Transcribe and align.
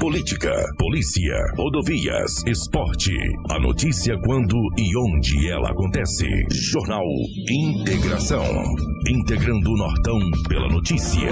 Política, 0.00 0.50
polícia, 0.78 1.34
rodovias, 1.54 2.42
esporte. 2.46 3.12
A 3.50 3.60
notícia 3.60 4.16
quando 4.24 4.56
e 4.78 4.96
onde 4.96 5.50
ela 5.50 5.68
acontece. 5.68 6.24
Jornal 6.50 7.04
Integração. 7.50 8.42
Integrando 9.06 9.70
o 9.70 9.76
Nortão 9.76 10.18
pela 10.48 10.66
notícia. 10.68 11.28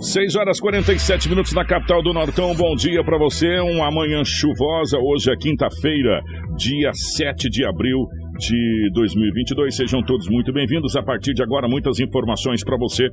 6 0.00 0.34
horas 0.34 0.58
47 0.58 1.28
minutos 1.28 1.52
na 1.52 1.64
capital 1.64 2.02
do 2.02 2.12
Nortão. 2.12 2.52
Bom 2.56 2.74
dia 2.74 3.04
para 3.04 3.16
você. 3.16 3.60
Uma 3.60 3.88
manhã 3.92 4.24
chuvosa. 4.24 4.98
Hoje 4.98 5.30
é 5.30 5.36
quinta-feira, 5.36 6.20
dia 6.56 6.92
7 6.92 7.48
de 7.48 7.64
abril 7.64 8.08
de 8.38 8.90
2022. 8.92 9.76
Sejam 9.76 10.02
todos 10.02 10.28
muito 10.28 10.52
bem-vindos. 10.52 10.96
A 10.96 11.02
partir 11.04 11.32
de 11.32 11.44
agora, 11.44 11.68
muitas 11.68 12.00
informações 12.00 12.64
para 12.64 12.76
você 12.76 13.08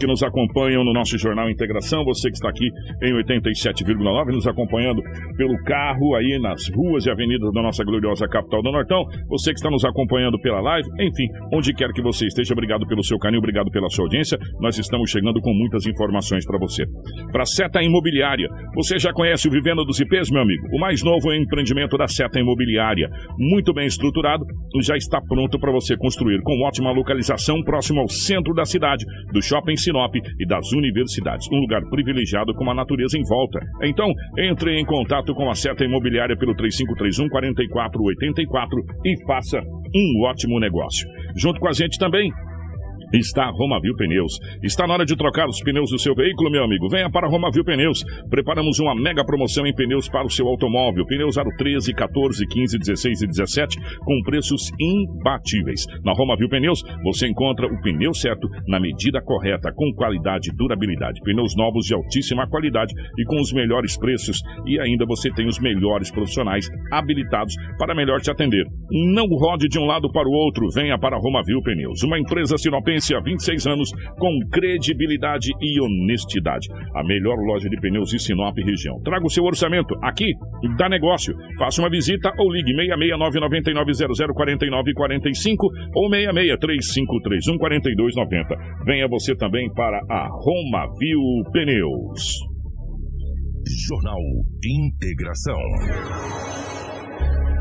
que 0.00 0.06
nos 0.06 0.22
acompanham 0.22 0.82
no 0.82 0.94
nosso 0.94 1.18
Jornal 1.18 1.50
Integração, 1.50 2.02
você 2.04 2.30
que 2.30 2.36
está 2.36 2.48
aqui 2.48 2.66
em 3.02 3.12
87,9, 3.12 4.32
nos 4.32 4.46
acompanhando 4.46 5.02
pelo 5.36 5.62
carro 5.64 6.14
aí 6.16 6.38
nas 6.40 6.68
ruas 6.74 7.04
e 7.04 7.10
avenidas 7.10 7.52
da 7.52 7.60
nossa 7.60 7.84
gloriosa 7.84 8.26
capital 8.26 8.62
do 8.62 8.72
Nortão, 8.72 9.04
você 9.28 9.50
que 9.50 9.58
está 9.58 9.70
nos 9.70 9.84
acompanhando 9.84 10.40
pela 10.40 10.60
live, 10.60 10.88
enfim, 11.00 11.28
onde 11.52 11.74
quer 11.74 11.92
que 11.92 12.00
você 12.00 12.26
esteja, 12.26 12.54
obrigado 12.54 12.86
pelo 12.86 13.04
seu 13.04 13.18
carinho, 13.18 13.40
obrigado 13.40 13.70
pela 13.70 13.90
sua 13.90 14.06
audiência. 14.06 14.38
Nós 14.58 14.78
estamos 14.78 15.10
chegando 15.10 15.38
com 15.42 15.52
muitas 15.52 15.86
informações 15.86 16.46
para 16.46 16.58
você. 16.58 16.84
Para 17.30 17.44
Seta 17.44 17.82
Imobiliária, 17.82 18.48
você 18.74 18.98
já 18.98 19.12
conhece 19.12 19.48
o 19.48 19.50
Vivenda 19.50 19.84
dos 19.84 20.00
IPs, 20.00 20.30
meu 20.30 20.40
amigo? 20.40 20.66
O 20.72 20.80
mais 20.80 21.02
novo 21.04 21.30
empreendimento 21.34 21.98
da 21.98 22.08
Seta 22.08 22.40
Imobiliária, 22.40 23.10
muito 23.38 23.74
bem 23.74 23.86
estruturado, 23.86 24.46
já 24.80 24.96
está 24.96 25.20
pronto 25.20 25.58
para 25.58 25.70
você 25.70 25.94
construir 25.94 26.40
com 26.42 26.66
ótima 26.66 26.90
localização 26.90 27.62
próximo 27.62 28.00
ao 28.00 28.08
centro 28.08 28.54
da 28.54 28.64
cidade, 28.64 29.04
do 29.30 29.42
shopping 29.42 29.76
Sinop 29.90 30.14
e 30.14 30.46
das 30.46 30.72
universidades. 30.72 31.46
Um 31.52 31.58
lugar 31.58 31.82
privilegiado 31.90 32.54
com 32.54 32.70
a 32.70 32.74
natureza 32.74 33.18
em 33.18 33.24
volta. 33.24 33.60
Então, 33.82 34.12
entre 34.38 34.78
em 34.78 34.84
contato 34.84 35.34
com 35.34 35.50
a 35.50 35.54
Seta 35.54 35.84
Imobiliária 35.84 36.36
pelo 36.36 36.54
3531 36.54 37.28
4484 37.28 38.84
e 39.04 39.26
faça 39.26 39.60
um 39.60 40.24
ótimo 40.24 40.60
negócio. 40.60 41.08
Junto 41.36 41.60
com 41.60 41.68
a 41.68 41.72
gente 41.72 41.98
também, 41.98 42.30
está 43.12 43.44
a 43.44 43.50
Romavil 43.50 43.94
Pneus. 43.96 44.38
Está 44.62 44.86
na 44.86 44.94
hora 44.94 45.04
de 45.04 45.16
trocar 45.16 45.48
os 45.48 45.60
pneus 45.62 45.90
do 45.90 45.98
seu 45.98 46.14
veículo, 46.14 46.50
meu 46.50 46.64
amigo. 46.64 46.88
Venha 46.88 47.10
para 47.10 47.26
a 47.26 47.30
Romavil 47.30 47.64
Pneus. 47.64 48.04
Preparamos 48.28 48.78
uma 48.78 48.94
mega 48.94 49.24
promoção 49.24 49.66
em 49.66 49.74
pneus 49.74 50.08
para 50.08 50.26
o 50.26 50.30
seu 50.30 50.46
automóvel. 50.46 51.06
Pneus 51.06 51.36
aro 51.36 51.50
13, 51.56 51.92
14, 51.92 52.46
15, 52.46 52.78
16 52.78 53.22
e 53.22 53.26
17 53.26 53.78
com 54.00 54.22
preços 54.22 54.70
imbatíveis. 54.78 55.86
Na 56.04 56.12
Romavil 56.12 56.48
Pneus 56.48 56.82
você 57.02 57.26
encontra 57.26 57.66
o 57.66 57.80
pneu 57.80 58.14
certo 58.14 58.48
na 58.66 58.78
medida 58.78 59.20
correta, 59.20 59.72
com 59.72 59.92
qualidade 59.94 60.50
e 60.50 60.56
durabilidade. 60.56 61.20
Pneus 61.22 61.56
novos 61.56 61.86
de 61.86 61.94
altíssima 61.94 62.48
qualidade 62.48 62.94
e 63.18 63.24
com 63.24 63.40
os 63.40 63.52
melhores 63.52 63.98
preços. 63.98 64.40
E 64.66 64.78
ainda 64.80 65.04
você 65.06 65.30
tem 65.30 65.46
os 65.46 65.58
melhores 65.58 66.10
profissionais 66.10 66.68
habilitados 66.90 67.54
para 67.78 67.94
melhor 67.94 68.20
te 68.20 68.30
atender. 68.30 68.64
Não 68.90 69.26
rode 69.26 69.68
de 69.68 69.78
um 69.78 69.86
lado 69.86 70.10
para 70.12 70.28
o 70.28 70.32
outro. 70.32 70.68
Venha 70.72 70.98
para 70.98 71.16
a 71.16 71.20
Romavil 71.20 71.62
Pneus. 71.62 72.02
Uma 72.02 72.18
empresa 72.18 72.56
sinopense 72.56 72.99
há 73.14 73.20
26 73.20 73.66
anos 73.66 73.90
com 74.18 74.38
credibilidade 74.50 75.50
e 75.60 75.80
honestidade. 75.80 76.68
A 76.94 77.04
melhor 77.04 77.36
loja 77.36 77.68
de 77.68 77.78
pneus 77.80 78.10
de 78.10 78.18
Sinop 78.18 78.56
região. 78.56 79.00
Traga 79.02 79.24
o 79.24 79.30
seu 79.30 79.44
orçamento 79.44 79.94
aqui 80.02 80.32
dá 80.76 80.88
negócio. 80.88 81.34
Faça 81.58 81.82
uma 81.82 81.90
visita 81.90 82.32
ou 82.38 82.52
ligue 82.52 82.72
66999004945 82.74 85.56
ou 85.94 86.10
6635314290. 86.10 88.84
Venha 88.84 89.08
você 89.08 89.34
também 89.36 89.72
para 89.72 90.00
a 90.08 90.28
Romavil 90.28 91.20
Pneus. 91.52 92.38
Jornal 93.88 94.20
Integração 94.64 96.59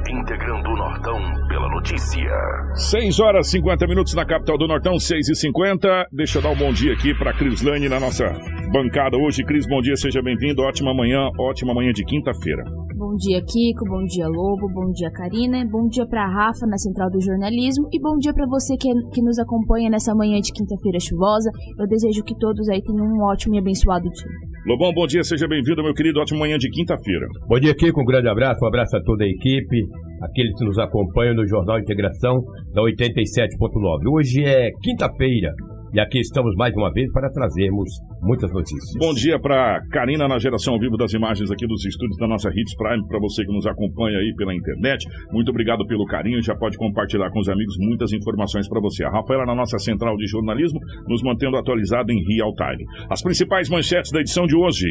integrando 0.09 0.69
o 0.69 0.75
Nortão 0.75 1.19
pela 1.47 1.69
notícia. 1.69 2.31
6 2.73 3.20
horas 3.20 3.47
e 3.47 3.52
50 3.52 3.87
minutos 3.87 4.14
na 4.14 4.25
capital 4.25 4.58
do 4.58 4.67
Nortão, 4.67 4.99
6 4.99 5.30
e 5.30 5.36
50 5.36 6.08
Deixa 6.11 6.39
eu 6.39 6.42
dar 6.42 6.49
um 6.49 6.55
bom 6.55 6.71
dia 6.71 6.93
aqui 6.93 7.14
para 7.14 7.33
Cris 7.33 7.61
Lane 7.61 7.87
na 7.87 7.99
nossa 7.99 8.25
bancada 8.71 9.17
hoje. 9.17 9.43
Cris, 9.43 9.67
bom 9.67 9.81
dia, 9.81 9.95
seja 9.95 10.21
bem-vindo. 10.21 10.61
Ótima 10.61 10.93
manhã, 10.93 11.30
ótima 11.37 11.73
manhã 11.73 11.92
de 11.92 12.03
quinta-feira. 12.03 12.64
Bom 12.99 13.15
dia, 13.15 13.39
Kiko. 13.39 13.86
Bom 13.87 14.04
dia, 14.04 14.27
Lobo. 14.27 14.67
Bom 14.67 14.92
dia, 14.92 15.10
Karina. 15.10 15.64
Bom 15.71 15.87
dia 15.87 16.05
para 16.05 16.27
Rafa 16.27 16.67
na 16.67 16.77
Central 16.77 17.10
do 17.10 17.21
Jornalismo. 17.21 17.87
E 17.93 17.98
bom 17.98 18.17
dia 18.20 18.33
para 18.33 18.45
você 18.45 18.76
que, 18.76 18.92
que 19.15 19.21
nos 19.23 19.39
acompanha 19.39 19.89
nessa 19.89 20.14
manhã 20.14 20.37
de 20.42 20.52
quinta-feira 20.52 20.99
chuvosa. 20.99 21.49
Eu 21.80 21.88
desejo 21.88 22.21
que 22.26 22.38
todos 22.38 22.67
aí 22.67 22.83
tenham 22.83 23.08
um 23.08 23.23
ótimo 23.23 23.55
e 23.55 23.58
abençoado 23.58 24.04
dia. 24.04 24.27
Lobão, 24.67 24.92
bom 24.93 25.08
dia, 25.08 25.23
seja 25.23 25.48
bem-vindo, 25.48 25.82
meu 25.82 25.93
querido. 25.93 26.20
Ótima 26.20 26.42
manhã 26.42 26.58
de 26.58 26.70
quinta-feira. 26.70 27.26
Bom 27.48 27.58
dia, 27.58 27.73
Kiko. 27.73 28.02
Um 28.02 28.05
grande 28.05 28.27
abraço, 28.27 28.59
um 28.65 28.67
abraço 28.67 28.98
a 28.98 29.02
toda 29.02 29.23
a 29.23 29.27
equipe, 29.30 29.88
aqueles 30.21 30.59
que 30.59 30.65
nos 30.65 30.77
acompanham 30.77 31.36
no 31.36 31.48
Jornal 31.48 31.80
Integração 31.80 32.43
da 32.73 32.82
87.9. 32.82 34.11
Hoje 34.11 34.43
é 34.43 34.71
quinta-feira, 34.83 35.54
e 35.94 36.00
aqui 36.00 36.20
estamos 36.20 36.55
mais 36.55 36.73
uma 36.76 36.92
vez 36.92 37.11
para 37.11 37.30
trazermos 37.32 37.89
muitas 38.22 38.52
notícias. 38.52 38.94
Bom 39.00 39.14
dia 39.14 39.39
para 39.39 39.82
Karina 39.92 40.27
na 40.27 40.38
geração 40.38 40.73
ao 40.73 40.80
vivo 40.80 40.98
das 40.98 41.14
imagens 41.14 41.50
aqui 41.52 41.66
dos 41.66 41.83
estúdios 41.86 42.17
da 42.17 42.27
nossa 42.27 42.50
Hits 42.50 42.76
Prime, 42.76 43.08
para 43.08 43.20
você 43.20 43.44
que 43.44 43.52
nos 43.52 43.66
acompanha 43.66 44.20
aí 44.20 44.33
pela 44.36 44.54
internet. 44.54 45.05
Muito 45.32 45.50
obrigado 45.50 45.86
pelo 45.88 46.05
carinho, 46.05 46.42
já 46.42 46.55
pode 46.55 46.77
compartilhar 46.77 47.30
com 47.32 47.39
os 47.39 47.50
amigos 47.50 47.76
muitas 47.80 48.14
informações 48.14 48.67
para 48.67 48.80
você. 48.82 49.04
A 49.04 49.10
Rafaela 49.10 49.45
na 49.45 49.55
nossa 49.55 49.77
central 49.80 50.16
de 50.17 50.27
jornalismo, 50.27 50.80
nos 51.08 51.23
mantendo 51.23 51.58
atualizado 51.58 52.11
em 52.11 52.23
real 52.33 52.54
time. 52.54 52.86
As 53.10 53.21
principais 53.21 53.70
manchetes 53.70 54.11
da 54.11 54.20
edição 54.20 54.45
de 54.45 54.56
hoje. 54.56 54.88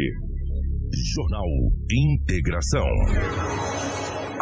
Jornal 1.15 1.45
Integração. 1.93 2.89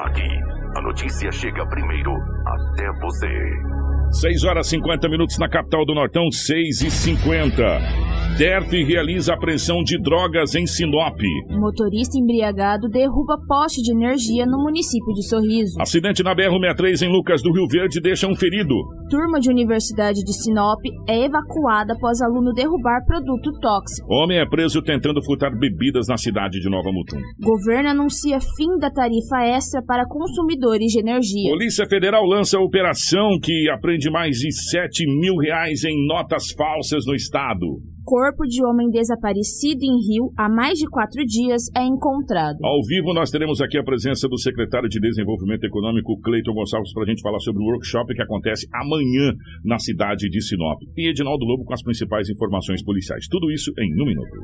Aqui, 0.05 0.29
a 0.77 0.83
notícia 0.83 1.31
chega 1.33 1.67
primeiro 1.69 2.13
até 2.47 2.87
você. 3.01 3.86
6 4.11 4.45
horas 4.45 4.67
e 4.67 4.71
50 4.71 5.09
minutos 5.09 5.39
na 5.39 5.49
capital 5.49 5.85
do 5.85 5.95
Nortão, 5.95 6.31
6 6.31 6.83
e 6.83 6.91
50. 6.91 8.16
DERF 8.37 8.85
realiza 8.85 9.33
apreensão 9.33 9.83
de 9.83 9.99
drogas 9.99 10.55
em 10.55 10.67
Sinop. 10.67 11.19
Motorista 11.49 12.19
embriagado 12.19 12.87
derruba 12.87 13.39
poste 13.49 13.81
de 13.81 13.93
energia 13.93 14.45
no 14.45 14.63
município 14.63 15.11
de 15.15 15.27
Sorriso. 15.27 15.81
Acidente 15.81 16.23
na 16.23 16.37
BR-63 16.37 17.01
em 17.01 17.11
Lucas 17.11 17.43
do 17.43 17.51
Rio 17.51 17.67
Verde 17.67 17.99
deixa 17.99 18.27
um 18.27 18.37
ferido. 18.37 18.75
Turma 19.09 19.41
de 19.41 19.49
Universidade 19.49 20.23
de 20.23 20.35
Sinop 20.35 20.81
é 21.09 21.25
evacuada 21.25 21.95
após 21.95 22.21
aluno 22.21 22.53
derrubar 22.53 23.07
produto 23.07 23.59
tóxico. 23.59 24.07
Homem 24.13 24.39
é 24.39 24.47
preso 24.47 24.83
tentando 24.83 25.25
furtar 25.25 25.57
bebidas 25.59 26.07
na 26.07 26.19
cidade 26.19 26.61
de 26.61 26.69
Nova 26.69 26.93
Mutum. 26.93 27.17
Governo 27.41 27.89
anuncia 27.89 28.39
fim 28.39 28.77
da 28.79 28.91
tarifa 28.91 29.47
extra 29.47 29.83
para 29.83 30.05
consumidores 30.07 30.93
de 30.93 31.01
energia. 31.01 31.51
Polícia 31.53 31.87
Federal 31.89 32.27
lança 32.27 32.59
operação 32.59 33.39
que 33.43 33.71
aprende 33.71 34.11
mais 34.11 34.37
de 34.37 34.53
7 34.53 35.07
mil 35.07 35.37
reais 35.37 35.85
em 35.85 36.07
notas 36.07 36.51
falsas 36.55 37.07
no 37.07 37.15
estado 37.15 37.96
corpo 38.07 38.45
de 38.47 38.65
homem 38.65 38.89
desaparecido 38.89 39.83
em 39.83 39.99
Rio 39.99 40.31
há 40.39 40.49
mais 40.49 40.79
de 40.79 40.87
quatro 40.87 41.27
dias 41.27 41.65
é 41.77 41.83
encontrado. 41.83 42.59
Ao 42.63 42.81
vivo, 42.87 43.13
nós 43.13 43.33
teremos 43.33 43.61
aqui 43.61 43.77
a 43.77 43.83
presença 43.83 44.29
do 44.29 44.39
secretário 44.39 44.89
de 44.89 45.01
Desenvolvimento 45.01 45.65
Econômico, 45.65 46.19
Cleiton 46.21 46.55
Gonçalves, 46.55 46.93
para 46.93 47.03
a 47.03 47.07
gente 47.07 47.21
falar 47.21 47.41
sobre 47.41 47.61
o 47.61 47.67
workshop 47.67 48.15
que 48.15 48.23
acontece 48.23 48.69
amanhã 48.73 49.35
na 49.65 49.79
cidade 49.81 50.31
de 50.31 50.41
Sinop. 50.41 50.81
E 50.97 51.11
Edinaldo 51.11 51.45
Lobo 51.45 51.65
com 51.65 51.75
as 51.75 51.83
principais 51.83 52.31
informações 52.31 52.83
policiais. 52.85 53.27
Tudo 53.29 53.51
isso 53.51 53.73
em 53.77 53.93
um 54.01 54.07
minuto. 54.07 54.37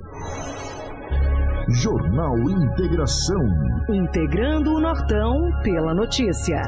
Jornal 1.81 2.34
Integração. 2.50 3.47
Integrando 3.89 4.73
o 4.73 4.81
Nortão 4.81 5.39
pela 5.62 5.94
notícia. 5.94 6.61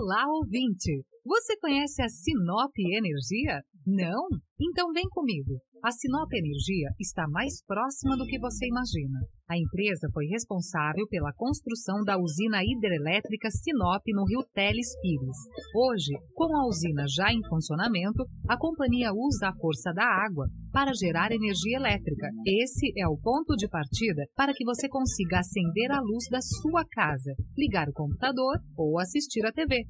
Olá, 0.00 0.28
ouvinte! 0.28 1.04
Você 1.24 1.58
conhece 1.58 2.00
a 2.00 2.08
Sinop 2.08 2.70
Energia? 2.78 3.64
Não? 3.88 4.28
Então 4.60 4.92
vem 4.92 5.08
comigo. 5.08 5.56
A 5.82 5.90
Sinop 5.90 6.30
Energia 6.30 6.90
está 7.00 7.26
mais 7.26 7.64
próxima 7.64 8.18
do 8.18 8.26
que 8.26 8.38
você 8.38 8.66
imagina. 8.66 9.18
A 9.48 9.56
empresa 9.56 10.10
foi 10.12 10.26
responsável 10.26 11.06
pela 11.08 11.32
construção 11.32 12.04
da 12.04 12.18
usina 12.18 12.60
hidrelétrica 12.62 13.48
Sinop 13.48 14.02
no 14.08 14.26
rio 14.26 14.44
Teles 14.52 14.88
Pires. 15.00 15.38
Hoje, 15.74 16.12
com 16.34 16.54
a 16.54 16.66
usina 16.66 17.04
já 17.08 17.32
em 17.32 17.40
funcionamento, 17.48 18.26
a 18.46 18.58
companhia 18.58 19.10
usa 19.14 19.48
a 19.48 19.56
força 19.56 19.90
da 19.94 20.04
água 20.04 20.48
para 20.70 20.92
gerar 20.92 21.32
energia 21.32 21.78
elétrica. 21.78 22.28
Esse 22.44 22.92
é 22.94 23.08
o 23.08 23.16
ponto 23.16 23.56
de 23.56 23.68
partida 23.68 24.26
para 24.36 24.52
que 24.52 24.66
você 24.66 24.86
consiga 24.86 25.38
acender 25.38 25.90
a 25.92 26.00
luz 26.00 26.24
da 26.30 26.42
sua 26.42 26.84
casa, 26.90 27.32
ligar 27.56 27.88
o 27.88 27.94
computador 27.94 28.58
ou 28.76 28.98
assistir 28.98 29.46
a 29.46 29.52
TV. 29.52 29.86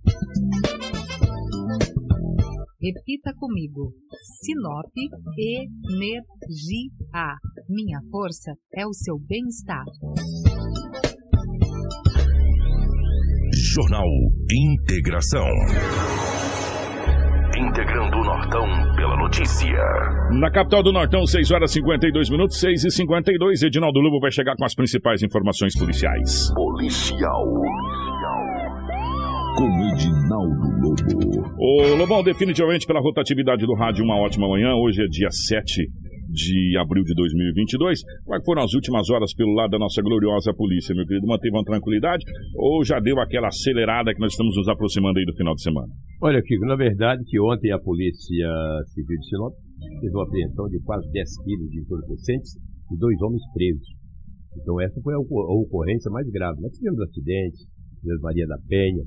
Repita 2.81 3.35
comigo. 3.35 3.93
Sinop 4.41 4.87
Energia. 5.37 7.35
Minha 7.69 7.99
força 8.09 8.53
é 8.73 8.87
o 8.87 8.93
seu 8.93 9.19
bem-estar. 9.19 9.85
Jornal 13.53 14.07
Integração. 14.53 15.49
Integrando 17.57 18.17
o 18.17 18.25
Nortão 18.25 18.65
pela 18.95 19.17
notícia. 19.17 19.75
Na 20.39 20.49
capital 20.49 20.81
do 20.85 20.93
Nortão, 20.93 21.27
6 21.27 21.51
horas 21.51 21.73
52 21.73 22.31
minutos, 22.31 22.61
6 22.61 22.85
e 22.85 22.91
52 22.93 23.63
Edinaldo 23.65 23.99
Lobo 23.99 24.21
vai 24.21 24.31
chegar 24.31 24.55
com 24.55 24.65
as 24.65 24.77
principais 24.77 25.21
informações 25.25 25.77
policiais. 25.77 26.55
Policial. 26.55 27.45
Com 29.59 29.67
Edinaldo 29.91 30.71
Lobo. 30.79 31.43
Ô 31.59 31.97
Lobão, 31.99 32.23
definitivamente 32.23 32.87
pela 32.87 33.01
rotatividade 33.01 33.67
do 33.67 33.75
rádio, 33.75 34.05
uma 34.05 34.15
ótima 34.15 34.47
manhã. 34.47 34.71
Hoje 34.79 35.03
é 35.03 35.07
dia 35.11 35.33
7 35.33 35.83
de 36.31 36.79
abril 36.79 37.03
de 37.03 37.13
2022. 37.13 37.99
Quais 38.25 38.45
foram 38.45 38.63
as 38.63 38.73
últimas 38.73 39.11
horas 39.11 39.35
pelo 39.35 39.51
lado 39.55 39.71
da 39.71 39.79
nossa 39.81 40.01
gloriosa 40.01 40.55
polícia, 40.55 40.95
meu 40.95 41.05
querido? 41.05 41.27
Manteve 41.27 41.51
uma 41.57 41.65
tranquilidade 41.65 42.23
ou 42.55 42.85
já 42.85 43.01
deu 43.01 43.19
aquela 43.19 43.49
acelerada 43.49 44.15
que 44.15 44.21
nós 44.21 44.31
estamos 44.31 44.55
nos 44.55 44.69
aproximando 44.69 45.19
aí 45.19 45.25
do 45.27 45.35
final 45.35 45.55
de 45.57 45.63
semana? 45.63 45.89
Olha, 46.23 46.41
Kiko, 46.41 46.65
na 46.65 46.77
verdade 46.77 47.25
que 47.27 47.41
ontem 47.41 47.73
a 47.73 47.81
Polícia 47.81 48.49
Civil 48.95 49.19
de 49.19 49.27
Sinop 49.27 49.55
fez 49.99 50.15
uma 50.15 50.23
apreensão 50.23 50.69
de 50.69 50.79
quase 50.85 51.11
10 51.11 51.43
quilos 51.43 51.69
de 51.69 51.81
entorpecentes 51.81 52.55
e 52.95 52.97
dois 52.97 53.21
homens 53.23 53.43
presos. 53.53 53.89
Então 54.63 54.81
essa 54.81 55.01
foi 55.03 55.15
a, 55.15 55.17
a 55.17 55.55
ocorrência 55.59 56.13
mais 56.13 56.31
grave. 56.31 56.61
Nós 56.61 56.71
tivemos 56.79 57.01
acidentes, 57.01 57.67
tivemos 57.99 58.23
Maria 58.23 58.47
da 58.47 58.59
Penha. 58.69 59.03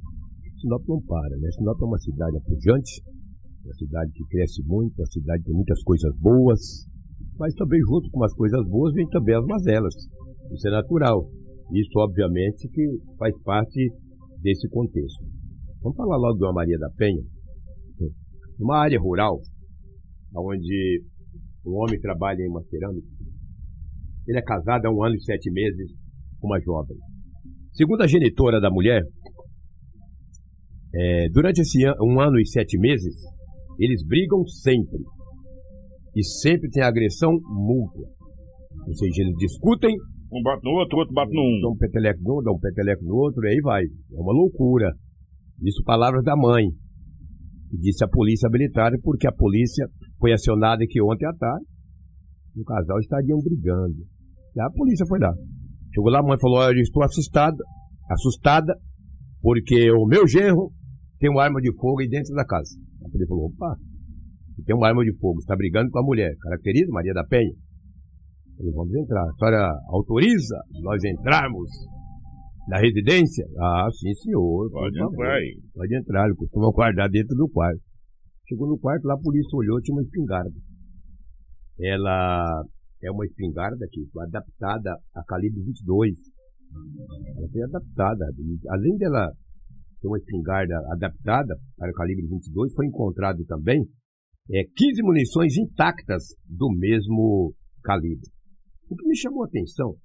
Sinop 0.62 0.84
não 0.88 1.02
para, 1.02 1.36
né? 1.38 1.50
Sinop 1.52 1.82
é 1.82 1.86
uma 1.86 1.98
cidade 1.98 2.38
apujante, 2.38 3.02
uma 3.66 3.74
cidade 3.74 4.12
que 4.14 4.24
cresce 4.26 4.64
muito, 4.64 4.94
uma 4.98 5.08
cidade 5.08 5.40
que 5.40 5.48
tem 5.48 5.56
muitas 5.56 5.82
coisas 5.84 6.16
boas, 6.18 6.60
mas 7.38 7.54
também 7.56 7.80
junto 7.82 8.10
com 8.12 8.24
as 8.24 8.34
coisas 8.34 8.68
boas 8.68 8.94
vem 8.94 9.08
também 9.10 9.36
as 9.36 9.46
mazelas. 9.46 9.96
Isso 10.52 10.68
é 10.68 10.72
natural. 10.72 11.28
Isso, 11.74 11.98
obviamente, 11.98 12.68
que 12.70 12.86
faz 13.18 13.34
parte 13.44 13.92
desse 14.42 14.68
contexto. 14.70 15.24
Vamos 15.82 15.98
falar 15.98 16.18
logo 16.18 16.38
de 16.38 16.44
uma 16.44 16.54
Maria 16.54 16.78
da 16.78 16.90
Penha. 16.92 17.24
Uma 18.60 18.78
área 18.78 19.00
rural, 19.00 19.40
onde 20.36 21.02
um 21.66 21.72
homem 21.78 22.00
trabalha 22.00 22.42
em 22.42 22.50
uma 22.50 22.62
cerâmica. 22.64 23.08
Ele 24.28 24.38
é 24.38 24.42
casado 24.44 24.86
há 24.86 24.92
um 24.92 25.04
ano 25.04 25.16
e 25.16 25.24
sete 25.24 25.50
meses 25.52 25.92
com 26.40 26.48
uma 26.48 26.60
jovem. 26.62 26.98
Segundo 27.74 28.02
a 28.02 28.08
genitora 28.08 28.60
da 28.60 28.70
mulher, 28.70 29.02
é, 30.94 31.30
durante 31.30 31.62
esse 31.62 31.86
an 31.86 31.96
um 32.02 32.20
ano 32.20 32.38
e 32.40 32.46
sete 32.46 32.78
meses, 32.78 33.16
eles 33.80 34.06
brigam 34.06 34.46
sempre 34.46 35.00
e 36.16 36.24
sempre 36.24 36.70
tem 36.70 36.84
agressão 36.84 37.32
mútua. 37.32 38.08
Ou 38.86 38.94
seja, 38.94 39.22
eles 39.22 39.36
discutem. 39.38 39.96
Um 40.34 40.42
bate 40.44 40.64
no 40.64 40.72
outro, 40.72 40.98
outro 40.98 41.14
bate 41.14 41.34
no 41.34 41.42
um. 41.42 41.62
Dá 41.62 41.70
um 41.70 41.78
peteleco 41.78 42.22
no 42.24 42.40
um, 42.40 42.44
dá 42.44 42.52
um 42.52 42.60
peteleco 42.60 43.04
no 43.04 43.16
outro, 43.16 43.44
e 43.46 43.50
aí 43.50 43.62
vai. 43.62 43.84
É 43.84 44.20
uma 44.20 44.34
loucura. 44.34 44.92
Isso 45.62 45.84
palavras 45.84 46.24
da 46.24 46.36
mãe. 46.36 46.66
Que 47.70 47.78
disse 47.78 48.04
a 48.04 48.08
polícia 48.08 48.50
militar, 48.50 48.92
porque 49.02 49.28
a 49.28 49.32
polícia 49.32 49.88
foi 50.20 50.34
acionada 50.34 50.84
aqui 50.84 51.02
ontem 51.02 51.26
à 51.26 51.34
tarde. 51.34 51.66
O 52.58 52.64
casal 52.66 53.00
estariam 53.00 53.40
brigando. 53.40 53.96
E 54.56 54.62
a 54.62 54.70
polícia 54.72 55.06
foi 55.08 55.20
lá. 55.20 55.34
Chegou 55.94 56.12
lá, 56.12 56.20
a 56.20 56.24
mãe 56.24 56.38
falou: 56.40 56.60
Olha, 56.60 56.78
eu 56.78 56.82
estou 56.82 57.04
assustada, 57.04 57.58
assustada, 58.10 58.74
porque 59.42 59.90
o 59.92 60.06
meu 60.06 60.28
genro 60.28 60.72
tem 61.22 61.30
uma 61.30 61.44
arma 61.44 61.62
de 61.62 61.72
fogo 61.78 62.02
aí 62.02 62.10
dentro 62.10 62.34
da 62.34 62.44
casa. 62.44 62.76
A 63.06 63.10
polícia 63.10 63.28
falou: 63.30 63.46
opa, 63.46 63.78
que 64.56 64.64
tem 64.64 64.76
uma 64.76 64.88
arma 64.88 65.04
de 65.06 65.16
fogo, 65.20 65.40
está 65.40 65.56
brigando 65.56 65.92
com 65.92 66.00
a 66.00 66.04
mulher, 66.04 66.36
caracteriza 66.42 66.92
Maria 66.92 67.14
da 67.14 67.24
Penha. 67.24 67.54
Falei, 68.58 68.74
vamos 68.74 68.94
entrar. 68.96 69.24
A 69.24 69.34
senhora 69.34 69.72
autoriza 69.90 70.58
nós 70.82 71.04
entrarmos 71.04 71.70
na 72.68 72.80
residência? 72.80 73.46
Ah, 73.60 73.88
sim, 73.92 74.14
senhor. 74.16 74.70
Pode 74.72 75.00
entrar 75.00 75.36
aí. 75.36 75.60
Pode 75.74 75.96
entrar, 75.96 76.26
ele 76.26 76.36
costuma 76.36 76.72
guardar 76.72 77.10
dentro 77.10 77.36
do 77.36 77.48
quarto. 77.50 77.82
Chegou 78.48 78.68
no 78.68 78.78
quarto, 78.78 79.06
lá 79.06 79.14
a 79.14 79.20
polícia 79.20 79.56
olhou, 79.56 79.80
tinha 79.82 79.96
uma 79.96 80.04
espingarda. 80.04 80.52
Ela 81.80 82.64
é 83.04 83.12
uma 83.12 83.26
espingarda 83.26 83.86
aqui, 83.86 84.06
adaptada 84.20 84.98
a 85.16 85.24
calibre 85.24 85.62
22. 85.64 86.14
Ela 87.38 87.48
foi 87.50 87.62
adaptada. 87.64 88.26
Além 88.70 88.98
dela 88.98 89.32
ter 90.02 90.08
uma 90.08 90.18
espingarda 90.18 90.76
adaptada 90.92 91.56
para 91.78 91.94
calibre 91.94 92.28
22, 92.28 92.74
foi 92.74 92.88
encontrado 92.88 93.46
também 93.46 93.86
é, 94.50 94.64
15 94.76 95.04
munições 95.04 95.56
intactas 95.58 96.24
do 96.46 96.70
mesmo 96.72 97.54
calibre. 97.84 98.28
O 98.90 98.96
que 98.96 99.08
me 99.08 99.16
chamou 99.16 99.44
a 99.44 99.48
atenção 99.48 99.96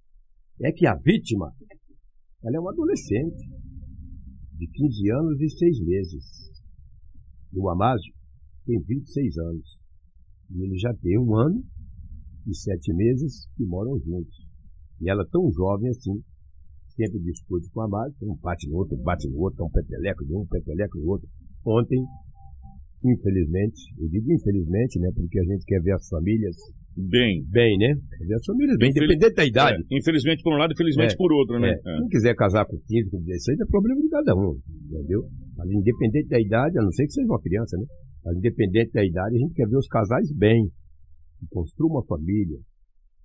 é 0.63 0.71
que 0.71 0.87
a 0.87 0.95
vítima 0.95 1.53
ela 2.45 2.57
é 2.57 2.61
uma 2.61 2.71
adolescente 2.71 3.49
de 4.53 4.67
15 4.69 5.11
anos 5.11 5.41
e 5.41 5.51
6 5.51 5.81
meses. 5.85 6.25
O 7.55 7.71
Amásio 7.71 8.13
tem 8.67 8.81
26 8.81 9.39
anos. 9.39 9.87
E 10.51 10.63
ele 10.63 10.79
já 10.79 10.93
tem 10.95 11.19
um 11.19 11.35
ano 11.35 11.65
e 12.47 12.55
sete 12.55 12.93
meses 12.95 13.49
que 13.57 13.65
moram 13.65 13.99
juntos. 13.99 14.35
E 15.01 15.11
ela 15.11 15.27
tão 15.31 15.51
jovem 15.53 15.89
assim, 15.91 16.23
sempre 16.97 17.21
discute 17.21 17.71
com 17.71 17.81
o 17.81 17.83
Amásio, 17.85 18.17
um 18.23 18.37
bate 18.43 18.69
no 18.69 18.77
outro, 18.77 18.97
bate 18.97 19.29
no 19.29 19.39
outro, 19.39 19.65
um 19.65 19.71
peteleco 19.71 20.25
de 20.25 20.35
um, 20.35 20.47
peteleco 20.47 20.99
do 20.99 21.09
outro. 21.09 21.29
Ontem 21.65 22.03
infelizmente, 23.05 23.79
eu 23.99 24.09
digo 24.09 24.33
infelizmente, 24.33 24.99
né, 24.99 25.11
porque 25.15 25.39
a 25.39 25.45
gente 25.45 25.65
quer 25.67 25.81
ver 25.81 25.93
as 25.93 26.09
famílias 26.09 26.57
bem, 26.97 27.45
bem, 27.51 27.77
né? 27.77 27.95
Quer 28.19 28.27
ver 28.27 28.35
as 28.35 28.45
famílias 28.45 28.77
bem, 28.79 28.91
Infeliz... 28.91 29.11
independente 29.11 29.37
da 29.37 29.45
idade. 29.45 29.83
É, 29.83 29.99
infelizmente 29.99 30.43
por 30.43 30.55
um 30.55 30.57
lado, 30.57 30.73
infelizmente 30.73 31.13
é, 31.13 31.17
por 31.17 31.33
outro, 31.33 31.61
né? 31.61 31.71
É. 31.71 31.99
Quem 31.99 32.09
quiser 32.09 32.35
casar 32.35 32.65
com 32.65 32.79
15, 32.79 33.11
com 33.11 33.21
16, 33.21 33.61
é 33.61 33.67
problema 33.67 34.01
de 34.01 34.09
cada 34.09 34.35
um, 34.35 34.59
entendeu? 34.89 35.23
Mas 35.57 35.71
independente 35.71 36.29
da 36.29 36.41
idade, 36.41 36.79
a 36.79 36.83
não 36.83 36.91
ser 36.91 37.07
que 37.07 37.13
seja 37.13 37.27
uma 37.27 37.41
criança, 37.41 37.77
né? 37.77 37.85
Mas 38.25 38.37
independente 38.39 38.93
da 38.93 39.05
idade, 39.05 39.37
a 39.37 39.39
gente 39.39 39.55
quer 39.55 39.69
ver 39.69 39.77
os 39.77 39.89
casais 39.89 40.33
bem, 40.33 40.67
que 41.39 41.47
construam 41.51 41.93
uma 41.93 42.07
família, 42.07 42.59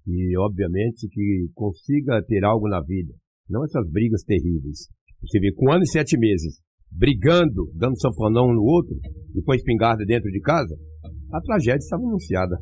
e 0.06 0.38
obviamente 0.38 1.07
que 1.07 1.47
consiga 1.53 2.21
ter 2.24 2.44
algo 2.44 2.67
na 2.67 2.81
vida, 2.81 3.13
não 3.51 3.65
essas 3.65 3.88
brigas 3.92 4.24
terríveis. 4.24 4.88
Você 5.21 5.39
vê, 5.39 5.51
com 5.53 5.69
um 5.69 5.74
ano 5.74 5.83
e 5.83 5.92
sete 5.92 6.18
meses, 6.18 6.59
brigando, 6.89 7.69
dando 7.75 8.00
sanfonão 8.00 8.48
um 8.50 8.56
no 8.56 8.63
outro, 8.63 8.95
e 9.36 9.42
com 9.44 9.51
a 9.51 9.56
espingarda 9.56 10.03
dentro 10.06 10.31
de 10.31 10.39
casa, 10.42 10.75
a 11.31 11.42
tragédia 11.42 11.83
estava 11.83 12.03
anunciada. 12.03 12.57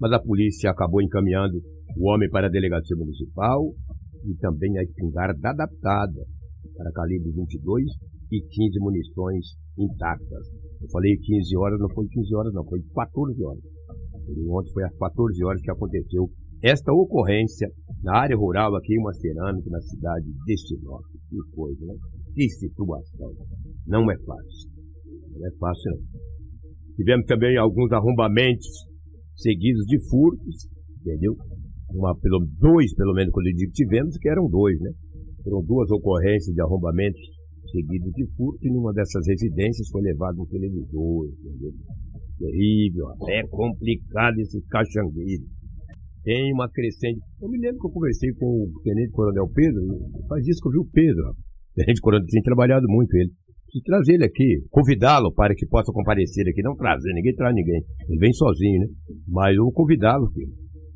Mas 0.00 0.12
a 0.12 0.20
polícia 0.20 0.70
acabou 0.70 1.02
encaminhando 1.02 1.58
o 1.96 2.08
homem 2.10 2.28
para 2.28 2.46
a 2.46 2.50
delegacia 2.50 2.96
municipal 2.96 3.72
e 4.24 4.34
também 4.36 4.78
a 4.78 4.82
espingarda 4.82 5.48
adaptada 5.48 6.20
para 6.76 6.92
calibre 6.92 7.32
22 7.32 7.84
e 8.30 8.40
15 8.42 8.80
munições 8.80 9.46
intactas. 9.78 10.46
Eu 10.80 10.88
falei 10.92 11.16
15 11.16 11.56
horas, 11.56 11.80
não 11.80 11.88
foi 11.90 12.06
15 12.08 12.34
horas, 12.34 12.52
não, 12.52 12.64
foi 12.64 12.80
14 12.94 13.44
horas. 13.44 13.64
E 14.28 14.48
ontem 14.50 14.72
foi 14.72 14.84
às 14.84 14.96
14 14.96 15.44
horas 15.44 15.62
que 15.62 15.70
aconteceu 15.70 16.28
esta 16.62 16.92
ocorrência 16.92 17.68
na 18.02 18.18
área 18.18 18.36
rural 18.36 18.74
aqui 18.76 18.94
em 18.94 19.00
uma 19.00 19.12
cerâmica 19.12 19.70
na 19.70 19.80
cidade 19.80 20.26
de 20.46 20.58
Sinop. 20.58 21.02
Que 21.28 21.38
coisa, 21.54 21.86
né? 21.86 21.94
Que 22.34 22.48
situação. 22.48 23.32
Não 23.86 24.10
é 24.10 24.16
fácil. 24.18 24.70
Não 25.32 25.46
é 25.46 25.50
fácil, 25.58 25.90
não. 25.92 26.00
Tivemos 26.96 27.26
também 27.26 27.56
alguns 27.58 27.92
arrombamentos 27.92 28.66
seguidos 29.36 29.84
de 29.86 29.98
furtos, 30.08 30.68
entendeu? 31.00 31.36
Uma, 31.90 32.16
pelo, 32.18 32.46
dois, 32.58 32.94
pelo 32.94 33.12
menos, 33.12 33.32
quando 33.32 33.48
eu 33.48 33.54
digo 33.54 33.72
tivemos, 33.72 34.16
que 34.18 34.28
eram 34.28 34.48
dois, 34.48 34.80
né? 34.80 34.90
Foram 35.44 35.62
duas 35.62 35.90
ocorrências 35.90 36.54
de 36.54 36.60
arrombamentos 36.60 37.20
seguidos 37.70 38.12
de 38.12 38.26
furto 38.36 38.58
e 38.62 38.72
numa 38.72 38.92
dessas 38.92 39.26
residências 39.26 39.88
foi 39.90 40.02
levado 40.02 40.40
um 40.40 40.46
televisor, 40.46 41.28
entendeu? 41.28 41.72
Terrível, 42.38 43.06
é 43.28 43.46
complicado 43.48 44.38
esses 44.38 44.66
caxangueiros. 44.66 45.55
Tem 46.26 46.52
uma 46.52 46.68
crescente. 46.68 47.20
Eu 47.40 47.48
me 47.48 47.56
lembro 47.56 47.78
que 47.78 47.86
eu 47.86 47.92
conversei 47.92 48.32
com 48.34 48.46
o 48.46 48.82
Tenente 48.82 49.12
Coronel 49.12 49.46
Pedro, 49.54 49.80
faz 50.28 50.44
isso 50.44 50.60
que 50.60 50.66
eu 50.66 50.72
vi 50.72 50.78
o 50.78 50.90
Pedro, 50.92 51.22
Tenente 51.72 52.00
Coronel 52.00 52.26
tem 52.26 52.42
trabalhado 52.42 52.84
muito 52.88 53.14
ele. 53.14 53.30
E 53.72 53.80
trazer 53.82 54.14
ele 54.14 54.24
aqui, 54.24 54.64
convidá-lo 54.70 55.32
para 55.32 55.54
que 55.54 55.66
possa 55.66 55.92
comparecer 55.92 56.48
aqui, 56.48 56.62
não 56.62 56.74
trazer, 56.74 57.12
ninguém 57.12 57.34
traz 57.34 57.54
ninguém, 57.54 57.80
ele 58.08 58.18
vem 58.18 58.32
sozinho, 58.32 58.80
né? 58.80 58.86
Mas 59.28 59.54
eu 59.54 59.62
vou 59.62 59.72
convidá-lo, 59.72 60.28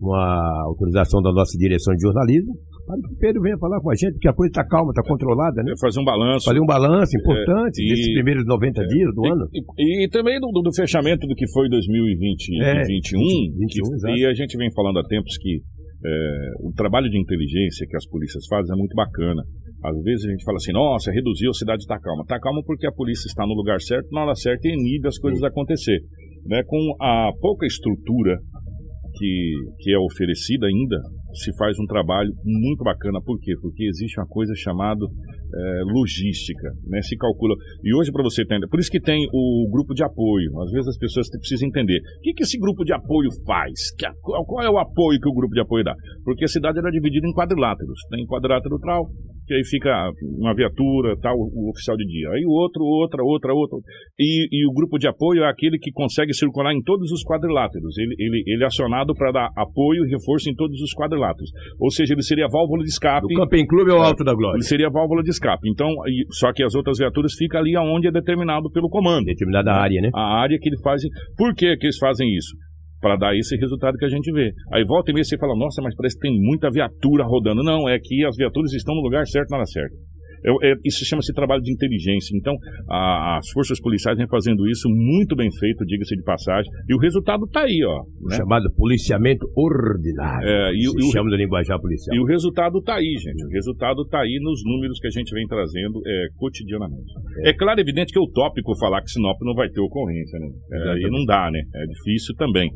com 0.00 0.14
a 0.14 0.62
autorização 0.64 1.22
da 1.22 1.30
nossa 1.30 1.56
direção 1.56 1.94
de 1.94 2.02
jornalismo, 2.02 2.54
para 2.90 3.08
que 3.08 3.14
o 3.14 3.18
Pedro 3.18 3.42
venha 3.42 3.58
falar 3.58 3.80
com 3.80 3.90
a 3.90 3.94
gente, 3.94 4.12
porque 4.14 4.28
a 4.28 4.34
coisa 4.34 4.50
está 4.50 4.64
calma, 4.66 4.90
está 4.90 5.02
controlada, 5.06 5.62
né? 5.62 5.72
Fazer 5.80 6.00
um 6.00 6.04
balanço. 6.04 6.44
Fazer 6.46 6.60
um 6.60 6.66
balanço 6.66 7.16
importante 7.16 7.78
é, 7.78 7.84
e, 7.84 7.88
desses 7.88 8.12
primeiros 8.14 8.44
90 8.46 8.82
é, 8.82 8.86
dias 8.86 9.14
do 9.14 9.26
e, 9.26 9.30
ano. 9.30 9.44
E, 9.78 10.04
e 10.04 10.08
também 10.08 10.40
do, 10.40 10.50
do, 10.50 10.74
fechamento 10.74 11.26
do 11.26 11.34
que 11.34 11.46
foi 11.52 11.68
2020 11.68 12.62
é, 12.62 12.74
2021. 12.82 13.20
21, 13.58 14.14
que, 14.14 14.20
e 14.20 14.26
a 14.26 14.34
gente 14.34 14.56
vem 14.56 14.70
falando 14.72 14.98
há 14.98 15.04
tempos 15.04 15.36
que 15.38 15.62
é, 16.04 16.50
o 16.60 16.72
trabalho 16.72 17.10
de 17.10 17.20
inteligência 17.20 17.86
que 17.86 17.96
as 17.96 18.06
polícias 18.06 18.44
fazem 18.48 18.74
é 18.74 18.78
muito 18.78 18.94
bacana. 18.94 19.42
Às 19.84 19.96
vezes 20.02 20.26
a 20.26 20.30
gente 20.30 20.44
fala 20.44 20.56
assim, 20.56 20.72
nossa, 20.72 21.10
reduziu, 21.10 21.50
a 21.50 21.54
cidade 21.54 21.82
está 21.82 21.98
calma. 21.98 22.22
Está 22.22 22.38
calma 22.38 22.60
porque 22.66 22.86
a 22.86 22.92
polícia 22.92 23.28
está 23.28 23.46
no 23.46 23.54
lugar 23.54 23.80
certo, 23.80 24.08
na 24.12 24.24
hora 24.24 24.34
certa 24.34 24.68
e 24.68 24.72
inibe 24.72 25.08
as 25.08 25.18
coisas 25.18 25.42
acontecer. 25.42 26.00
Né? 26.44 26.62
Com 26.66 26.96
a 27.00 27.30
pouca 27.40 27.66
estrutura 27.66 28.36
que, 29.14 29.54
que 29.78 29.92
é 29.92 29.98
oferecida 29.98 30.66
ainda, 30.66 30.96
se 31.34 31.56
faz 31.56 31.78
um 31.78 31.86
trabalho 31.86 32.30
muito 32.44 32.82
bacana. 32.84 33.20
Por 33.22 33.38
quê? 33.40 33.54
Porque 33.60 33.84
existe 33.84 34.18
uma 34.20 34.26
coisa 34.26 34.52
chamada 34.56 35.04
é, 35.52 35.82
logística, 35.92 36.70
né? 36.88 37.02
Se 37.02 37.16
calcula. 37.16 37.54
E 37.82 37.94
hoje, 37.94 38.12
para 38.12 38.22
você 38.22 38.42
entender, 38.42 38.68
por 38.68 38.80
isso 38.80 38.90
que 38.90 39.00
tem 39.00 39.18
o 39.32 39.68
grupo 39.70 39.94
de 39.94 40.04
apoio. 40.04 40.50
Às 40.62 40.70
vezes 40.70 40.88
as 40.88 40.98
pessoas 40.98 41.28
precisam 41.28 41.68
entender. 41.68 41.98
O 41.98 42.20
que, 42.22 42.32
que 42.34 42.42
esse 42.42 42.58
grupo 42.58 42.84
de 42.84 42.92
apoio 42.92 43.30
faz? 43.46 43.94
Que 43.98 44.06
qual 44.22 44.64
é 44.64 44.70
o 44.70 44.78
apoio 44.78 45.20
que 45.20 45.28
o 45.28 45.34
grupo 45.34 45.54
de 45.54 45.60
apoio 45.60 45.84
dá? 45.84 45.94
Porque 46.24 46.44
a 46.44 46.48
cidade 46.48 46.78
era 46.78 46.90
dividida 46.90 47.26
em 47.26 47.32
quadriláteros. 47.32 47.98
Tem 48.10 48.24
quadrilátero 48.26 48.78
tal, 48.80 49.06
que 49.46 49.54
aí 49.54 49.64
fica 49.64 49.90
uma 50.38 50.54
viatura, 50.54 51.16
tal, 51.20 51.34
o 51.34 51.70
oficial 51.70 51.96
de 51.96 52.06
dia. 52.06 52.30
Aí 52.30 52.44
o 52.46 52.50
outro, 52.50 52.84
outra, 52.84 53.22
outra, 53.24 53.52
outra. 53.52 53.78
E, 54.16 54.46
e 54.46 54.68
o 54.68 54.72
grupo 54.72 54.96
de 54.96 55.08
apoio 55.08 55.42
é 55.42 55.50
aquele 55.50 55.76
que 55.78 55.90
consegue 55.90 56.32
circular 56.32 56.72
em 56.72 56.80
todos 56.82 57.10
os 57.10 57.24
quadriláteros. 57.24 57.98
Ele, 57.98 58.14
ele, 58.18 58.44
ele 58.46 58.62
é 58.62 58.66
acionado 58.66 59.12
para 59.12 59.32
dar 59.32 59.50
apoio 59.56 60.06
e 60.06 60.10
reforço 60.10 60.48
em 60.48 60.54
todos 60.54 60.80
os 60.80 60.94
quadriláteros. 60.94 61.50
Ou 61.80 61.90
seja, 61.90 62.14
ele 62.14 62.22
seria 62.22 62.46
a 62.46 62.48
válvula 62.48 62.84
de 62.84 62.90
escape. 62.90 63.26
Do 63.26 63.40
Camping 63.40 63.66
Clube 63.66 63.90
ao 63.90 64.00
Alto 64.02 64.22
da 64.22 64.34
Glória. 64.34 64.56
Ele 64.56 64.64
seria 64.64 64.86
a 64.86 64.90
válvula 64.90 65.22
de 65.22 65.30
escape. 65.30 65.39
Então, 65.64 65.88
e- 66.06 66.26
só 66.32 66.52
que 66.52 66.62
as 66.62 66.74
outras 66.74 66.98
viaturas 66.98 67.32
ficam 67.34 67.60
ali 67.60 67.76
aonde 67.76 68.08
é 68.08 68.12
determinado 68.12 68.70
pelo 68.70 68.88
comando. 68.88 69.24
Determinada 69.24 69.72
área, 69.72 70.00
né? 70.00 70.10
A 70.14 70.40
área 70.40 70.58
que 70.60 70.68
ele 70.68 70.80
faz. 70.82 71.02
Por 71.36 71.54
que, 71.54 71.76
que 71.76 71.86
eles 71.86 71.98
fazem 71.98 72.28
isso? 72.34 72.54
Para 73.00 73.16
dar 73.16 73.34
esse 73.34 73.56
resultado 73.56 73.96
que 73.96 74.04
a 74.04 74.08
gente 74.08 74.30
vê. 74.30 74.52
Aí 74.72 74.84
volta 74.84 75.10
e 75.10 75.14
meia 75.14 75.24
você 75.24 75.38
fala, 75.38 75.56
nossa, 75.56 75.80
mas 75.82 75.94
parece 75.96 76.16
que 76.16 76.28
tem 76.28 76.38
muita 76.38 76.70
viatura 76.70 77.24
rodando. 77.24 77.62
Não, 77.62 77.88
é 77.88 77.98
que 77.98 78.24
as 78.26 78.36
viaturas 78.36 78.72
estão 78.74 78.94
no 78.94 79.00
lugar 79.00 79.26
certo 79.26 79.48
na 79.50 79.56
hora 79.56 79.66
certa. 79.66 79.94
É- 80.44 80.72
é- 80.72 80.76
isso 80.84 81.04
chama-se 81.04 81.32
trabalho 81.32 81.62
de 81.62 81.72
inteligência. 81.72 82.36
Então, 82.36 82.54
a- 82.88 83.38
as 83.38 83.48
forças 83.50 83.80
policiais 83.80 84.16
vêm 84.16 84.28
fazendo 84.28 84.68
isso 84.68 84.88
muito 84.88 85.36
bem 85.36 85.50
feito, 85.52 85.84
diga-se 85.84 86.16
de 86.16 86.22
passagem. 86.22 86.70
E 86.88 86.94
o 86.94 86.98
resultado 86.98 87.44
está 87.44 87.62
aí, 87.62 87.80
ó. 87.84 88.02
né? 88.28 88.36
Chamado 88.36 88.64
policiamento 88.76 89.46
ordinário. 89.56 90.48
É, 90.48 90.72
e, 90.74 90.82
Se 90.82 91.12
chama 91.12 91.30
do 91.30 91.36
linguajar 91.36 91.80
policial. 91.80 92.16
e 92.16 92.20
o 92.20 92.24
resultado 92.24 92.78
está 92.78 92.96
aí, 92.96 93.14
gente. 93.18 93.44
O 93.44 93.48
resultado 93.50 94.02
está 94.02 94.20
aí 94.20 94.38
nos 94.42 94.60
números 94.64 94.98
que 94.98 95.06
a 95.06 95.10
gente 95.10 95.32
vem 95.34 95.46
trazendo 95.46 96.00
é, 96.06 96.26
cotidianamente. 96.36 97.12
É. 97.44 97.52
claro, 97.52 97.80
evidente 97.80 98.12
que 98.12 98.18
é 98.18 98.22
utópico 98.22 98.76
falar 98.78 99.02
que 99.02 99.10
Sinop 99.10 99.36
não 99.42 99.54
vai 99.54 99.68
ter 99.68 99.80
ocorrência, 99.80 100.38
né? 100.38 100.48
É, 100.72 100.92
aí 100.92 101.10
não 101.10 101.24
dá, 101.24 101.50
né? 101.50 101.60
É 101.74 101.86
difícil 101.86 102.34
também. 102.36 102.70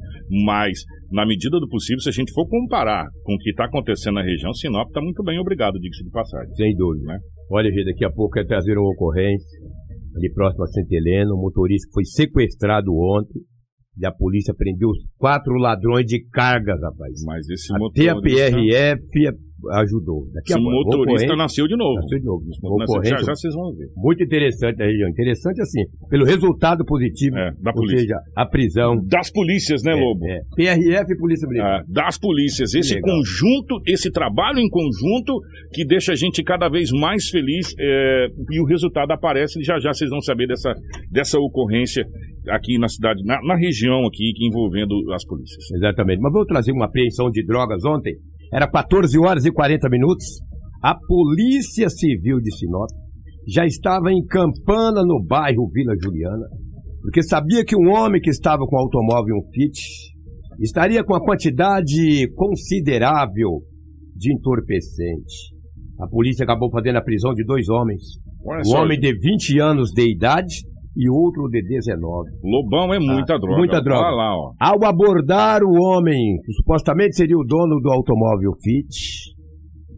Mas, 0.45 0.79
na 1.11 1.27
medida 1.27 1.59
do 1.59 1.69
possível, 1.69 2.01
se 2.01 2.09
a 2.09 2.13
gente 2.13 2.33
for 2.33 2.47
comparar 2.49 3.07
com 3.23 3.35
o 3.35 3.39
que 3.39 3.51
está 3.51 3.65
acontecendo 3.67 4.15
na 4.15 4.23
região, 4.23 4.53
Sinop 4.53 4.89
está 4.89 5.01
muito 5.01 5.23
bem, 5.23 5.39
obrigado, 5.39 5.79
diga-se 5.79 6.05
de 6.05 6.11
passagem. 6.11 6.53
Sem 6.55 6.75
dúvida. 6.77 7.05
Né? 7.05 7.19
Olha, 7.51 7.71
gente, 7.71 7.85
daqui 7.85 8.05
a 8.05 8.11
pouco 8.11 8.39
é 8.39 8.45
trazer 8.45 8.77
uma 8.79 8.91
ocorrência 8.91 9.61
ali 10.17 10.33
próximo 10.33 10.65
a 10.65 10.67
Santa 10.69 10.95
Helena. 10.95 11.35
Um 11.35 11.41
motorista 11.41 11.91
foi 11.93 12.05
sequestrado 12.05 12.93
ontem. 12.95 13.41
E 13.97 14.05
a 14.05 14.11
polícia 14.11 14.53
prendeu 14.53 14.89
os 14.89 14.99
quatro 15.17 15.55
ladrões 15.55 16.05
de 16.07 16.25
cargas, 16.31 16.81
rapaz. 16.81 17.13
Mas 17.25 17.49
esse 17.49 17.73
Até 17.73 18.09
a 18.09 18.15
motorista... 18.15 18.51
PRF 18.51 19.29
ajudou. 19.73 20.27
Daqui 20.33 20.53
a 20.53 20.57
pouco, 20.57 20.71
motorista 20.71 21.37
nasceu 21.37 21.67
de 21.67 21.77
novo. 21.77 21.95
Nasceu 21.95 22.19
de 22.19 22.25
novo. 22.25 22.45
Já, 23.05 23.17
já 23.19 23.35
vocês 23.35 23.55
vão 23.55 23.73
ver. 23.75 23.89
muito 23.97 24.23
interessante 24.23 24.77
da 24.77 24.85
região. 24.85 25.09
Interessante 25.09 25.61
assim, 25.61 25.83
pelo 26.09 26.25
resultado 26.25 26.85
positivo, 26.85 27.37
É, 27.37 27.51
da 27.61 27.71
ou 27.71 27.75
polícia. 27.75 28.01
seja, 28.01 28.17
a 28.37 28.47
prisão. 28.47 28.97
Das 29.07 29.31
polícias, 29.31 29.83
né, 29.83 29.95
Lobo? 29.95 30.25
É, 30.27 30.41
PRF 30.57 31.13
e 31.13 31.17
Polícia 31.17 31.49
Militar. 31.49 31.81
Ah, 31.81 31.85
das 31.89 32.19
polícias. 32.19 32.75
Esse 32.75 32.95
legal. 32.95 33.17
conjunto, 33.17 33.81
esse 33.87 34.11
trabalho 34.11 34.59
em 34.59 34.69
conjunto 34.69 35.41
que 35.73 35.85
deixa 35.85 36.13
a 36.13 36.17
gente 36.17 36.43
cada 36.43 36.69
vez 36.69 36.91
mais 36.93 37.29
feliz 37.29 37.75
é, 37.79 38.27
e 38.51 38.61
o 38.61 38.65
resultado 38.65 39.11
aparece 39.13 39.61
e 39.61 39.65
já 39.65 39.79
já 39.79 39.93
vocês 39.93 40.11
vão 40.11 40.21
saber 40.21 40.47
dessa, 40.47 40.73
dessa 41.11 41.39
ocorrência 41.39 42.05
aqui 42.49 42.79
na 42.79 42.89
cidade, 42.89 43.23
na, 43.25 43.41
na 43.43 43.57
região 43.57 44.07
aqui 44.07 44.33
que 44.35 44.47
envolvendo 44.47 44.95
as 45.13 45.25
polícias. 45.25 45.65
Exatamente. 45.77 46.21
Mas 46.21 46.33
vou 46.33 46.45
trazer 46.45 46.73
uma 46.73 46.87
apreensão 46.87 47.31
de 47.31 47.45
drogas 47.45 47.85
ontem. 47.85 48.15
Era 48.55 48.71
14 48.71 49.19
horas 49.19 49.45
e 49.45 49.51
40 49.51 49.89
minutos. 49.89 50.25
A 50.81 50.95
Polícia 50.95 51.89
Civil 51.89 52.39
de 52.39 52.57
Sinop 52.57 52.89
já 53.49 53.67
estava 53.67 54.13
em 54.13 54.25
Campana, 54.25 55.03
no 55.05 55.21
bairro 55.25 55.69
Vila 55.73 55.95
Juliana, 56.01 56.47
porque 57.03 57.21
sabia 57.23 57.65
que 57.65 57.75
um 57.75 57.91
homem 57.91 58.21
que 58.21 58.31
estava 58.31 58.65
com 58.65 58.79
automóvel 58.79 59.37
um 59.37 59.53
Fit 59.53 59.77
estaria 60.61 61.03
com 61.03 61.17
a 61.17 61.21
quantidade 61.21 62.31
considerável 62.35 63.61
de 64.15 64.33
entorpecente. 64.33 65.53
A 66.01 66.07
polícia 66.07 66.45
acabou 66.45 66.71
fazendo 66.71 66.97
a 66.97 67.03
prisão 67.03 67.35
de 67.35 67.45
dois 67.45 67.69
homens. 67.69 68.03
Um 68.67 68.77
homem 68.77 69.01
de 69.01 69.13
20 69.19 69.59
anos 69.59 69.91
de 69.91 70.13
idade 70.13 70.63
e 70.97 71.11
outro 71.11 71.49
de 71.49 71.63
19. 71.63 72.31
Lobão 72.43 72.95
é 72.95 72.99
muita 72.99 73.35
Ah, 73.35 73.39
droga. 73.39 73.57
muita 73.59 73.81
droga. 73.83 74.07
Olha 74.07 74.15
lá, 74.17 74.37
ó. 74.37 74.53
Ao 74.61 74.85
abordar 74.85 75.63
o 75.63 75.73
homem, 75.73 76.39
que 76.45 76.53
supostamente 76.53 77.17
seria 77.17 77.37
o 77.37 77.45
dono 77.45 77.81
do 77.81 77.91
automóvel 77.91 78.53
Fit, 78.63 79.35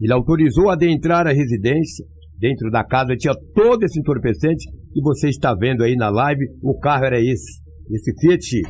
ele 0.01 0.13
autorizou 0.13 0.69
adentrar 0.69 1.27
a 1.27 1.31
residência. 1.31 2.05
Dentro 2.39 2.69
da 2.69 2.83
casa 2.83 3.15
tinha 3.15 3.33
todo 3.55 3.83
esse 3.83 3.99
entorpecente 3.99 4.63
que 4.93 5.01
você 5.01 5.29
está 5.29 5.55
vendo 5.55 5.83
aí 5.83 5.95
na 5.95 6.09
live. 6.09 6.45
O 6.63 6.77
carro 6.77 7.05
era 7.05 7.19
esse. 7.19 7.61
Esse 7.91 8.11
Fiat 8.19 8.61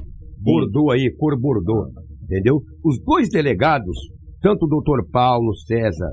Bordeaux 0.41 0.93
aí, 0.93 1.11
cor 1.17 1.37
Bordeaux. 1.39 1.89
Entendeu? 2.23 2.61
Os 2.83 2.97
dois 3.03 3.29
delegados, 3.29 3.97
tanto 4.41 4.65
o 4.65 4.69
doutor 4.69 5.05
Paulo 5.11 5.53
César 5.65 6.11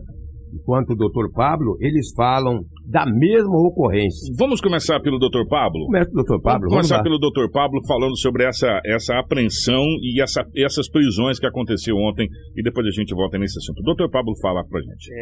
quanto 0.64 0.92
o 0.92 0.96
doutor 0.96 1.30
Pablo, 1.32 1.76
eles 1.80 2.12
falam 2.14 2.60
da 2.86 3.04
mesma 3.06 3.56
ocorrência. 3.66 4.32
Vamos 4.38 4.60
começar 4.60 5.00
pelo 5.00 5.18
Dr. 5.18 5.48
Pablo? 5.48 5.86
Começa 5.86 6.10
o 6.10 6.14
doutor 6.14 6.40
Pablo, 6.40 6.68
Vamos 6.68 6.74
vamos 6.74 6.88
começar 6.88 6.96
lá. 6.96 7.02
pelo 7.02 7.18
Dr. 7.18 7.50
Pablo 7.50 7.80
falando 7.86 8.16
sobre 8.18 8.44
essa, 8.44 8.80
essa 8.84 9.18
apreensão 9.18 9.82
e 10.02 10.22
essa, 10.22 10.44
essas 10.56 10.88
prisões 10.88 11.38
que 11.38 11.46
aconteceu 11.46 11.96
ontem 11.96 12.28
e 12.56 12.62
depois 12.62 12.86
a 12.86 12.90
gente 12.90 13.14
volta 13.14 13.38
nesse 13.38 13.58
assunto. 13.58 13.82
Dr. 13.82 14.10
Pablo 14.10 14.34
fala 14.40 14.64
pra 14.66 14.80
gente. 14.80 15.12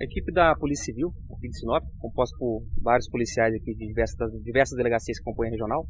A 0.00 0.04
equipe 0.04 0.32
da 0.32 0.54
Polícia 0.56 0.84
Civil, 0.84 1.08
aqui 1.36 1.48
de 1.48 1.58
Sinop, 1.58 1.82
composta 2.00 2.36
por 2.38 2.62
vários 2.82 3.08
policiais 3.08 3.54
aqui 3.54 3.74
de 3.74 3.86
diversas, 3.86 4.16
das 4.16 4.30
diversas 4.42 4.76
delegacias 4.76 5.18
que 5.18 5.24
compõem 5.24 5.48
a 5.48 5.50
regional, 5.52 5.86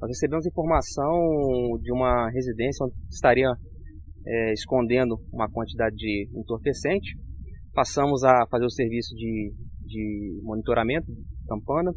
nós 0.00 0.08
recebemos 0.08 0.46
informação 0.46 1.12
de 1.82 1.92
uma 1.92 2.30
residência 2.30 2.86
onde 2.86 2.94
estaria 3.10 3.50
é, 4.26 4.52
escondendo 4.52 5.16
uma 5.32 5.50
quantidade 5.50 5.94
de 5.96 6.28
entorpecente. 6.34 7.16
Passamos 7.72 8.24
a 8.24 8.46
fazer 8.50 8.64
o 8.64 8.70
serviço 8.70 9.14
de, 9.14 9.52
de 9.86 10.40
monitoramento, 10.42 11.06
campana, 11.48 11.92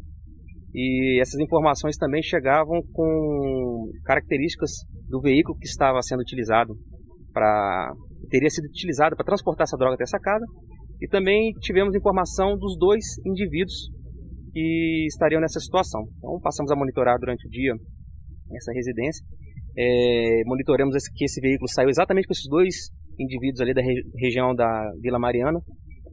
e 0.74 1.20
essas 1.20 1.40
informações 1.40 1.96
também 1.96 2.22
chegavam 2.22 2.82
com 2.92 3.90
características 4.04 4.70
do 5.08 5.20
veículo 5.20 5.56
que 5.58 5.66
estava 5.66 6.02
sendo 6.02 6.20
utilizado 6.20 6.74
para 7.32 7.92
teria 8.30 8.48
sido 8.48 8.64
utilizado 8.66 9.14
para 9.16 9.24
transportar 9.24 9.64
essa 9.64 9.76
droga 9.76 9.94
até 9.94 10.04
essa 10.04 10.18
casa. 10.18 10.44
E 11.00 11.08
também 11.08 11.52
tivemos 11.60 11.94
informação 11.94 12.56
dos 12.56 12.78
dois 12.78 13.04
indivíduos 13.26 13.90
que 14.52 15.06
estariam 15.06 15.40
nessa 15.40 15.60
situação. 15.60 16.02
Então 16.18 16.40
passamos 16.40 16.70
a 16.72 16.76
monitorar 16.76 17.18
durante 17.18 17.46
o 17.46 17.50
dia 17.50 17.74
essa 18.56 18.72
residência, 18.72 19.24
é, 19.76 20.42
monitoramos 20.46 20.94
esse, 20.94 21.12
que 21.12 21.24
esse 21.24 21.40
veículo 21.40 21.68
saiu 21.68 21.88
exatamente 21.88 22.26
com 22.26 22.32
esses 22.32 22.48
dois 22.48 22.74
indivíduos 23.18 23.60
ali 23.60 23.74
da 23.74 23.82
re- 23.82 24.02
região 24.18 24.54
da 24.54 24.90
Vila 25.00 25.18
Mariana 25.18 25.60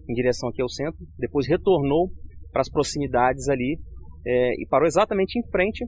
em 0.09 0.13
direção 0.13 0.49
aqui 0.49 0.61
ao 0.61 0.69
centro, 0.69 0.99
depois 1.17 1.47
retornou 1.47 2.09
para 2.51 2.61
as 2.61 2.69
proximidades 2.69 3.47
ali 3.49 3.77
é, 4.25 4.53
e 4.61 4.67
parou 4.67 4.87
exatamente 4.87 5.37
em 5.39 5.47
frente 5.49 5.85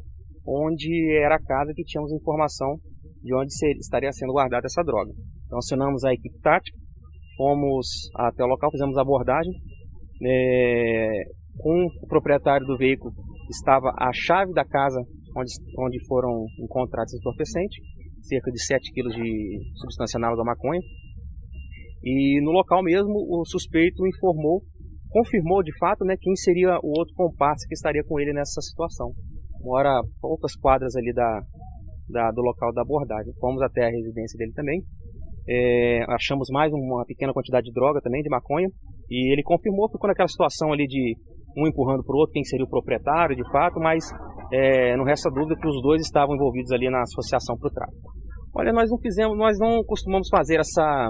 onde 0.47 0.89
era 1.23 1.35
a 1.35 1.43
casa 1.43 1.73
que 1.75 1.83
tínhamos 1.83 2.11
informação 2.11 2.77
de 3.21 3.33
onde 3.35 3.53
estaria 3.79 4.11
sendo 4.11 4.33
guardada 4.33 4.65
essa 4.65 4.83
droga. 4.83 5.11
Então 5.45 5.57
acionamos 5.57 6.03
a 6.03 6.13
equipe 6.13 6.37
tática, 6.41 6.77
fomos 7.37 7.87
até 8.15 8.43
o 8.43 8.47
local, 8.47 8.71
fizemos 8.71 8.97
a 8.97 9.01
abordagem. 9.01 9.53
é, 10.25 11.23
com 11.57 11.85
o 11.85 12.07
proprietário 12.07 12.65
do 12.65 12.77
veículo 12.77 13.13
estava 13.49 13.93
a 13.99 14.11
chave 14.13 14.53
da 14.53 14.65
casa 14.65 14.99
onde, 15.35 15.51
onde 15.77 16.05
foram 16.07 16.45
encontrados 16.59 17.13
entorpecentes, 17.13 17.77
cerca 18.21 18.51
de 18.51 18.63
7 18.63 18.91
kg 18.93 19.09
de 19.09 19.59
substância 19.75 20.17
análoga 20.17 20.41
à 20.41 20.45
maconha. 20.45 20.81
E 22.03 22.41
no 22.43 22.51
local 22.51 22.83
mesmo 22.83 23.13
o 23.15 23.45
suspeito 23.45 24.05
informou, 24.05 24.61
confirmou 25.09 25.63
de 25.63 25.71
fato 25.77 26.03
né, 26.03 26.15
quem 26.19 26.35
seria 26.35 26.77
o 26.83 26.89
outro 26.97 27.13
comparsa 27.15 27.65
que 27.67 27.73
estaria 27.75 28.03
com 28.03 28.19
ele 28.19 28.33
nessa 28.33 28.61
situação. 28.61 29.11
Mora 29.61 30.01
poucas 30.19 30.55
quadras 30.55 30.95
ali 30.95 31.13
da, 31.13 31.41
da- 32.09 32.31
do 32.31 32.41
local 32.41 32.73
da 32.73 32.81
abordagem. 32.81 33.31
Fomos 33.39 33.61
até 33.61 33.85
a 33.85 33.89
residência 33.89 34.37
dele 34.37 34.51
também. 34.53 34.81
É, 35.47 36.03
achamos 36.09 36.47
mais 36.51 36.71
uma 36.73 37.05
pequena 37.05 37.33
quantidade 37.33 37.65
de 37.65 37.73
droga 37.73 38.01
também, 38.01 38.21
de 38.21 38.29
maconha. 38.29 38.67
E 39.09 39.31
ele 39.31 39.43
confirmou, 39.43 39.89
ficou 39.89 40.07
naquela 40.07 40.27
situação 40.27 40.71
ali 40.73 40.85
de 40.87 41.15
um 41.55 41.67
empurrando 41.67 42.03
para 42.03 42.15
o 42.15 42.19
outro, 42.19 42.33
quem 42.33 42.43
seria 42.43 42.65
o 42.65 42.69
proprietário 42.69 43.35
de 43.35 43.43
fato, 43.51 43.79
mas 43.79 44.03
é, 44.51 44.97
não 44.97 45.03
resta 45.03 45.29
dúvida 45.29 45.55
que 45.59 45.67
os 45.67 45.81
dois 45.83 46.01
estavam 46.01 46.35
envolvidos 46.35 46.71
ali 46.71 46.89
na 46.89 47.01
associação 47.01 47.55
para 47.57 47.67
o 47.67 47.71
tráfico. 47.71 48.09
Olha, 48.55 48.73
nós 48.73 48.89
não 48.89 48.97
fizemos, 48.99 49.37
nós 49.37 49.57
não 49.59 49.83
costumamos 49.83 50.27
fazer 50.29 50.59
essa, 50.59 51.09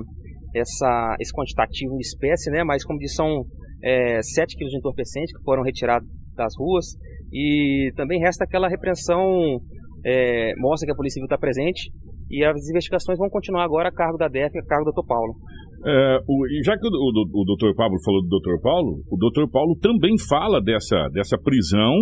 essa, 0.54 1.16
esse 1.20 1.34
quantitativo 1.34 1.96
em 1.96 2.00
espécie, 2.00 2.50
né? 2.52 2.64
Mas 2.64 2.84
como 2.84 3.00
disse, 3.00 3.16
são 3.16 3.46
é, 3.84 4.22
7 4.22 4.56
quilos 4.56 4.72
de 4.72 4.78
entorpecente 4.78 5.34
que 5.34 5.44
foram 5.44 5.64
retirados 5.64 6.08
das 6.36 6.54
ruas 6.58 6.86
e 7.32 7.92
também 7.96 8.20
resta 8.20 8.44
aquela 8.44 8.68
repreensão, 8.68 9.60
é, 10.06 10.54
mostra 10.58 10.86
que 10.86 10.92
a 10.92 10.96
Polícia 10.96 11.16
Civil 11.16 11.26
está 11.26 11.38
presente 11.38 11.92
e 12.30 12.44
as 12.44 12.70
investigações 12.70 13.18
vão 13.18 13.30
continuar 13.30 13.64
agora 13.64 13.90
a 13.90 13.94
cargo 13.94 14.18
da 14.18 14.28
DEF 14.28 14.56
e 14.56 14.60
a 14.60 14.66
cargo 14.66 14.86
do 14.86 14.92
Dr. 14.92 15.08
Paulo. 15.08 15.36
É, 15.86 16.20
o, 16.28 16.64
já 16.64 16.78
que 16.78 16.88
o, 16.88 16.90
o, 16.90 17.42
o 17.42 17.46
doutor 17.46 17.76
Pablo 17.76 17.98
falou 18.04 18.22
do 18.22 18.30
doutor 18.30 18.60
Paulo, 18.62 19.04
o 19.12 19.18
doutor 19.18 19.50
Paulo 19.50 19.76
também 19.82 20.14
fala 20.30 20.62
dessa, 20.62 21.10
dessa 21.14 21.38
prisão, 21.38 21.94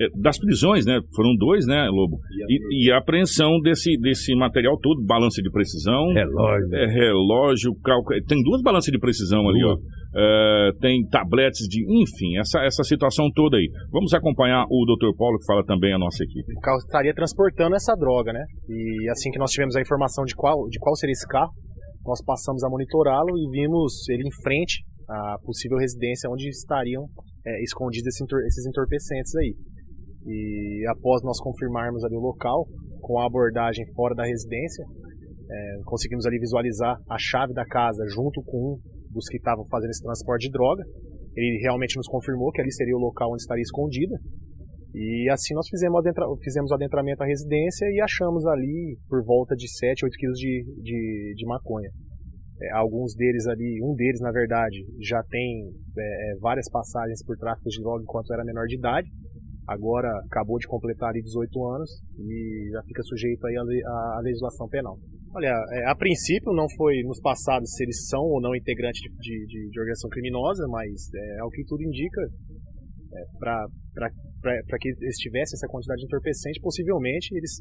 é, 0.00 0.08
das 0.16 0.38
prisões, 0.38 0.86
né? 0.86 0.98
Foram 1.14 1.34
dois, 1.36 1.66
né, 1.66 1.88
Lobo? 1.90 2.18
E, 2.48 2.86
e 2.86 2.92
a 2.92 2.98
apreensão 2.98 3.60
desse, 3.60 3.98
desse 3.98 4.34
material 4.34 4.78
todo, 4.78 5.04
balança 5.04 5.42
de 5.42 5.50
precisão. 5.50 6.12
Relógio. 6.12 6.74
É, 6.74 6.86
relógio, 6.86 7.74
cálculo. 7.84 8.18
Tem 8.26 8.42
duas 8.42 8.62
balanças 8.62 8.90
de 8.90 8.98
precisão 8.98 9.48
ali, 9.48 9.64
ó. 9.64 9.76
É, 10.16 10.70
tem 10.80 11.06
tabletes 11.08 11.68
de. 11.68 11.84
Enfim, 11.84 12.38
essa, 12.38 12.60
essa 12.64 12.82
situação 12.82 13.30
toda 13.34 13.56
aí. 13.56 13.68
Vamos 13.92 14.12
acompanhar 14.12 14.64
o 14.68 14.84
doutor 14.86 15.14
Paulo, 15.16 15.38
que 15.38 15.46
fala 15.46 15.64
também 15.64 15.92
a 15.92 15.98
nossa 15.98 16.24
equipe. 16.24 16.52
O 16.56 16.60
carro 16.60 16.78
estaria 16.78 17.14
transportando 17.14 17.76
essa 17.76 17.94
droga, 17.94 18.32
né? 18.32 18.44
E 18.68 19.08
assim 19.10 19.30
que 19.30 19.38
nós 19.38 19.50
tivemos 19.50 19.76
a 19.76 19.80
informação 19.80 20.24
de 20.24 20.34
qual, 20.34 20.66
de 20.68 20.78
qual 20.78 20.96
seria 20.96 21.12
esse 21.12 21.28
carro, 21.28 21.52
nós 22.04 22.22
passamos 22.24 22.64
a 22.64 22.68
monitorá-lo 22.68 23.36
e 23.38 23.50
vimos 23.50 24.08
ele 24.08 24.26
em 24.26 24.42
frente 24.42 24.84
à 25.08 25.38
possível 25.44 25.78
residência 25.78 26.30
onde 26.30 26.48
estariam 26.48 27.06
é, 27.46 27.62
escondidos 27.62 28.06
esses 28.08 28.66
entorpecentes 28.66 29.34
aí. 29.36 29.54
E 30.26 30.86
após 30.88 31.22
nós 31.22 31.40
confirmarmos 31.40 32.04
ali 32.04 32.14
o 32.14 32.20
local, 32.20 32.66
com 33.00 33.18
a 33.18 33.26
abordagem 33.26 33.84
fora 33.94 34.14
da 34.14 34.24
residência, 34.24 34.84
é, 35.50 35.80
conseguimos 35.84 36.26
ali 36.26 36.38
visualizar 36.38 36.96
a 37.08 37.16
chave 37.18 37.52
da 37.52 37.64
casa 37.64 38.04
junto 38.08 38.42
com 38.42 38.74
um 38.74 38.78
dos 39.10 39.26
que 39.28 39.36
estavam 39.36 39.66
fazendo 39.68 39.90
esse 39.90 40.02
transporte 40.02 40.46
de 40.46 40.52
droga. 40.52 40.84
Ele 41.34 41.58
realmente 41.62 41.96
nos 41.96 42.06
confirmou 42.06 42.50
que 42.52 42.60
ali 42.60 42.72
seria 42.72 42.96
o 42.96 43.00
local 43.00 43.32
onde 43.32 43.42
estaria 43.42 43.62
escondida. 43.62 44.16
E 44.94 45.28
assim 45.30 45.54
nós 45.54 45.68
fizemos, 45.68 45.94
o 45.94 45.98
adentra- 45.98 46.26
fizemos 46.42 46.70
o 46.70 46.74
adentramento 46.74 47.22
à 47.22 47.26
residência 47.26 47.86
e 47.86 48.00
achamos 48.00 48.44
ali 48.46 48.98
por 49.08 49.22
volta 49.24 49.54
de 49.54 49.68
7, 49.68 50.04
8 50.04 50.12
quilos 50.16 50.38
de, 50.38 50.64
de, 50.82 51.34
de 51.36 51.46
maconha. 51.46 51.88
É, 52.62 52.72
alguns 52.76 53.14
deles 53.14 53.46
ali, 53.46 53.80
um 53.82 53.94
deles 53.94 54.20
na 54.20 54.30
verdade, 54.32 54.76
já 55.00 55.22
tem 55.30 55.70
é, 55.96 56.32
é, 56.32 56.36
várias 56.40 56.68
passagens 56.70 57.24
por 57.24 57.36
tráfico 57.38 57.68
de 57.70 57.80
droga 57.80 58.02
enquanto 58.02 58.32
era 58.34 58.44
menor 58.44 58.66
de 58.66 58.76
idade. 58.76 59.08
Agora 59.66 60.08
acabou 60.26 60.58
de 60.58 60.66
completar 60.66 61.10
ali 61.10 61.22
18 61.22 61.64
anos 61.68 61.90
e 62.18 62.68
já 62.72 62.82
fica 62.82 63.02
sujeito 63.04 63.46
aí 63.46 63.54
à, 63.56 63.62
à- 63.62 64.20
legislação 64.24 64.68
penal. 64.68 64.98
Olha, 65.32 65.54
é, 65.72 65.88
a 65.88 65.94
princípio 65.94 66.52
não 66.52 66.66
foi 66.76 67.00
nos 67.04 67.20
passados 67.20 67.70
se 67.70 67.84
eles 67.84 68.08
são 68.08 68.20
ou 68.20 68.40
não 68.42 68.54
integrantes 68.56 69.00
de, 69.00 69.08
de, 69.08 69.46
de- 69.46 69.70
de 69.70 69.78
organização 69.78 70.10
criminosa, 70.10 70.66
mas 70.68 70.90
é, 71.14 71.38
ao 71.38 71.48
que 71.50 71.62
tudo 71.64 71.82
indica, 71.84 72.20
para 73.38 73.66
que 74.78 74.88
eles 74.88 75.16
tivessem 75.16 75.56
essa 75.56 75.68
quantidade 75.68 76.00
de 76.00 76.06
entorpecente, 76.06 76.60
possivelmente 76.60 77.28
eles 77.36 77.60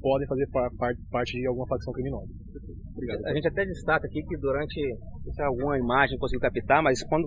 podem 0.00 0.26
fazer 0.28 0.46
par- 0.52 0.70
par- 0.78 0.94
parte 1.10 1.32
de 1.38 1.46
alguma 1.46 1.66
facção 1.66 1.92
criminosa. 1.92 2.28
A 3.26 3.34
gente 3.34 3.48
até 3.48 3.64
destaca 3.64 4.06
aqui 4.06 4.22
que 4.22 4.36
durante, 4.38 4.74
sei, 5.34 5.44
alguma 5.44 5.78
imagem 5.78 6.18
conseguiu 6.18 6.40
captar, 6.40 6.82
mas 6.82 7.02
quando 7.04 7.26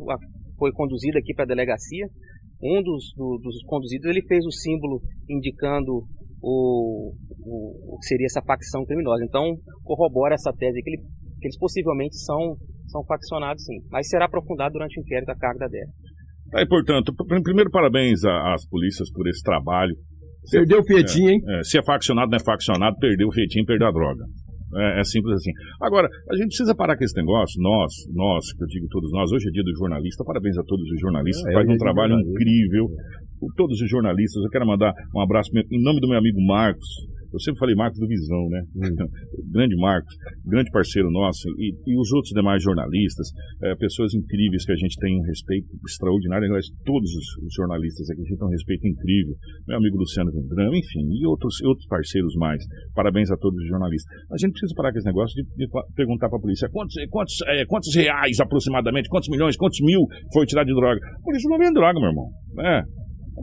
foi 0.58 0.72
conduzido 0.72 1.18
aqui 1.18 1.34
para 1.34 1.44
a 1.46 1.48
delegacia, 1.48 2.06
um 2.64 2.82
dos, 2.84 3.12
do- 3.18 3.40
dos 3.42 3.64
conduzidos 3.66 4.06
ele 4.10 4.22
fez 4.28 4.46
o 4.46 4.52
símbolo 4.52 5.02
indicando 5.28 6.06
o, 6.42 7.12
o, 7.44 7.96
o 7.96 7.98
que 8.00 8.06
seria 8.06 8.26
essa 8.28 8.42
facção 8.42 8.86
criminosa. 8.86 9.24
Então 9.26 9.44
corrobora 9.84 10.36
essa 10.36 10.52
tese 10.54 10.82
que, 10.82 10.90
ele- 10.92 11.02
que 11.40 11.48
eles 11.48 11.58
possivelmente 11.58 12.16
são, 12.20 12.56
são 12.88 13.04
faccionados 13.06 13.64
sim, 13.66 13.80
mas 13.90 14.08
será 14.08 14.26
aprofundado 14.26 14.74
durante 14.74 15.00
o 15.00 15.02
inquérito 15.02 15.30
a 15.30 15.36
cargo 15.36 15.60
da. 15.60 15.68
Aí, 16.54 16.68
portanto, 16.68 17.14
pr- 17.16 17.42
primeiro 17.42 17.70
parabéns 17.70 18.24
às 18.26 18.68
polícias 18.68 19.12
por 19.12 19.28
esse 19.28 19.42
trabalho. 19.44 19.96
Perdeu 20.52 20.80
o 20.80 20.84
Fietinho, 20.84 21.30
hein? 21.30 21.40
É, 21.48 21.64
se 21.64 21.78
é 21.78 21.84
faccionado, 21.84 22.32
não 22.32 22.38
é 22.38 22.44
faccionado, 22.44 22.96
perdeu 23.00 23.28
o 23.28 23.32
feitinho, 23.32 23.66
perdeu 23.66 23.88
a 23.88 23.92
droga. 23.92 24.24
É, 24.74 25.02
é 25.02 25.04
simples 25.04 25.36
assim. 25.36 25.52
Agora, 25.82 26.08
a 26.32 26.36
gente 26.36 26.48
precisa 26.48 26.74
parar 26.74 26.98
com 26.98 27.04
esse 27.04 27.16
negócio, 27.16 27.62
nós, 27.62 27.92
nós, 28.16 28.52
que 28.54 28.64
eu 28.64 28.68
digo 28.68 28.88
todos 28.90 29.12
nós, 29.12 29.32
hoje 29.32 29.50
é 29.50 29.52
dia 29.52 29.64
do 29.64 29.76
jornalista, 29.78 30.24
parabéns 30.24 30.58
a 30.58 30.64
todos 30.64 30.90
os 30.90 31.00
jornalistas, 31.00 31.46
É, 31.46 31.54
faz 31.54 31.68
é 31.68 31.70
um 31.70 31.74
do 31.74 31.78
trabalho 31.78 32.16
incrível. 32.20 32.88
Por 33.40 33.54
todos 33.56 33.80
os 33.82 33.90
jornalistas, 33.90 34.44
eu 34.44 34.50
quero 34.50 34.66
mandar 34.66 34.94
um 35.16 35.22
abraço 35.22 35.50
em 35.56 35.84
nome 35.84 36.00
do 36.00 36.08
meu 36.08 36.18
amigo 36.18 36.40
Marcos. 36.46 36.88
Eu 37.32 37.40
sempre 37.40 37.60
falei 37.60 37.76
Marcos 37.76 38.00
do 38.00 38.08
Visão, 38.08 38.48
né? 38.50 38.62
grande 39.52 39.76
Marcos, 39.78 40.14
grande 40.46 40.70
parceiro 40.72 41.10
nosso, 41.12 41.48
e, 41.58 41.74
e 41.88 42.00
os 42.00 42.12
outros 42.12 42.34
demais 42.34 42.62
jornalistas, 42.62 43.32
é, 43.64 43.76
pessoas 43.76 44.14
incríveis 44.14 44.66
que 44.66 44.72
a 44.72 44.76
gente 44.76 44.96
tem 45.00 45.18
um 45.18 45.24
respeito 45.24 45.68
extraordinário, 45.88 46.46
aliás, 46.48 46.68
todos 46.86 47.10
os, 47.10 47.28
os 47.46 47.54
jornalistas 47.56 48.10
aqui 48.10 48.22
a 48.22 48.26
gente 48.26 48.38
tem 48.38 48.48
um 48.48 48.52
respeito 48.52 48.88
incrível. 48.88 49.36
Meu 49.68 49.78
amigo 49.78 49.98
Luciano 49.98 50.32
Vendrame, 50.32 50.80
enfim, 50.80 51.08
e 51.10 51.26
outros, 51.26 51.62
outros 51.64 51.88
parceiros 51.88 52.36
mais. 52.36 52.64
Parabéns 52.94 53.32
a 53.32 53.38
todos 53.38 53.58
os 53.60 53.68
jornalistas. 53.68 54.12
A 54.32 54.38
gente 54.38 54.52
precisa 54.52 54.74
parar 54.76 54.92
com 54.92 55.00
esse 55.00 55.08
negócio 55.08 55.36
de, 55.36 55.44
de 55.56 55.68
perguntar 55.96 56.30
para 56.30 56.38
a 56.38 56.42
polícia 56.42 56.70
quantos, 56.70 56.96
quantos, 57.10 57.36
é, 57.48 57.66
quantos 57.66 57.96
reais 57.96 58.40
aproximadamente, 58.40 59.10
quantos 59.10 59.30
milhões, 59.30 59.56
quantos 59.56 59.80
mil 59.82 60.02
foi 60.34 60.46
tirado 60.46 60.68
de 60.68 60.76
droga. 60.76 61.00
A 61.00 61.24
polícia 61.24 61.50
não 61.50 61.58
vende 61.58 61.74
droga, 61.74 62.00
meu 62.00 62.10
irmão. 62.10 62.30
É. 62.60 62.84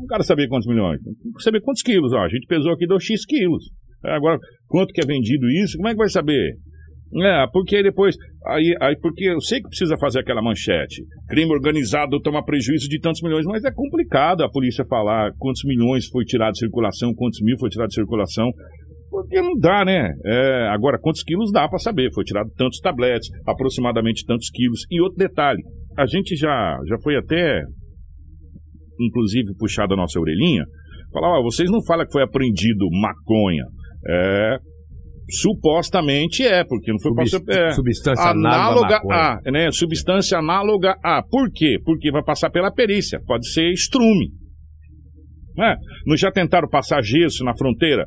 O 0.02 0.06
cara 0.06 0.22
saber 0.22 0.48
quantos 0.48 0.66
milhões, 0.66 1.00
tem 1.02 1.32
que 1.32 1.42
saber 1.42 1.60
quantos 1.60 1.82
quilos. 1.82 2.12
Ó, 2.12 2.18
a 2.18 2.28
gente 2.28 2.46
pesou 2.46 2.72
aqui, 2.72 2.86
deu 2.86 3.00
X 3.00 3.24
quilos. 3.24 3.64
É, 4.04 4.12
agora, 4.12 4.38
quanto 4.66 4.92
que 4.92 5.00
é 5.00 5.06
vendido 5.06 5.48
isso? 5.50 5.76
Como 5.76 5.88
é 5.88 5.92
que 5.92 5.98
vai 5.98 6.08
saber? 6.08 6.56
É, 7.16 7.46
porque 7.52 7.82
depois. 7.82 8.16
Aí, 8.46 8.74
aí, 8.80 8.96
porque 9.00 9.24
eu 9.24 9.40
sei 9.40 9.60
que 9.60 9.68
precisa 9.68 9.96
fazer 9.98 10.20
aquela 10.20 10.42
manchete. 10.42 11.02
Crime 11.28 11.52
organizado 11.52 12.20
toma 12.20 12.44
prejuízo 12.44 12.88
de 12.88 13.00
tantos 13.00 13.22
milhões, 13.22 13.46
mas 13.46 13.64
é 13.64 13.70
complicado 13.72 14.42
a 14.42 14.50
polícia 14.50 14.84
falar 14.88 15.32
quantos 15.38 15.62
milhões 15.64 16.06
foi 16.08 16.24
tirado 16.24 16.52
de 16.52 16.60
circulação, 16.60 17.14
quantos 17.14 17.40
mil 17.42 17.56
foi 17.58 17.70
tirado 17.70 17.88
de 17.88 17.94
circulação. 17.94 18.50
Porque 19.10 19.40
não 19.40 19.54
dá, 19.58 19.84
né? 19.84 20.12
É, 20.24 20.68
agora, 20.68 20.98
quantos 21.00 21.22
quilos 21.22 21.50
dá 21.50 21.66
para 21.66 21.78
saber? 21.78 22.12
Foi 22.12 22.24
tirado 22.24 22.50
tantos 22.56 22.78
tabletes, 22.78 23.30
aproximadamente 23.46 24.24
tantos 24.26 24.50
quilos. 24.50 24.80
E 24.90 25.00
outro 25.00 25.16
detalhe, 25.16 25.62
a 25.96 26.06
gente 26.06 26.36
já, 26.36 26.78
já 26.86 26.98
foi 27.02 27.16
até, 27.16 27.62
inclusive, 29.00 29.54
puxado 29.58 29.94
a 29.94 29.96
nossa 29.96 30.18
orelhinha, 30.20 30.64
falar, 31.12 31.38
ó, 31.38 31.42
vocês 31.42 31.70
não 31.70 31.82
falam 31.84 32.04
que 32.06 32.12
foi 32.12 32.22
apreendido 32.22 32.86
maconha. 33.00 33.64
É, 34.08 34.58
supostamente 35.30 36.42
é, 36.42 36.64
porque 36.64 36.90
não 36.90 36.98
foi 37.00 37.12
Subs- 37.26 37.44
passar, 37.46 37.66
é, 37.66 37.70
Substância 37.72 38.30
análoga 38.30 39.00
a, 39.10 39.38
né? 39.50 39.70
Substância 39.70 40.38
análoga 40.38 40.94
a. 41.04 41.22
Por 41.22 41.50
quê? 41.52 41.76
Porque 41.84 42.10
vai 42.10 42.22
passar 42.22 42.50
pela 42.50 42.72
perícia. 42.72 43.20
Pode 43.26 43.50
ser 43.50 43.70
estrume. 43.70 44.30
Né? 45.56 45.74
Não 46.06 46.16
já 46.16 46.30
tentaram 46.30 46.68
passar 46.68 47.02
gesso 47.02 47.44
na 47.44 47.52
fronteira 47.56 48.04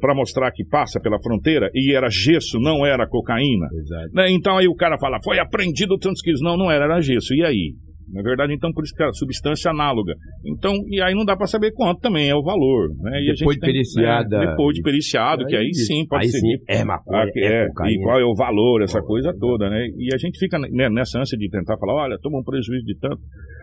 para 0.00 0.14
mostrar 0.14 0.52
que 0.52 0.62
passa 0.66 1.00
pela 1.00 1.18
fronteira 1.22 1.70
e 1.72 1.96
era 1.96 2.10
gesso, 2.10 2.58
não 2.60 2.84
era 2.84 3.08
cocaína? 3.08 3.66
Exato. 3.80 4.12
Né? 4.12 4.30
Então 4.30 4.58
aí 4.58 4.68
o 4.68 4.74
cara 4.74 4.98
fala, 4.98 5.18
foi 5.24 5.38
apreendido 5.38 5.96
tantos 5.98 6.20
quilos. 6.20 6.42
Não, 6.42 6.56
não 6.56 6.70
era, 6.70 6.84
era 6.84 7.00
gesso. 7.00 7.34
E 7.34 7.42
aí? 7.42 7.72
Na 8.12 8.22
verdade, 8.22 8.52
então, 8.52 8.70
por 8.72 8.84
isso 8.84 8.94
que 8.94 9.02
era 9.02 9.12
substância 9.12 9.70
análoga. 9.70 10.12
Então, 10.44 10.72
e 10.88 11.00
aí 11.00 11.14
não 11.14 11.24
dá 11.24 11.34
para 11.36 11.46
saber 11.46 11.72
quanto 11.72 12.00
também 12.00 12.28
é 12.28 12.34
o 12.34 12.42
valor. 12.42 12.90
Né? 12.98 13.22
E 13.22 13.30
a 13.30 13.34
Depois 13.34 13.38
gente 13.38 13.54
de 13.54 13.60
tem- 13.60 13.72
periciada- 13.72 14.38
né? 14.38 14.46
Depois 14.50 14.74
de 14.76 14.82
periciado, 14.82 15.46
que 15.46 15.56
aí 15.56 15.72
sim 15.74 16.06
pode 16.06 16.24
aí 16.26 16.30
ser 16.30 16.38
sim, 16.38 16.54
é 16.68 16.84
maconha, 16.84 17.22
Ah, 17.24 17.30
é 17.34 17.62
é, 17.64 17.66
cocaína. 17.68 18.00
e 18.00 18.02
qual 18.04 18.20
é 18.20 18.24
o 18.24 18.34
valor, 18.34 18.82
essa 18.82 19.00
coisa 19.00 19.32
toda, 19.38 19.70
né? 19.70 19.86
E 19.96 20.14
a 20.14 20.18
gente 20.18 20.38
fica 20.38 20.58
né, 20.58 20.88
nessa 20.90 21.18
ânsia 21.20 21.38
de 21.38 21.48
tentar 21.48 21.76
falar, 21.78 22.04
olha, 22.04 22.18
toma 22.20 22.38
um 22.38 22.44
prejuízo 22.44 22.84
de 22.84 22.98
tanto. 22.98 23.18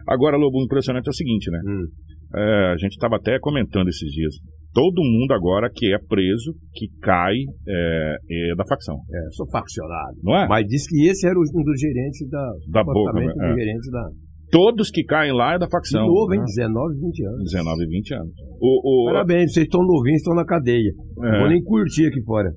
Agora, 0.07 0.35
Lobo, 0.37 0.57
o 0.59 0.63
impressionante 0.65 1.05
é 1.07 1.11
o 1.11 1.13
seguinte, 1.13 1.49
né? 1.51 1.59
Hum. 1.67 1.85
É, 2.35 2.73
a 2.73 2.77
gente 2.77 2.91
estava 2.93 3.15
até 3.17 3.37
comentando 3.39 3.87
esses 3.87 4.09
dias. 4.11 4.33
Todo 4.73 5.01
mundo 5.03 5.31
agora 5.33 5.67
que 5.73 5.91
é 5.93 5.97
preso, 5.97 6.53
que 6.75 6.87
cai, 7.01 7.33
é, 7.67 8.15
é 8.51 8.55
da 8.55 8.63
facção, 8.65 8.95
É, 9.11 9.19
sou 9.31 9.47
faccionado. 9.49 10.15
não 10.23 10.35
é? 10.37 10.47
Mas 10.47 10.65
diz 10.67 10.87
que 10.87 11.07
esse 11.09 11.27
era 11.27 11.35
um 11.37 11.63
dos 11.63 11.79
gerentes 11.79 12.29
da. 12.29 12.51
Da 12.71 12.83
boca, 12.83 13.13
né? 13.13 13.25
um 13.25 13.29
É. 13.43 13.47
dos 13.47 13.55
gerentes 13.55 13.91
da. 13.91 14.09
Todos 14.51 14.89
que 14.89 15.03
caem 15.03 15.31
lá 15.31 15.53
é 15.55 15.59
da 15.59 15.65
De 15.65 15.71
facção. 15.71 16.05
novo, 16.07 16.33
hein? 16.33 16.39
né? 16.39 16.45
19, 16.45 16.95
20 16.99 17.25
anos. 17.25 17.43
19 17.51 17.83
e 17.83 17.87
20 17.87 18.13
anos. 18.15 18.33
O, 18.61 19.07
o, 19.09 19.13
Parabéns, 19.13 19.53
vocês 19.53 19.65
estão 19.65 19.81
novinhos, 19.81 20.17
estão 20.21 20.33
na 20.35 20.45
cadeia. 20.45 20.91
é, 21.23 21.31
Não 21.31 21.39
vou 21.39 21.49
nem 21.49 21.63
curtir 21.63 22.07
aqui 22.07 22.21
fora. 22.23 22.49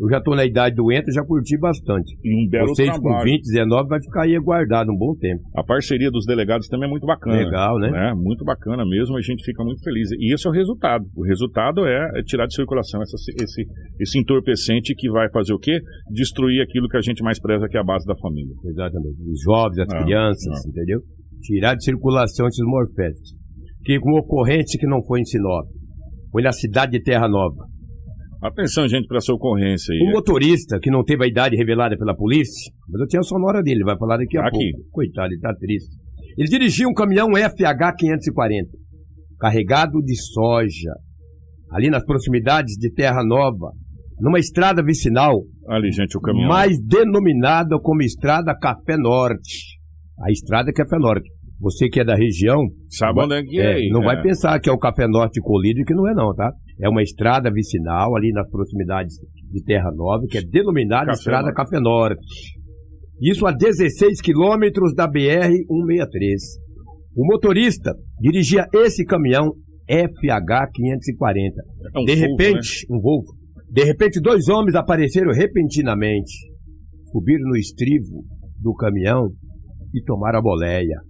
Eu 0.00 0.08
já 0.08 0.18
estou 0.18 0.36
na 0.36 0.44
idade 0.46 0.76
do 0.76 0.92
enter, 0.92 1.12
já 1.12 1.24
curti 1.24 1.58
bastante. 1.58 2.14
e 2.22 2.30
um 2.46 2.48
belo 2.48 2.68
Vocês 2.68 2.88
com 2.90 3.02
trabalho. 3.02 3.24
20, 3.24 3.42
19 3.42 3.88
vai 3.88 4.00
ficar 4.00 4.22
aí 4.22 4.38
guardado 4.38 4.92
um 4.92 4.96
bom 4.96 5.14
tempo. 5.16 5.42
A 5.56 5.64
parceria 5.64 6.08
dos 6.10 6.24
delegados 6.24 6.68
também 6.68 6.86
é 6.86 6.90
muito 6.90 7.04
bacana. 7.06 7.36
Legal, 7.36 7.78
né? 7.80 7.90
né? 7.90 8.12
Muito 8.14 8.44
bacana 8.44 8.84
mesmo, 8.86 9.16
a 9.16 9.20
gente 9.20 9.42
fica 9.44 9.64
muito 9.64 9.82
feliz. 9.82 10.08
E 10.12 10.32
esse 10.32 10.46
é 10.46 10.50
o 10.50 10.52
resultado. 10.52 11.04
O 11.16 11.24
resultado 11.24 11.84
é 11.84 12.22
tirar 12.24 12.46
de 12.46 12.54
circulação 12.54 13.02
essa- 13.02 13.16
esse, 13.42 13.66
esse 14.00 14.18
entorpecente 14.20 14.94
que 14.94 15.10
vai 15.10 15.28
fazer 15.32 15.52
o 15.52 15.58
quê? 15.58 15.80
Destruir 16.12 16.62
aquilo 16.62 16.88
que 16.88 16.96
a 16.96 17.00
gente 17.02 17.20
mais 17.22 17.40
preza, 17.40 17.66
que 17.68 17.76
é 17.76 17.80
a 17.80 17.84
base 17.84 18.06
da 18.06 18.14
família. 18.16 18.54
Exatamente. 18.66 19.16
Os 19.28 19.40
jovens, 19.42 19.80
as 19.80 19.92
Ah, 19.94 20.02
crianças, 20.04 20.64
entendeu? 20.66 21.00
Tirar 21.42 21.74
de 21.74 21.82
circulação 21.84 22.46
esses 22.46 22.64
morféticos. 22.64 23.34
Que 23.84 23.98
com 23.98 24.12
ocorrência 24.18 24.78
que 24.78 24.86
não 24.86 25.02
foi 25.02 25.20
em 25.20 25.24
Sinop. 25.24 25.66
Foi 26.30 26.42
na 26.42 26.52
cidade 26.52 26.92
de 26.92 27.02
Terra 27.02 27.28
Nova. 27.28 27.64
Atenção, 28.42 28.86
gente, 28.88 29.06
para 29.08 29.18
essa 29.18 29.32
ocorrência 29.32 29.92
aí. 29.92 30.08
Um 30.08 30.12
motorista 30.12 30.78
que 30.80 30.90
não 30.90 31.02
teve 31.02 31.24
a 31.24 31.26
idade 31.26 31.56
revelada 31.56 31.96
pela 31.98 32.14
polícia, 32.14 32.72
mas 32.88 33.00
eu 33.00 33.06
tinha 33.08 33.20
a 33.20 33.24
sonora 33.24 33.62
dele, 33.62 33.82
vai 33.84 33.98
falar 33.98 34.16
daqui 34.18 34.38
a 34.38 34.46
Aqui. 34.46 34.70
pouco. 34.72 34.90
Coitado, 34.92 35.32
ele 35.32 35.40
tá 35.40 35.52
triste. 35.58 35.96
Ele 36.36 36.48
dirigia 36.48 36.86
um 36.88 36.94
caminhão 36.94 37.30
FH 37.36 37.96
540, 37.98 38.68
carregado 39.40 40.00
de 40.02 40.14
soja, 40.16 40.92
ali 41.72 41.90
nas 41.90 42.04
proximidades 42.04 42.74
de 42.78 42.92
Terra 42.92 43.24
Nova, 43.24 43.72
numa 44.20 44.38
estrada 44.38 44.82
vicinal, 44.84 45.42
Ali, 45.68 45.90
gente, 45.90 46.16
o 46.16 46.20
caminhão. 46.20 46.48
mais 46.48 46.78
denominada 46.80 47.76
como 47.82 48.02
Estrada 48.02 48.56
Café 48.56 48.96
Norte. 48.96 49.78
A 50.24 50.30
Estrada 50.30 50.72
Café 50.72 50.96
Norte. 50.98 51.28
Você 51.60 51.88
que 51.88 52.00
é 52.00 52.04
da 52.04 52.14
região, 52.14 52.60
Sabe 52.88 53.20
onde 53.20 53.34
é 53.34 53.42
que 53.42 53.58
é? 53.60 53.74
aí? 53.74 53.88
não 53.90 54.02
É. 54.02 54.06
vai 54.06 54.22
pensar 54.22 54.58
que 54.60 54.70
é 54.70 54.72
o 54.72 54.78
Café 54.78 55.06
Norte 55.08 55.40
Colírio, 55.40 55.84
que 55.84 55.92
não 55.94 56.08
é 56.08 56.14
não, 56.14 56.32
tá? 56.34 56.52
É 56.80 56.88
uma 56.88 57.02
estrada 57.02 57.50
vicinal 57.50 58.16
ali 58.16 58.30
nas 58.32 58.48
proximidades 58.50 59.16
de 59.50 59.64
Terra 59.64 59.90
Nova, 59.94 60.24
que 60.28 60.38
é 60.38 60.42
denominada 60.42 61.06
Café 61.06 61.18
Estrada 61.18 61.42
Norte. 61.46 61.56
Café 61.56 61.80
Norte. 61.80 62.58
Isso 63.20 63.46
a 63.46 63.52
16 63.52 64.20
quilômetros 64.20 64.94
da 64.94 65.10
BR-163. 65.10 66.36
O 67.16 67.26
motorista 67.26 67.92
dirigia 68.20 68.66
esse 68.72 69.04
caminhão 69.04 69.52
FH-540. 69.90 71.52
É 71.94 71.98
um 71.98 72.04
De 72.04 72.14
Volvo, 72.14 72.30
repente, 72.30 72.86
um 72.88 73.00
Volvo. 73.00 73.26
De 73.70 73.84
repente, 73.84 74.20
dois 74.20 74.48
homens 74.48 74.76
apareceram 74.76 75.32
repentinamente. 75.32 76.32
Subiram 77.10 77.48
no 77.48 77.56
estribo 77.56 78.24
do 78.60 78.72
caminhão 78.74 79.30
e 79.92 80.02
tomaram 80.04 80.38
a 80.38 80.42
boleia. 80.42 81.00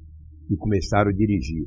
E 0.51 0.57
começaram 0.57 1.11
a 1.11 1.13
dirigir. 1.13 1.67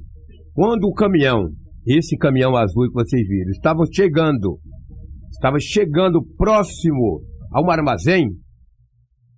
Quando 0.54 0.86
o 0.86 0.94
caminhão, 0.94 1.50
esse 1.86 2.17
caminhão 2.17 2.56
azul 2.56 2.88
que 2.88 2.94
vocês 2.94 3.28
viram, 3.28 3.52
estava 3.52 3.84
chegando, 3.91 4.60
estava 5.32 5.58
chegando 5.60 6.24
próximo 6.38 7.22
a 7.52 7.62
um 7.62 7.70
armazém, 7.70 8.30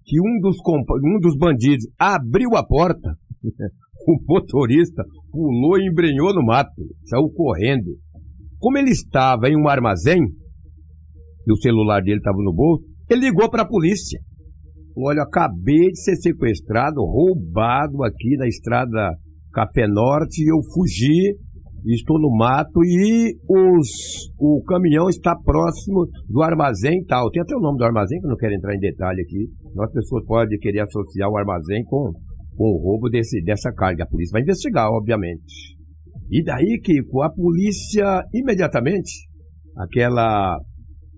que 0.05 0.19
um 0.19 0.39
dos, 0.41 0.57
um 0.67 1.19
dos 1.19 1.37
bandidos 1.37 1.85
abriu 1.97 2.55
a 2.55 2.65
porta, 2.65 3.15
o 4.07 4.17
motorista 4.27 5.03
pulou 5.31 5.79
e 5.79 5.87
embrenhou 5.87 6.33
no 6.33 6.45
mato, 6.45 6.71
saiu 7.05 7.29
correndo. 7.33 7.97
Como 8.59 8.77
ele 8.77 8.91
estava 8.91 9.49
em 9.49 9.57
um 9.57 9.67
armazém, 9.67 10.19
e 11.45 11.51
o 11.51 11.57
celular 11.57 12.01
dele 12.01 12.17
estava 12.17 12.37
no 12.37 12.53
bolso, 12.53 12.85
ele 13.09 13.21
ligou 13.21 13.49
para 13.49 13.63
a 13.63 13.67
polícia. 13.67 14.19
Olha, 14.95 15.23
acabei 15.23 15.89
de 15.91 16.01
ser 16.01 16.15
sequestrado, 16.17 17.01
roubado 17.01 18.03
aqui 18.03 18.37
na 18.37 18.47
estrada 18.47 19.17
Café 19.51 19.87
Norte, 19.87 20.43
eu 20.47 20.61
fugi, 20.73 21.35
estou 21.91 22.19
no 22.19 22.29
mato 22.35 22.83
e 22.83 23.35
os, 23.47 24.31
o 24.39 24.63
caminhão 24.63 25.09
está 25.09 25.35
próximo 25.35 26.07
do 26.29 26.41
armazém 26.41 27.03
tal. 27.05 27.29
Tem 27.29 27.41
até 27.41 27.55
o 27.55 27.59
nome 27.59 27.77
do 27.77 27.83
armazém, 27.83 28.19
que 28.19 28.25
eu 28.25 28.29
não 28.29 28.37
quero 28.37 28.53
entrar 28.53 28.75
em 28.75 28.79
detalhe 28.79 29.21
aqui. 29.21 29.49
As 29.79 29.91
pessoas 29.91 30.25
podem 30.25 30.57
querer 30.59 30.81
associar 30.81 31.29
o 31.29 31.37
armazém 31.37 31.83
com, 31.83 32.13
com 32.55 32.63
o 32.63 32.81
roubo 32.81 33.09
desse, 33.09 33.41
dessa 33.43 33.71
carga. 33.73 34.03
A 34.03 34.07
polícia 34.07 34.33
vai 34.33 34.41
investigar, 34.41 34.89
obviamente. 34.89 35.75
E 36.29 36.43
daí, 36.43 36.79
Kiko, 36.81 37.21
a 37.21 37.29
polícia 37.29 38.23
imediatamente, 38.33 39.27
aquela 39.77 40.57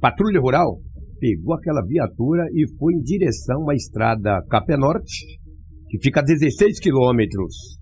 patrulha 0.02 0.40
rural, 0.40 0.80
pegou 1.20 1.54
aquela 1.54 1.86
viatura 1.86 2.46
e 2.54 2.66
foi 2.78 2.94
em 2.94 3.02
direção 3.02 3.70
à 3.70 3.76
estrada 3.76 4.44
Café 4.50 4.76
Norte, 4.78 5.26
que 5.90 6.00
fica 6.02 6.22
a 6.22 6.24
16 6.24 6.80
quilômetros 6.80 7.80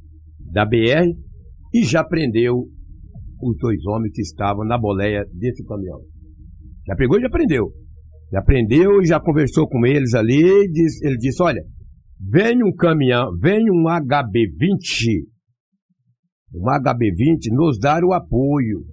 da 0.51 0.65
BR, 0.65 1.09
e 1.73 1.83
já 1.83 2.03
prendeu 2.03 2.67
os 3.41 3.57
dois 3.57 3.85
homens 3.85 4.11
que 4.13 4.21
estavam 4.21 4.65
na 4.65 4.77
boleia 4.77 5.25
desse 5.33 5.63
caminhão. 5.65 5.99
Já 6.87 6.95
pegou 6.95 7.17
e 7.17 7.21
já 7.21 7.29
prendeu. 7.29 7.71
Já 8.31 8.41
prendeu 8.41 9.01
e 9.01 9.05
já 9.05 9.19
conversou 9.19 9.67
com 9.67 9.85
eles 9.85 10.13
ali. 10.13 10.41
ele 10.41 11.17
disse: 11.17 11.41
Olha, 11.41 11.61
vem 12.19 12.63
um 12.63 12.73
caminhão, 12.75 13.31
vem 13.39 13.69
um 13.69 13.83
HB20, 13.83 15.23
um 16.55 16.65
HB20 16.65 17.51
nos 17.51 17.79
dar 17.79 18.03
o 18.03 18.13
apoio. 18.13 18.83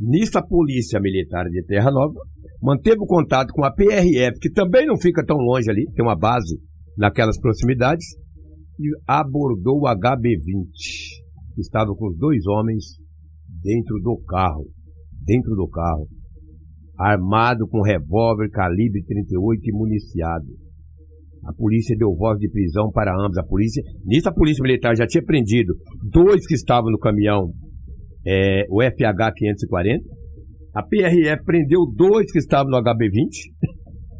Nisso, 0.00 0.38
a 0.38 0.46
Polícia 0.46 1.00
Militar 1.00 1.44
de 1.44 1.64
Terra 1.64 1.90
Nova 1.90 2.20
manteve 2.60 2.98
o 3.00 3.06
contato 3.06 3.52
com 3.52 3.64
a 3.64 3.72
PRF, 3.72 4.38
que 4.40 4.50
também 4.50 4.86
não 4.86 4.96
fica 4.96 5.24
tão 5.24 5.36
longe 5.36 5.70
ali, 5.70 5.86
tem 5.94 6.04
uma 6.04 6.18
base 6.18 6.58
naquelas 6.96 7.38
proximidades, 7.38 8.04
e 8.78 8.88
abordou 9.06 9.80
o 9.80 9.84
HB20, 9.84 10.66
que 10.72 11.23
estava 11.60 11.94
com 11.94 12.08
os 12.08 12.16
dois 12.16 12.46
homens 12.46 12.84
dentro 13.62 13.98
do 14.00 14.20
carro. 14.26 14.66
Dentro 15.24 15.54
do 15.54 15.68
carro. 15.68 16.06
Armado 16.98 17.66
com 17.68 17.82
revólver 17.82 18.50
calibre 18.50 19.02
38 19.04 19.60
e 19.64 19.72
municiado. 19.72 20.46
A 21.46 21.52
polícia 21.52 21.96
deu 21.98 22.14
voz 22.14 22.38
de 22.38 22.50
prisão 22.50 22.90
para 22.90 23.12
ambos. 23.14 23.36
A 23.36 23.44
polícia, 23.44 23.82
nisso 24.04 24.28
a 24.28 24.32
polícia 24.32 24.62
militar 24.62 24.96
já 24.96 25.06
tinha 25.06 25.22
prendido 25.22 25.74
dois 26.02 26.46
que 26.46 26.54
estavam 26.54 26.90
no 26.90 26.98
caminhão, 26.98 27.52
é, 28.26 28.64
o 28.70 28.82
FH 28.82 29.34
540. 29.36 30.04
A 30.74 30.82
PRF 30.82 31.44
prendeu 31.44 31.80
dois 31.94 32.32
que 32.32 32.38
estavam 32.38 32.70
no 32.70 32.82
HB20 32.82 33.28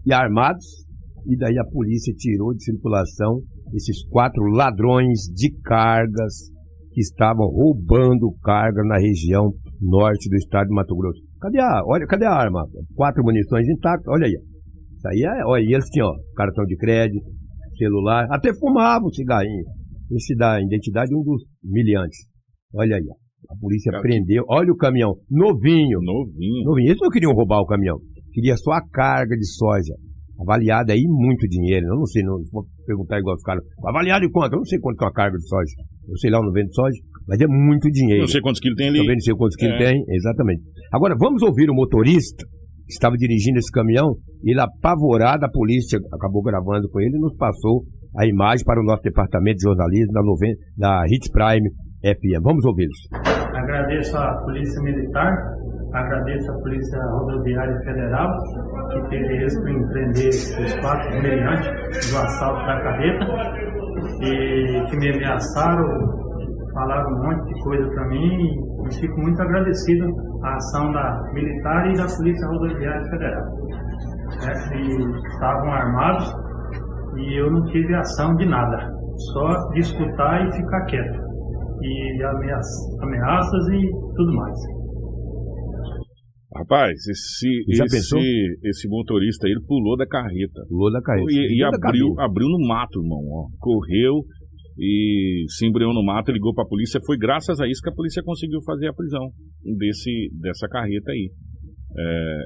e 0.07 0.13
armados. 0.13 0.85
E 1.27 1.37
daí 1.39 1.59
a 1.59 1.65
polícia 1.65 2.13
tirou 2.15 2.53
de 2.55 2.63
circulação 2.63 3.41
esses 3.73 4.07
quatro 4.09 4.45
ladrões 4.45 5.21
de 5.35 5.51
cargas 5.63 6.54
que 6.95 7.01
estavam 7.01 7.47
roubando 7.47 8.33
carga 8.43 8.83
na 8.85 8.97
região 8.99 9.53
norte 9.81 10.31
do 10.31 10.37
estado 10.37 10.69
de 10.69 10.75
Mato 10.75 10.95
Grosso. 10.97 11.21
Cadê 11.41 11.61
a, 11.61 11.83
olha, 11.85 12.07
cadê 12.07 12.25
a 12.25 12.31
arma? 12.33 12.65
Quatro 12.95 13.23
munições 13.25 13.69
intactas, 13.69 14.07
olha 14.09 14.27
aí. 14.27 14.33
Isso 14.33 15.09
aí 15.09 15.23
é, 15.25 15.45
olha, 15.45 15.63
e 15.63 15.75
eles 15.75 15.87
tinham 15.91 16.07
ó, 16.07 16.15
cartão 16.37 16.65
de 16.65 16.77
crédito, 16.77 17.27
celular, 17.77 18.27
até 18.31 18.55
fumavam 18.55 19.11
cigarrinho. 19.11 19.65
Esse 20.13 20.37
da 20.37 20.61
identidade 20.61 21.09
de 21.11 21.17
um 21.17 21.23
dos 21.25 21.43
miliantes. 21.63 22.19
Olha 22.73 22.97
aí, 22.97 23.03
ó. 23.11 23.53
a 23.53 23.59
polícia 23.59 23.91
Cara. 23.91 24.03
prendeu, 24.03 24.45
olha 24.49 24.73
o 24.73 24.77
caminhão, 24.77 25.15
novinho, 25.29 25.99
Novinho. 26.01 26.65
novinho. 26.65 26.89
Eles 26.89 27.01
não 27.03 27.11
queriam 27.11 27.33
roubar 27.33 27.61
o 27.61 27.67
caminhão, 27.67 27.99
queria 28.33 28.57
só 28.57 28.71
a 28.73 28.83
carga 28.89 29.37
de 29.37 29.47
soja. 29.47 29.95
Avaliada 30.41 30.93
aí 30.93 31.05
muito 31.07 31.47
dinheiro. 31.49 31.87
Eu 31.87 31.97
não 31.97 32.07
sei, 32.07 32.23
não 32.25 32.39
vou 32.53 32.65
perguntar 32.87 33.19
igual 33.21 33.35
os 33.37 33.43
caras. 33.43 33.63
Avaliado 33.87 34.25
em 34.25 34.31
quanto? 34.31 34.55
Eu 34.55 34.59
não 34.59 34.65
sei 34.65 34.79
quanto 34.81 35.01
é 35.03 35.05
uma 35.07 35.13
carga 35.13 35.37
de 35.39 35.47
soja. 35.49 35.75
Eu 36.09 36.17
sei 36.19 36.31
lá, 36.31 36.39
eu 36.39 36.45
não 36.45 36.53
vendo 36.53 36.73
soja, 36.75 36.97
mas 37.29 37.41
é 37.41 37.47
muito 37.47 37.91
dinheiro. 37.91 38.23
Não 38.23 38.29
sei 38.29 38.41
quantos 38.41 38.61
quilos 38.61 38.77
tem 38.77 38.89
ali. 38.89 38.99
Também 38.99 39.15
não 39.17 39.21
sei 39.21 39.35
quantos 39.35 39.57
quilos 39.57 39.75
É. 39.75 39.79
tem, 39.79 40.05
exatamente. 40.09 40.63
Agora, 40.93 41.15
vamos 41.19 41.43
ouvir 41.43 41.71
o 41.71 41.75
motorista 41.75 42.45
que 42.87 42.93
estava 42.93 43.17
dirigindo 43.17 43.59
esse 43.59 43.71
caminhão. 43.73 44.15
Ele, 44.45 44.61
apavorado, 44.61 45.45
a 45.47 45.49
polícia 45.51 45.99
acabou 46.13 46.43
gravando 46.43 46.89
com 46.91 47.01
ele 47.01 47.17
e 47.17 47.21
nos 47.21 47.35
passou 47.37 47.83
a 48.17 48.27
imagem 48.27 48.65
para 48.65 48.81
o 48.81 48.85
nosso 48.85 49.03
departamento 49.03 49.57
de 49.57 49.65
jornalismo 49.65 50.13
da, 50.13 50.23
noven- 50.23 50.55
da 50.77 51.03
Hits 51.09 51.31
Prime 51.33 51.69
FM. 52.05 52.43
Vamos 52.43 52.65
ouvi-los. 52.67 52.99
Agradeço 53.55 54.17
à 54.17 54.35
Polícia 54.45 54.81
Militar, 54.83 55.33
agradeço 55.95 56.51
à 56.51 56.55
Polícia 56.59 56.99
Rodoviária 57.11 57.79
Federal, 57.85 58.29
que 58.91 59.09
teve 59.09 59.43
êxito 59.45 59.67
em 59.69 59.89
prender 59.89 60.29
os 60.29 60.75
quatro 60.81 61.23
meliantes 61.23 62.11
do 62.13 62.19
assalto 62.19 62.67
da 62.67 62.81
carreta 62.83 63.25
e 64.21 64.91
que 64.91 64.97
me 64.97 65.13
ameaçaram, 65.13 65.87
falaram 66.73 67.11
um 67.11 67.23
monte 67.23 67.55
de 67.55 67.63
coisa 67.63 67.89
para 67.89 68.09
mim 68.09 68.49
e 68.87 68.95
fico 68.95 69.21
muito 69.21 69.41
agradecido 69.41 70.07
à 70.43 70.55
ação 70.55 70.93
da 70.93 71.23
Militar 71.33 71.91
e 71.91 71.97
da 71.97 72.07
Polícia 72.17 72.49
Rodoviária 72.49 73.05
Federal. 73.11 73.45
né, 74.43 74.53
que 74.69 75.29
estavam 75.29 75.73
armados 75.73 76.35
e 77.17 77.41
eu 77.41 77.51
não 77.51 77.65
tive 77.67 77.95
ação 77.95 78.35
de 78.37 78.47
nada, 78.47 78.91
só 79.33 79.69
de 79.71 79.81
escutar 79.81 80.45
e 80.47 80.53
ficar 80.53 80.85
quieto 80.87 81.25
e 81.81 82.25
ameaças, 82.25 83.03
ameaças 83.03 83.69
e 83.69 83.91
tudo 84.17 84.35
mais. 84.35 84.84
Rapaz, 86.55 86.95
esse, 87.09 87.49
esse, 87.69 88.59
esse 88.63 88.89
motorista 88.89 89.47
aí, 89.47 89.53
ele 89.53 89.65
pulou 89.67 89.97
da 89.97 90.07
carreta. 90.07 90.65
Pulou 90.69 90.93
da 90.93 91.03
carreta. 91.03 91.27
E, 91.31 91.59
e 91.59 91.65
abriu, 91.65 92.15
abriu 92.21 92.49
no 92.49 92.65
mato, 92.69 93.01
irmão. 93.01 93.19
Ó. 93.29 93.49
Correu 93.59 94.23
e 94.79 95.45
se 95.49 95.67
embreou 95.67 95.93
no 95.93 96.05
mato, 96.05 96.31
ligou 96.31 96.55
pra 96.55 96.65
polícia. 96.65 97.01
Foi 97.05 97.19
graças 97.19 97.61
a 97.61 97.67
isso 97.67 97.83
que 97.83 97.91
a 97.91 97.95
polícia 97.95 98.23
conseguiu 98.23 98.61
fazer 98.65 98.89
a 98.89 98.95
prisão 98.95 99.31
desse, 99.79 100.31
dessa 100.41 100.69
carreta 100.69 101.11
aí. 101.11 101.31
É, 101.97 102.45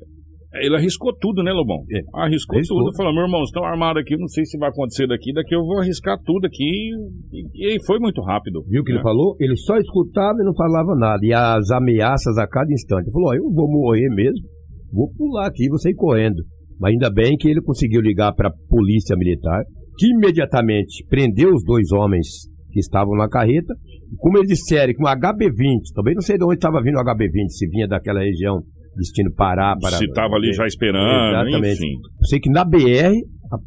ele 0.55 0.77
arriscou 0.77 1.15
tudo, 1.15 1.43
né, 1.43 1.53
Lobão? 1.53 1.85
É, 1.93 2.01
Arriscou, 2.25 2.57
arriscou. 2.57 2.79
tudo. 2.79 2.97
Falou, 2.97 3.13
meu 3.13 3.25
irmão, 3.25 3.43
estão 3.43 3.65
armados 3.65 4.01
aqui, 4.01 4.17
não 4.17 4.29
sei 4.29 4.45
se 4.45 4.57
vai 4.59 4.71
acontecer 4.71 5.07
daqui, 5.07 5.33
daqui 5.33 5.55
eu 5.55 5.61
vou 5.61 5.79
arriscar 5.79 6.17
tudo 6.25 6.47
aqui. 6.47 6.91
E, 7.33 7.77
e 7.77 7.85
foi 7.85 7.99
muito 7.99 8.23
rápido. 8.23 8.65
Viu 8.67 8.81
o 8.81 8.85
que 8.85 8.93
né? 8.93 8.97
ele 8.97 9.03
falou? 9.03 9.37
Ele 9.39 9.57
só 9.57 9.77
escutava 9.77 10.39
e 10.41 10.45
não 10.45 10.55
falava 10.55 10.95
nada. 10.97 11.21
E 11.23 11.35
as 11.35 11.71
ameaças 11.71 12.39
a 12.39 12.47
cada 12.47 12.73
instante. 12.73 13.05
Ele 13.05 13.13
falou: 13.13 13.29
ó, 13.29 13.35
eu 13.35 13.53
vou 13.53 13.71
morrer 13.71 14.09
mesmo, 14.09 14.41
vou 14.91 15.13
pular 15.13 15.49
aqui, 15.49 15.69
vou 15.69 15.79
sair 15.79 15.95
correndo. 15.95 16.43
Mas 16.81 16.93
ainda 16.93 17.11
bem 17.11 17.37
que 17.37 17.49
ele 17.49 17.61
conseguiu 17.61 18.01
ligar 18.01 18.33
para 18.33 18.49
a 18.49 18.53
polícia 18.69 19.17
militar, 19.17 19.65
que 19.99 20.07
imediatamente 20.13 21.05
prendeu 21.11 21.51
os 21.51 21.65
dois 21.65 21.93
homens 21.93 22.49
que 22.71 22.81
estavam 22.81 23.15
na 23.17 23.29
carreta. 23.29 23.75
Como 24.17 24.39
eles 24.39 24.49
disseram 24.49 24.95
que 24.95 25.03
um 25.03 25.07
HB20, 25.07 25.93
também 25.95 26.15
não 26.15 26.23
sei 26.23 26.39
de 26.39 26.45
onde 26.45 26.55
estava 26.55 26.81
vindo 26.81 26.97
o 26.97 27.05
HB20, 27.05 27.49
se 27.51 27.69
vinha 27.69 27.87
daquela 27.87 28.21
região, 28.21 28.63
destino 28.97 29.33
Pará, 29.35 29.77
para. 29.81 29.97
Se 29.97 30.09
tava 30.13 30.35
ali 30.37 30.53
já 30.53 30.67
esperando, 30.67 31.35
Exatamente. 31.35 31.75
enfim. 31.75 31.95
Eu 32.21 32.27
sei 32.27 32.41
que 32.41 32.51
na 32.51 32.65
BR, 32.65 33.15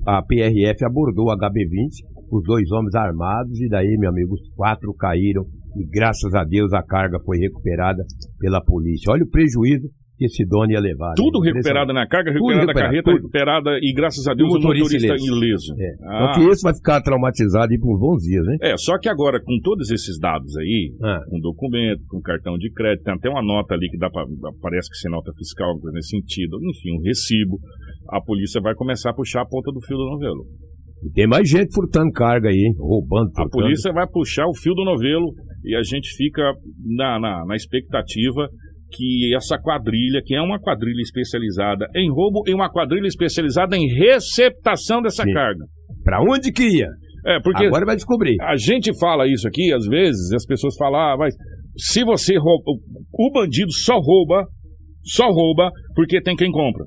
a, 0.06 0.18
a 0.18 0.22
PRF 0.22 0.86
abordou 0.86 1.28
o 1.28 1.38
HB20, 1.38 1.90
os 2.32 2.44
dois 2.44 2.72
homens 2.72 2.96
armados, 2.96 3.60
e 3.60 3.68
daí, 3.68 3.98
meu 3.98 4.10
amigo, 4.10 4.34
os 4.34 4.50
quatro 4.56 4.94
caíram, 4.94 5.44
e 5.76 5.86
graças 5.86 6.34
a 6.34 6.44
Deus 6.44 6.74
a 6.74 6.84
carga 6.84 7.20
foi 7.26 7.38
recuperada 7.38 8.04
pela 8.40 8.62
polícia. 8.62 9.12
Olha 9.12 9.24
o 9.24 9.30
prejuízo 9.30 9.88
que 10.22 10.26
esse 10.26 10.46
dono 10.46 10.70
ia 10.72 10.80
levar. 10.80 11.14
Tudo 11.18 11.40
né? 11.42 11.50
recuperado 11.50 11.92
na 11.94 12.06
carga, 12.06 12.30
recuperada 12.32 12.62
na 12.62 12.70
recuperado, 12.70 12.92
carreta, 12.94 13.10
tudo. 13.10 13.16
recuperada 13.18 13.72
e 13.82 13.90
graças 13.92 14.28
a 14.28 14.34
Deus 14.36 14.54
O 14.54 14.58
o 14.58 14.62
motorista, 14.62 14.94
motorista 14.94 15.18
ileso. 15.18 15.74
É. 15.82 15.92
Ah. 16.06 16.20
Só 16.22 16.34
que 16.40 16.50
esse 16.52 16.62
vai 16.62 16.76
ficar 16.76 17.02
traumatizado 17.02 17.72
aí 17.74 17.80
por 17.80 17.98
bons 17.98 18.22
dias, 18.22 18.46
né? 18.46 18.58
É, 18.62 18.78
só 18.78 19.00
que 19.00 19.10
agora, 19.10 19.42
com 19.42 19.58
todos 19.64 19.90
esses 19.90 20.20
dados 20.20 20.56
aí, 20.58 20.94
Ah. 21.02 21.22
com 21.28 21.40
documento, 21.40 22.04
com 22.08 22.22
cartão 22.22 22.56
de 22.58 22.72
crédito, 22.72 23.04
tem 23.04 23.16
até 23.16 23.30
uma 23.30 23.42
nota 23.42 23.74
ali 23.74 23.90
que 23.90 23.98
dá 23.98 24.12
pra, 24.12 24.24
parece 24.62 24.90
que 24.92 24.98
ser 24.98 25.10
nota 25.10 25.32
fiscal, 25.36 25.70
alguma 25.70 25.82
coisa 25.90 25.96
nesse 25.96 26.10
sentido, 26.10 26.58
enfim, 26.62 27.00
um 27.00 27.02
recibo, 27.02 27.58
a 28.12 28.22
polícia 28.22 28.62
vai 28.62 28.76
começar 28.76 29.10
a 29.10 29.14
puxar 29.16 29.42
a 29.42 29.46
ponta 29.48 29.72
do 29.72 29.82
fio 29.82 29.98
do 29.98 30.06
novelo. 30.06 30.46
E 31.04 31.10
tem 31.12 31.26
mais 31.26 31.50
gente 31.50 31.74
furtando 31.74 32.12
carga 32.12 32.50
aí, 32.50 32.56
hein? 32.68 32.76
Roubando, 32.78 33.30
A 33.36 33.42
furtando. 33.42 33.50
polícia 33.64 33.92
vai 33.92 34.06
puxar 34.08 34.46
o 34.46 34.54
fio 34.56 34.76
do 34.76 34.86
novelo 34.86 35.34
e 35.66 35.76
a 35.76 35.82
gente 35.82 36.10
fica 36.16 36.44
na, 36.96 37.20
na, 37.20 37.44
na 37.48 37.56
expectativa 37.56 38.48
que 38.92 39.34
essa 39.36 39.58
quadrilha, 39.58 40.22
que 40.26 40.36
é 40.36 40.42
uma 40.42 40.60
quadrilha 40.60 41.02
especializada 41.02 41.88
em 41.96 42.10
roubo, 42.12 42.44
e 42.48 42.54
uma 42.54 42.70
quadrilha 42.70 43.08
especializada 43.08 43.76
em 43.78 43.88
receptação 43.88 45.02
dessa 45.02 45.24
Sim. 45.24 45.34
carga. 45.34 45.66
Pra 46.04 46.22
onde 46.22 46.52
que 46.52 46.64
ia? 46.64 46.88
É, 47.26 47.40
porque 47.40 47.66
Agora 47.66 47.86
vai 47.86 47.96
descobrir. 47.96 48.36
a 48.42 48.58
gente 48.58 48.98
fala 49.00 49.28
isso 49.28 49.48
aqui, 49.48 49.72
às 49.74 49.86
vezes, 49.86 50.34
as 50.34 50.46
pessoas 50.46 50.76
falam, 50.76 51.00
ah, 51.00 51.16
mas 51.18 51.36
se 51.78 52.04
você 52.04 52.38
rouba, 52.38 52.64
o 53.14 53.32
bandido 53.32 53.72
só 53.72 53.98
rouba, 54.00 54.46
só 55.04 55.30
rouba 55.30 55.70
porque 55.96 56.22
tem 56.22 56.36
quem 56.36 56.52
compra. 56.52 56.86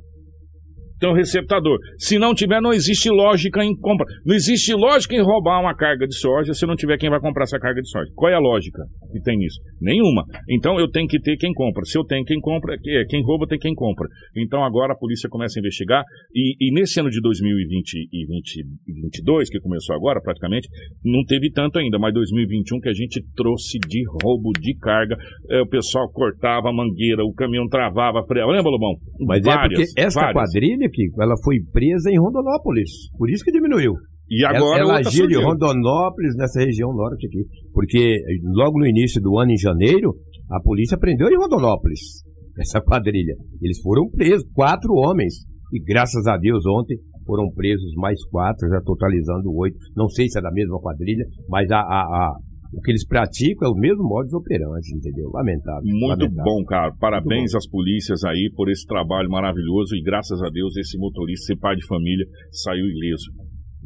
Tem 0.98 1.10
um 1.10 1.14
receptador. 1.14 1.78
Se 1.98 2.18
não 2.18 2.34
tiver, 2.34 2.60
não 2.60 2.72
existe 2.72 3.10
lógica 3.10 3.64
em 3.64 3.76
compra. 3.76 4.06
Não 4.24 4.34
existe 4.34 4.74
lógica 4.74 5.14
em 5.14 5.22
roubar 5.22 5.60
uma 5.60 5.74
carga 5.74 6.06
de 6.06 6.16
soja 6.16 6.54
se 6.54 6.66
não 6.66 6.76
tiver 6.76 6.96
quem 6.98 7.10
vai 7.10 7.20
comprar 7.20 7.44
essa 7.44 7.58
carga 7.58 7.80
de 7.80 7.88
soja. 7.88 8.10
Qual 8.14 8.30
é 8.30 8.34
a 8.34 8.38
lógica 8.38 8.82
que 9.12 9.20
tem 9.20 9.38
nisso? 9.38 9.60
Nenhuma. 9.80 10.24
Então 10.48 10.78
eu 10.78 10.88
tenho 10.90 11.06
que 11.06 11.20
ter 11.20 11.36
quem 11.36 11.52
compra. 11.52 11.84
Se 11.84 11.98
eu 11.98 12.04
tenho 12.04 12.24
quem 12.24 12.40
compra, 12.40 12.74
é, 12.74 13.04
quem 13.08 13.22
rouba 13.22 13.46
tem 13.46 13.58
quem 13.58 13.74
compra. 13.74 14.08
Então 14.36 14.64
agora 14.64 14.92
a 14.92 14.96
polícia 14.96 15.28
começa 15.28 15.58
a 15.58 15.60
investigar 15.60 16.02
e, 16.34 16.56
e 16.60 16.72
nesse 16.72 17.00
ano 17.00 17.10
de 17.10 17.20
2020 17.20 18.08
e 18.12 18.26
2022, 18.26 19.50
que 19.50 19.60
começou 19.60 19.94
agora 19.94 20.20
praticamente, 20.20 20.68
não 21.04 21.24
teve 21.24 21.50
tanto 21.50 21.78
ainda, 21.78 21.98
mas 21.98 22.12
2021 22.14 22.80
que 22.80 22.88
a 22.88 22.92
gente 22.92 23.22
trouxe 23.34 23.78
de 23.78 24.02
roubo 24.22 24.52
de 24.58 24.76
carga, 24.78 25.16
é, 25.50 25.60
o 25.60 25.66
pessoal 25.66 26.10
cortava 26.10 26.68
a 26.68 26.72
mangueira, 26.72 27.24
o 27.24 27.32
caminhão 27.32 27.66
travava, 27.68 28.22
freava. 28.26 28.52
Lembra, 28.52 28.70
Lobão? 28.70 28.94
Mas 29.20 29.46
é 29.46 29.58
porque 29.58 29.84
essa 29.96 30.20
várias. 30.20 30.34
quadrilha, 30.34 30.83
Kiko, 30.90 31.22
ela 31.22 31.34
foi 31.44 31.56
presa 31.72 32.10
em 32.10 32.18
Rondonópolis. 32.18 32.90
Por 33.18 33.30
isso 33.30 33.44
que 33.44 33.52
diminuiu. 33.52 33.92
E 34.28 34.44
agora 34.44 34.80
ela, 34.80 34.90
ela 34.92 34.98
agia 35.00 35.26
de. 35.26 35.34
Rondonópolis 35.44 36.34
nessa 36.36 36.60
região 36.60 36.92
norte 36.94 37.26
aqui. 37.26 37.44
Porque 37.72 38.18
logo 38.54 38.78
no 38.78 38.86
início 38.86 39.20
do 39.20 39.38
ano, 39.38 39.52
em 39.52 39.58
janeiro, 39.58 40.14
a 40.50 40.60
polícia 40.62 40.96
prendeu 40.98 41.28
em 41.28 41.36
Rondonópolis 41.36 42.00
essa 42.58 42.80
quadrilha. 42.80 43.34
Eles 43.60 43.80
foram 43.82 44.08
presos, 44.10 44.44
quatro 44.54 44.92
homens. 44.94 45.34
E 45.72 45.82
graças 45.82 46.26
a 46.26 46.36
Deus 46.36 46.64
ontem 46.66 46.96
foram 47.26 47.50
presos 47.54 47.92
mais 47.96 48.22
quatro, 48.30 48.68
já 48.68 48.80
totalizando 48.82 49.50
oito. 49.56 49.76
Não 49.96 50.08
sei 50.08 50.28
se 50.28 50.38
é 50.38 50.42
da 50.42 50.52
mesma 50.52 50.78
quadrilha, 50.80 51.24
mas 51.48 51.70
a, 51.70 51.78
a- 51.78 51.80
a- 51.80 52.36
o 52.72 52.80
que 52.80 52.90
eles 52.90 53.06
praticam 53.06 53.68
é 53.68 53.70
o 53.70 53.74
mesmo 53.74 54.02
modus 54.02 54.32
operandi, 54.32 54.96
entendeu? 54.96 55.30
Lamentável. 55.32 55.82
Muito 55.84 56.22
lamentável. 56.22 56.44
bom, 56.44 56.64
cara. 56.64 56.92
Parabéns 56.98 57.54
às 57.54 57.68
polícias 57.68 58.24
aí 58.24 58.50
por 58.54 58.70
esse 58.70 58.86
trabalho 58.86 59.28
maravilhoso 59.30 59.94
e 59.96 60.02
graças 60.02 60.40
a 60.42 60.48
Deus 60.50 60.76
esse 60.76 60.98
motorista, 60.98 61.52
esse 61.52 61.60
pai 61.60 61.76
de 61.76 61.86
família, 61.86 62.26
saiu 62.50 62.84
ileso. 62.84 63.30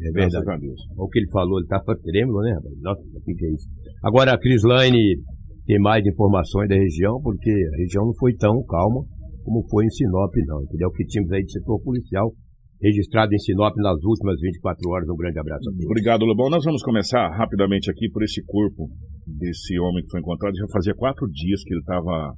É 0.01 0.13
Graças 0.13 0.33
verdade. 0.33 0.65
a 0.65 0.67
Deus. 0.69 0.81
Olha 0.97 1.07
o 1.07 1.09
que 1.09 1.19
ele 1.19 1.31
falou, 1.31 1.59
ele 1.59 1.67
tava 1.67 1.99
trêmulo, 2.01 2.41
né? 2.43 2.57
Nossa, 2.83 3.03
o 3.03 3.21
que, 3.21 3.35
que 3.35 3.47
é 3.47 3.51
isso? 3.51 3.67
Agora, 4.05 4.33
a 4.33 4.39
Crislaine 4.39 5.19
tem 5.67 5.79
mais 5.81 6.07
informações 6.07 6.69
da 6.69 6.77
região, 6.77 7.21
porque 7.21 7.51
a 7.51 7.77
região 7.79 8.07
não 8.07 8.15
foi 8.15 8.33
tão 8.35 8.63
calma 8.65 9.03
como 9.45 9.67
foi 9.71 9.87
em 9.87 9.91
Sinop, 9.91 10.33
não, 10.47 10.63
entendeu? 10.63 10.89
O 10.89 10.93
que 10.93 11.05
tínhamos 11.05 11.33
aí 11.33 11.43
de 11.43 11.53
setor 11.53 11.81
policial 11.83 12.33
registrado 12.81 13.35
em 13.35 13.39
Sinop 13.39 13.75
nas 13.77 14.03
últimas 14.05 14.41
24 14.41 14.91
horas. 14.91 15.09
Um 15.09 15.17
grande 15.17 15.39
abraço 15.39 15.69
a 15.69 15.73
todos. 15.73 15.87
Obrigado, 15.87 16.25
Lobão. 16.25 16.51
Nós 16.51 16.65
vamos 16.65 16.83
começar 16.83 17.29
rapidamente 17.37 17.91
aqui 17.91 18.09
por 18.11 18.23
esse 18.23 18.43
corpo 18.45 18.89
desse 19.27 19.79
homem 19.81 20.03
que 20.05 20.11
foi 20.11 20.21
encontrado. 20.21 20.57
Já 20.57 20.67
fazia 20.73 20.95
quatro 20.95 21.27
dias 21.29 21.63
que 21.65 21.75
ele 21.75 21.81
estava 21.81 22.33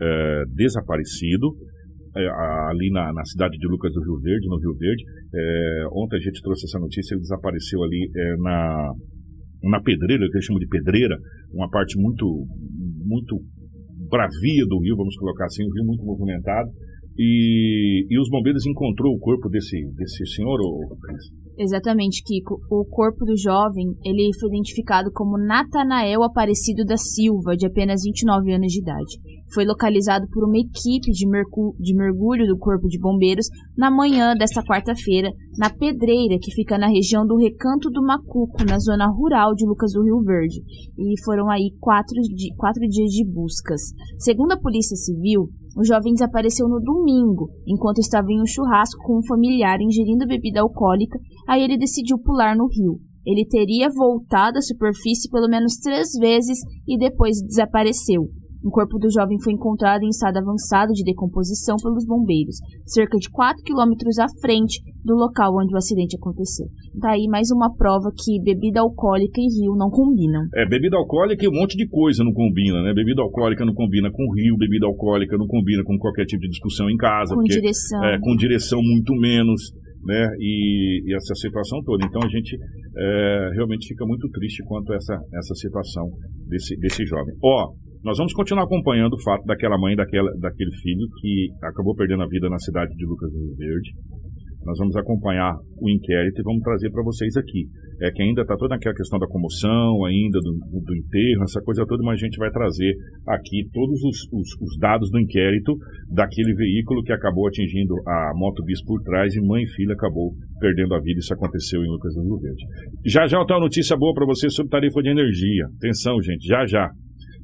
é, 0.00 0.42
desaparecido. 0.54 1.56
é, 2.16 2.26
ali 2.70 2.90
na, 2.90 3.12
na 3.12 3.24
cidade 3.24 3.56
de 3.56 3.66
Lucas 3.68 3.92
do 3.92 4.00
Rio 4.02 4.20
Verde, 4.20 4.48
no 4.48 4.58
Rio 4.58 4.74
Verde. 4.76 5.04
É, 5.34 5.84
ontem 5.92 6.16
a 6.16 6.20
gente 6.20 6.42
trouxe 6.42 6.64
essa 6.66 6.78
notícia, 6.78 7.14
ele 7.14 7.22
desapareceu 7.22 7.82
ali 7.82 8.10
é, 8.14 8.36
na, 8.38 8.92
na 9.64 9.80
pedreira, 9.82 10.26
que 10.26 10.36
eles 10.36 10.44
chamam 10.44 10.60
de 10.60 10.68
pedreira, 10.68 11.16
uma 11.52 11.68
parte 11.70 11.98
muito, 12.00 12.46
muito 13.04 13.40
bravia 14.08 14.64
do 14.66 14.80
rio, 14.80 14.96
vamos 14.96 15.16
colocar 15.16 15.44
assim, 15.46 15.64
um 15.64 15.72
rio 15.72 15.84
muito 15.84 16.04
movimentado. 16.04 16.70
E, 17.18 18.06
e 18.08 18.20
os 18.20 18.28
bombeiros 18.30 18.64
encontrou 18.64 19.12
o 19.12 19.18
corpo 19.18 19.48
desse, 19.48 19.76
desse 19.96 20.24
senhor, 20.26 20.58
Cris? 21.02 21.48
Exatamente, 21.58 22.22
Kiko. 22.22 22.60
O 22.70 22.84
corpo 22.84 23.24
do 23.24 23.36
jovem, 23.36 23.86
ele 24.04 24.30
foi 24.38 24.48
identificado 24.48 25.10
como 25.12 25.36
Natanael 25.36 26.22
Aparecido 26.22 26.84
da 26.84 26.96
Silva, 26.96 27.56
de 27.56 27.66
apenas 27.66 28.02
29 28.04 28.52
anos 28.52 28.72
de 28.72 28.80
idade. 28.80 29.18
Foi 29.52 29.64
localizado 29.64 30.26
por 30.32 30.44
uma 30.46 30.56
equipe 30.56 31.10
de, 31.10 31.26
de 31.80 31.94
mergulho 31.96 32.46
do 32.46 32.56
Corpo 32.56 32.86
de 32.86 33.00
Bombeiros 33.00 33.46
na 33.76 33.90
manhã 33.90 34.34
desta 34.34 34.62
quarta-feira, 34.62 35.32
na 35.58 35.68
Pedreira, 35.68 36.38
que 36.40 36.52
fica 36.54 36.78
na 36.78 36.86
região 36.86 37.26
do 37.26 37.36
Recanto 37.36 37.90
do 37.90 38.02
Macuco, 38.02 38.62
na 38.64 38.78
zona 38.78 39.08
rural 39.10 39.52
de 39.56 39.66
Lucas 39.66 39.90
do 39.92 40.04
Rio 40.04 40.20
Verde. 40.20 40.60
E 40.96 41.20
foram 41.24 41.50
aí 41.50 41.70
quatro, 41.80 42.14
di- 42.22 42.54
quatro 42.56 42.82
dias 42.86 43.10
de 43.10 43.24
buscas. 43.26 43.80
Segundo 44.18 44.52
a 44.52 44.60
Polícia 44.60 44.94
Civil, 44.96 45.48
o 45.78 45.84
jovem 45.84 46.12
desapareceu 46.12 46.68
no 46.68 46.80
domingo, 46.80 47.48
enquanto 47.66 47.98
estava 47.98 48.26
em 48.30 48.40
um 48.40 48.46
churrasco 48.46 49.00
com 49.04 49.18
um 49.18 49.26
familiar 49.26 49.80
ingerindo 49.80 50.26
bebida 50.26 50.60
alcoólica 50.60 51.18
Aí 51.48 51.62
ele 51.62 51.78
decidiu 51.78 52.18
pular 52.18 52.54
no 52.54 52.66
rio. 52.66 53.00
Ele 53.24 53.46
teria 53.46 53.88
voltado 53.88 54.58
à 54.58 54.60
superfície 54.62 55.30
pelo 55.30 55.48
menos 55.48 55.78
três 55.78 56.10
vezes 56.20 56.58
e 56.86 56.98
depois 56.98 57.40
desapareceu. 57.42 58.28
O 58.62 58.70
corpo 58.70 58.98
do 58.98 59.10
jovem 59.10 59.38
foi 59.42 59.52
encontrado 59.52 60.02
em 60.02 60.08
estado 60.08 60.38
avançado 60.38 60.92
de 60.92 61.04
decomposição 61.04 61.76
pelos 61.76 62.04
bombeiros, 62.04 62.56
cerca 62.84 63.16
de 63.16 63.30
4 63.30 63.62
quilômetros 63.62 64.18
à 64.18 64.26
frente 64.40 64.82
do 65.04 65.14
local 65.14 65.54
onde 65.56 65.72
o 65.72 65.76
acidente 65.76 66.16
aconteceu. 66.16 66.66
Tá 67.00 67.12
aí 67.12 67.28
mais 67.28 67.50
uma 67.50 67.72
prova 67.74 68.10
que 68.10 68.42
bebida 68.42 68.80
alcoólica 68.80 69.40
e 69.40 69.46
rio 69.46 69.76
não 69.76 69.88
combinam. 69.90 70.42
É, 70.54 70.66
bebida 70.66 70.96
alcoólica 70.96 71.44
e 71.44 71.48
um 71.48 71.54
monte 71.54 71.76
de 71.76 71.86
coisa 71.88 72.24
não 72.24 72.32
combina, 72.32 72.82
né? 72.82 72.92
Bebida 72.92 73.22
alcoólica 73.22 73.64
não 73.64 73.74
combina 73.74 74.10
com 74.10 74.34
rio, 74.34 74.56
bebida 74.58 74.86
alcoólica 74.86 75.38
não 75.38 75.46
combina 75.46 75.84
com 75.84 75.96
qualquer 75.98 76.26
tipo 76.26 76.42
de 76.42 76.48
discussão 76.48 76.90
em 76.90 76.96
casa. 76.96 77.34
Com 77.34 77.40
porque, 77.40 77.54
direção. 77.54 78.04
É, 78.04 78.18
com 78.18 78.34
direção 78.36 78.80
muito 78.82 79.14
menos, 79.14 79.72
né? 80.04 80.28
E, 80.40 81.02
e 81.06 81.14
essa 81.14 81.34
situação 81.36 81.80
toda. 81.84 82.04
Então 82.04 82.20
a 82.24 82.28
gente 82.28 82.58
é, 82.96 83.50
realmente 83.54 83.86
fica 83.86 84.04
muito 84.04 84.28
triste 84.30 84.64
quanto 84.64 84.92
a 84.92 84.96
essa, 84.96 85.14
essa 85.32 85.54
situação 85.54 86.10
desse, 86.48 86.76
desse 86.78 87.06
jovem. 87.06 87.34
Ó, 87.42 87.72
nós 88.04 88.16
vamos 88.18 88.32
continuar 88.32 88.64
acompanhando 88.64 89.14
o 89.14 89.22
fato 89.22 89.44
daquela 89.44 89.78
mãe, 89.78 89.94
daquela, 89.96 90.30
daquele 90.38 90.70
filho 90.82 91.06
que 91.20 91.48
acabou 91.62 91.94
perdendo 91.94 92.22
a 92.22 92.28
vida 92.28 92.48
na 92.48 92.58
cidade 92.58 92.94
de 92.94 93.04
Lucas 93.06 93.30
do 93.32 93.38
Rio 93.38 93.56
Verde. 93.56 93.90
Nós 94.64 94.76
vamos 94.78 94.96
acompanhar 94.96 95.54
o 95.80 95.88
inquérito 95.88 96.40
e 96.40 96.44
vamos 96.44 96.60
trazer 96.62 96.90
para 96.90 97.02
vocês 97.02 97.36
aqui. 97.36 97.64
É 98.02 98.10
que 98.10 98.22
ainda 98.22 98.42
está 98.42 98.54
toda 98.56 98.74
aquela 98.74 98.94
questão 98.94 99.18
da 99.18 99.26
comoção, 99.26 100.04
ainda 100.04 100.38
do, 100.40 100.52
do- 100.82 100.94
enterro, 100.96 101.42
essa 101.44 101.60
coisa 101.62 101.86
toda, 101.86 102.02
mas 102.04 102.20
a 102.20 102.24
gente 102.26 102.36
vai 102.38 102.50
trazer 102.50 102.92
aqui 103.26 103.64
todos 103.72 104.02
os, 104.02 104.18
os- 104.32 104.54
os 104.60 104.78
dados 104.78 105.10
do 105.10 105.18
inquérito 105.18 105.74
daquele 106.12 106.52
veículo 106.54 107.02
que 107.02 107.12
acabou 107.12 107.46
atingindo 107.48 107.94
a 108.06 108.32
moto 108.34 108.62
bis 108.64 108.84
por 108.84 109.00
trás 109.02 109.34
e 109.34 109.40
mãe 109.40 109.62
e 109.62 109.68
filha 109.70 109.94
acabou 109.94 110.32
perdendo 110.60 110.94
a 110.94 111.00
vida. 111.00 111.18
Isso 111.18 111.32
aconteceu 111.32 111.80
em 111.82 111.88
Lucas 111.88 112.12
do 112.14 112.22
Rio 112.22 112.38
Verde. 112.38 112.64
Já 113.06 113.26
já 113.26 113.42
tenho 113.46 113.58
uma 113.60 113.64
notícia 113.64 113.96
boa 113.96 114.12
para 114.12 114.26
vocês 114.26 114.54
sobre 114.54 114.70
tarifa 114.70 115.00
de 115.02 115.08
energia. 115.10 115.64
Atenção, 115.78 116.20
gente, 116.20 116.46
já 116.46 116.66
já. 116.66 116.90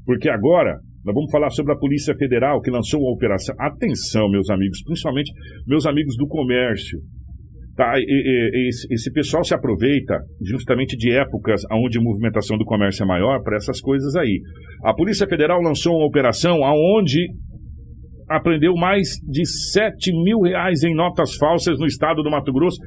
Porque 0.05 0.29
agora 0.29 0.79
nós 1.05 1.15
vamos 1.15 1.31
falar 1.31 1.51
sobre 1.51 1.73
a 1.73 1.77
Polícia 1.77 2.15
Federal 2.17 2.61
que 2.61 2.71
lançou 2.71 3.01
uma 3.01 3.13
operação. 3.13 3.55
Atenção, 3.59 4.29
meus 4.31 4.49
amigos, 4.51 4.83
principalmente 4.85 5.31
meus 5.67 5.87
amigos 5.87 6.17
do 6.17 6.27
comércio. 6.27 6.99
Tá, 7.77 7.95
e- 7.99 8.03
e- 8.07 8.69
esse, 8.69 8.87
esse 8.93 9.13
pessoal 9.13 9.43
se 9.43 9.53
aproveita 9.53 10.21
justamente 10.41 10.97
de 10.97 11.11
épocas 11.13 11.61
onde 11.73 11.99
a 11.99 12.03
movimentação 12.03 12.57
do 12.57 12.65
comércio 12.65 13.03
é 13.03 13.07
maior 13.07 13.43
para 13.43 13.57
essas 13.57 13.81
coisas 13.81 14.15
aí. 14.15 14.41
A 14.85 14.95
Polícia 14.95 15.27
Federal 15.27 15.61
lançou 15.61 15.97
uma 15.97 16.07
operação 16.07 16.61
onde 16.63 17.27
apreendeu 18.29 18.75
mais 18.75 19.09
de 19.29 19.45
7 19.73 20.13
mil 20.23 20.41
reais 20.41 20.83
em 20.83 20.95
notas 20.95 21.35
falsas 21.35 21.79
no 21.79 21.87
estado 21.87 22.23
do 22.23 22.31
Mato 22.31 22.53
Grosso. 22.53 22.79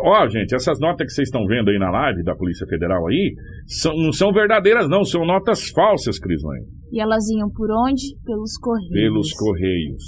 Ó, 0.00 0.28
gente, 0.28 0.54
essas 0.54 0.78
notas 0.80 1.06
que 1.06 1.12
vocês 1.12 1.28
estão 1.28 1.44
vendo 1.46 1.70
aí 1.70 1.78
na 1.78 1.90
live 1.90 2.22
da 2.24 2.34
Polícia 2.34 2.66
Federal 2.66 3.06
aí, 3.08 3.34
são- 3.66 3.96
não 3.96 4.12
são 4.12 4.32
verdadeiras, 4.32 4.88
não, 4.88 5.04
são 5.04 5.24
notas 5.26 5.68
falsas, 5.68 6.18
Crislane. 6.18 6.64
E 6.92 7.00
elas 7.00 7.28
iam 7.30 7.50
por 7.50 7.68
onde? 7.70 8.16
Pelos 8.24 8.56
correios. 8.58 8.90
Pelos 8.92 9.32
Correios. 9.32 10.02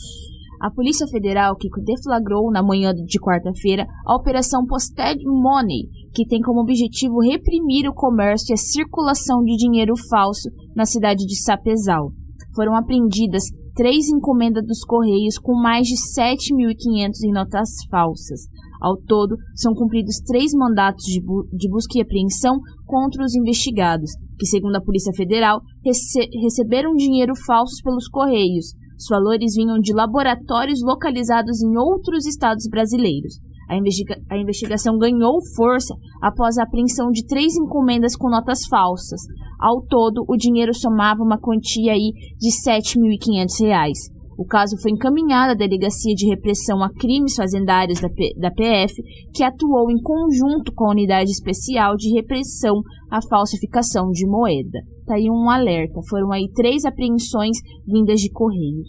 A 0.62 0.70
Polícia 0.70 1.06
Federal, 1.08 1.56
que 1.56 1.68
deflagrou 1.82 2.50
na 2.50 2.62
manhã 2.62 2.92
de 2.94 3.18
quarta-feira 3.20 3.86
a 4.06 4.16
Operação 4.16 4.64
Posted 4.64 5.18
Money, 5.24 5.88
que 6.14 6.26
tem 6.26 6.40
como 6.40 6.60
objetivo 6.60 7.20
reprimir 7.20 7.86
o 7.88 7.92
comércio 7.94 8.52
e 8.52 8.54
a 8.54 8.56
circulação 8.56 9.42
de 9.42 9.56
dinheiro 9.56 9.92
falso 10.08 10.48
na 10.74 10.84
cidade 10.86 11.26
de 11.26 11.36
Sapezal. 11.42 12.12
Foram 12.54 12.74
apreendidas 12.76 13.44
três 13.74 14.08
encomendas 14.08 14.64
dos 14.64 14.84
Correios 14.84 15.36
com 15.38 15.54
mais 15.60 15.86
de 15.86 15.96
7.500 15.96 17.24
em 17.24 17.32
notas 17.32 17.68
falsas. 17.90 18.42
Ao 18.84 18.98
todo, 18.98 19.38
são 19.54 19.72
cumpridos 19.72 20.20
três 20.26 20.52
mandatos 20.52 21.06
de, 21.06 21.18
bu 21.24 21.48
de 21.50 21.70
busca 21.70 21.96
e 21.96 22.02
apreensão 22.02 22.60
contra 22.84 23.24
os 23.24 23.34
investigados, 23.34 24.10
que, 24.38 24.44
segundo 24.44 24.76
a 24.76 24.82
Polícia 24.82 25.10
Federal, 25.16 25.62
rece 25.82 26.28
receberam 26.42 26.92
dinheiro 26.92 27.32
falsos 27.46 27.80
pelos 27.80 28.06
Correios. 28.08 28.74
Os 28.98 29.06
valores 29.08 29.54
vinham 29.54 29.78
de 29.78 29.94
laboratórios 29.94 30.80
localizados 30.82 31.62
em 31.62 31.78
outros 31.78 32.26
estados 32.26 32.68
brasileiros. 32.68 33.40
A, 33.70 33.78
investiga 33.78 34.16
a, 34.30 34.36
investigação 34.36 34.98
ganhou 34.98 35.38
força 35.56 35.94
após 36.20 36.58
a 36.58 36.64
apreensão 36.64 37.10
de 37.10 37.26
três 37.26 37.56
encomendas 37.56 38.14
com 38.14 38.28
notas 38.28 38.66
falsas. 38.68 39.22
Ao 39.58 39.80
todo, 39.80 40.26
o 40.28 40.36
dinheiro 40.36 40.74
somava 40.74 41.22
uma 41.22 41.38
quantia 41.38 41.92
aí 41.92 42.12
de 42.38 42.50
R$ 42.68 42.80
7.500. 42.82 44.13
O 44.36 44.44
caso 44.44 44.76
foi 44.82 44.90
encaminhado 44.90 45.52
à 45.52 45.54
Delegacia 45.54 46.14
de 46.14 46.28
Repressão 46.28 46.82
a 46.82 46.90
Crimes 46.92 47.34
Fazendários 47.36 48.00
da, 48.00 48.08
P 48.08 48.34
da 48.38 48.50
PF, 48.50 48.94
que 49.34 49.44
atuou 49.44 49.90
em 49.90 50.00
conjunto 50.02 50.72
com 50.74 50.86
a 50.86 50.90
Unidade 50.90 51.30
Especial 51.30 51.96
de 51.96 52.12
Repressão 52.14 52.82
à 53.10 53.20
Falsificação 53.28 54.10
de 54.10 54.26
Moeda. 54.26 54.80
Tá 55.06 55.14
aí 55.14 55.30
um 55.30 55.48
alerta. 55.48 56.00
Foram 56.08 56.32
aí 56.32 56.48
três 56.54 56.84
apreensões 56.84 57.56
vindas 57.86 58.20
de 58.20 58.30
Correios. 58.30 58.88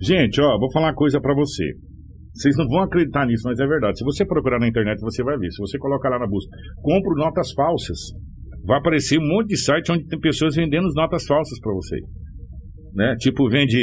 Gente, 0.00 0.40
ó, 0.40 0.58
vou 0.58 0.70
falar 0.72 0.88
uma 0.88 0.94
coisa 0.94 1.20
para 1.20 1.34
você. 1.34 1.64
Vocês 2.32 2.54
não 2.56 2.68
vão 2.68 2.82
acreditar 2.82 3.26
nisso, 3.26 3.44
mas 3.46 3.58
é 3.58 3.66
verdade. 3.66 3.98
Se 3.98 4.04
você 4.04 4.24
procurar 4.24 4.58
na 4.58 4.68
internet, 4.68 5.00
você 5.00 5.22
vai 5.24 5.38
ver. 5.38 5.50
Se 5.50 5.58
você 5.58 5.78
colocar 5.78 6.10
lá 6.10 6.18
na 6.18 6.26
busca, 6.26 6.54
compro 6.82 7.14
notas 7.16 7.50
falsas, 7.52 7.98
vai 8.64 8.78
aparecer 8.78 9.18
um 9.18 9.26
monte 9.26 9.48
de 9.48 9.56
site 9.56 9.90
onde 9.90 10.06
tem 10.06 10.20
pessoas 10.20 10.54
vendendo 10.54 10.86
notas 10.94 11.24
falsas 11.26 11.58
para 11.60 11.72
você. 11.72 11.96
Né? 12.94 13.16
Tipo, 13.18 13.48
vende 13.48 13.78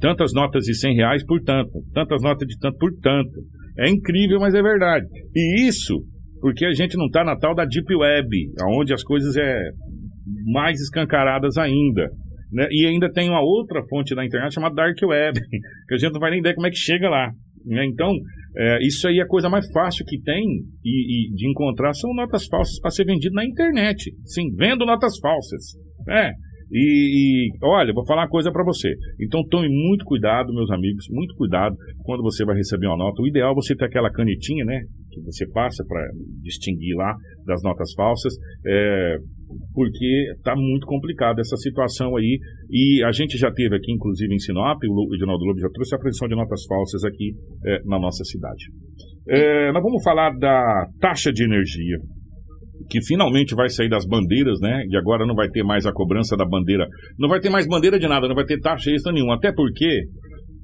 tantas 0.00 0.32
notas 0.32 0.64
de 0.64 0.74
100 0.74 0.96
reais 0.96 1.24
por 1.24 1.40
tanto, 1.42 1.70
tantas 1.92 2.22
notas 2.22 2.46
de 2.48 2.58
tanto 2.58 2.78
por 2.78 2.92
tanto. 3.00 3.30
É 3.78 3.88
incrível, 3.88 4.40
mas 4.40 4.54
é 4.54 4.62
verdade. 4.62 5.06
E 5.34 5.68
isso 5.68 5.94
porque 6.40 6.64
a 6.64 6.72
gente 6.72 6.96
não 6.96 7.06
está 7.06 7.22
na 7.22 7.36
tal 7.36 7.54
da 7.54 7.64
Deep 7.64 7.94
Web, 7.94 8.28
onde 8.74 8.94
as 8.94 9.04
coisas 9.04 9.36
é 9.36 9.60
mais 10.46 10.80
escancaradas 10.80 11.56
ainda. 11.58 12.08
Né? 12.50 12.66
E 12.70 12.86
ainda 12.86 13.12
tem 13.12 13.28
uma 13.28 13.42
outra 13.42 13.82
fonte 13.88 14.14
da 14.14 14.24
internet 14.24 14.54
chamada 14.54 14.74
Dark 14.74 14.96
Web, 15.02 15.38
que 15.88 15.94
a 15.94 15.98
gente 15.98 16.12
não 16.12 16.20
vai 16.20 16.30
nem 16.30 16.40
ideia 16.40 16.54
como 16.54 16.66
é 16.66 16.70
que 16.70 16.76
chega 16.76 17.08
lá. 17.08 17.30
Né? 17.64 17.84
Então, 17.86 18.10
é, 18.56 18.78
isso 18.86 19.06
aí 19.06 19.18
é 19.18 19.22
a 19.22 19.26
coisa 19.26 19.48
mais 19.48 19.70
fácil 19.70 20.04
que 20.06 20.20
tem 20.22 20.42
e, 20.84 21.28
e 21.28 21.34
de 21.34 21.48
encontrar 21.48 21.92
são 21.92 22.12
notas 22.14 22.46
falsas 22.46 22.80
para 22.80 22.90
ser 22.90 23.04
vendido 23.04 23.34
na 23.34 23.44
internet. 23.44 24.10
Sim, 24.24 24.50
vendo 24.56 24.86
notas 24.86 25.18
falsas. 25.20 25.76
É. 26.08 26.32
E, 26.72 27.48
e, 27.48 27.58
olha, 27.62 27.92
vou 27.92 28.06
falar 28.06 28.22
uma 28.22 28.28
coisa 28.28 28.52
para 28.52 28.64
você. 28.64 28.94
Então 29.20 29.42
tome 29.48 29.68
muito 29.68 30.04
cuidado, 30.04 30.52
meus 30.54 30.70
amigos, 30.70 31.04
muito 31.10 31.34
cuidado 31.34 31.76
quando 32.04 32.22
você 32.22 32.44
vai 32.44 32.56
receber 32.56 32.86
uma 32.86 32.96
nota. 32.96 33.22
O 33.22 33.26
ideal 33.26 33.52
é 33.52 33.54
você 33.54 33.74
ter 33.74 33.86
aquela 33.86 34.10
canetinha, 34.10 34.64
né? 34.64 34.80
Que 35.10 35.20
você 35.22 35.46
passa 35.50 35.84
para 35.86 36.00
distinguir 36.42 36.94
lá 36.96 37.14
das 37.44 37.62
notas 37.62 37.92
falsas, 37.94 38.32
é, 38.64 39.16
porque 39.74 40.32
está 40.36 40.54
muito 40.54 40.86
complicada 40.86 41.40
essa 41.40 41.56
situação 41.56 42.16
aí. 42.16 42.38
E 42.70 43.02
a 43.04 43.10
gente 43.10 43.36
já 43.36 43.50
teve 43.50 43.74
aqui, 43.74 43.92
inclusive 43.92 44.32
em 44.32 44.38
Sinop, 44.38 44.78
o 44.84 45.14
Edinaldo 45.14 45.44
Lobo 45.44 45.58
já 45.58 45.68
trouxe 45.70 45.94
a 45.94 45.98
apreensão 45.98 46.28
de 46.28 46.36
notas 46.36 46.64
falsas 46.66 47.04
aqui 47.04 47.32
é, 47.64 47.80
na 47.84 47.98
nossa 47.98 48.22
cidade. 48.24 48.64
É, 49.28 49.72
nós 49.72 49.82
vamos 49.82 50.02
falar 50.02 50.30
da 50.38 50.86
taxa 51.00 51.32
de 51.32 51.44
energia 51.44 51.98
que 52.90 53.00
finalmente 53.00 53.54
vai 53.54 53.70
sair 53.70 53.88
das 53.88 54.04
bandeiras, 54.04 54.58
né? 54.60 54.84
E 54.88 54.96
agora 54.96 55.24
não 55.24 55.34
vai 55.34 55.48
ter 55.48 55.62
mais 55.62 55.86
a 55.86 55.92
cobrança 55.92 56.36
da 56.36 56.44
bandeira. 56.44 56.88
Não 57.16 57.28
vai 57.28 57.38
ter 57.38 57.48
mais 57.48 57.66
bandeira 57.66 57.98
de 57.98 58.08
nada, 58.08 58.26
não 58.26 58.34
vai 58.34 58.44
ter 58.44 58.58
taxa 58.58 58.90
extra 58.90 59.12
nenhuma. 59.12 59.36
Até 59.36 59.52
porque 59.52 60.06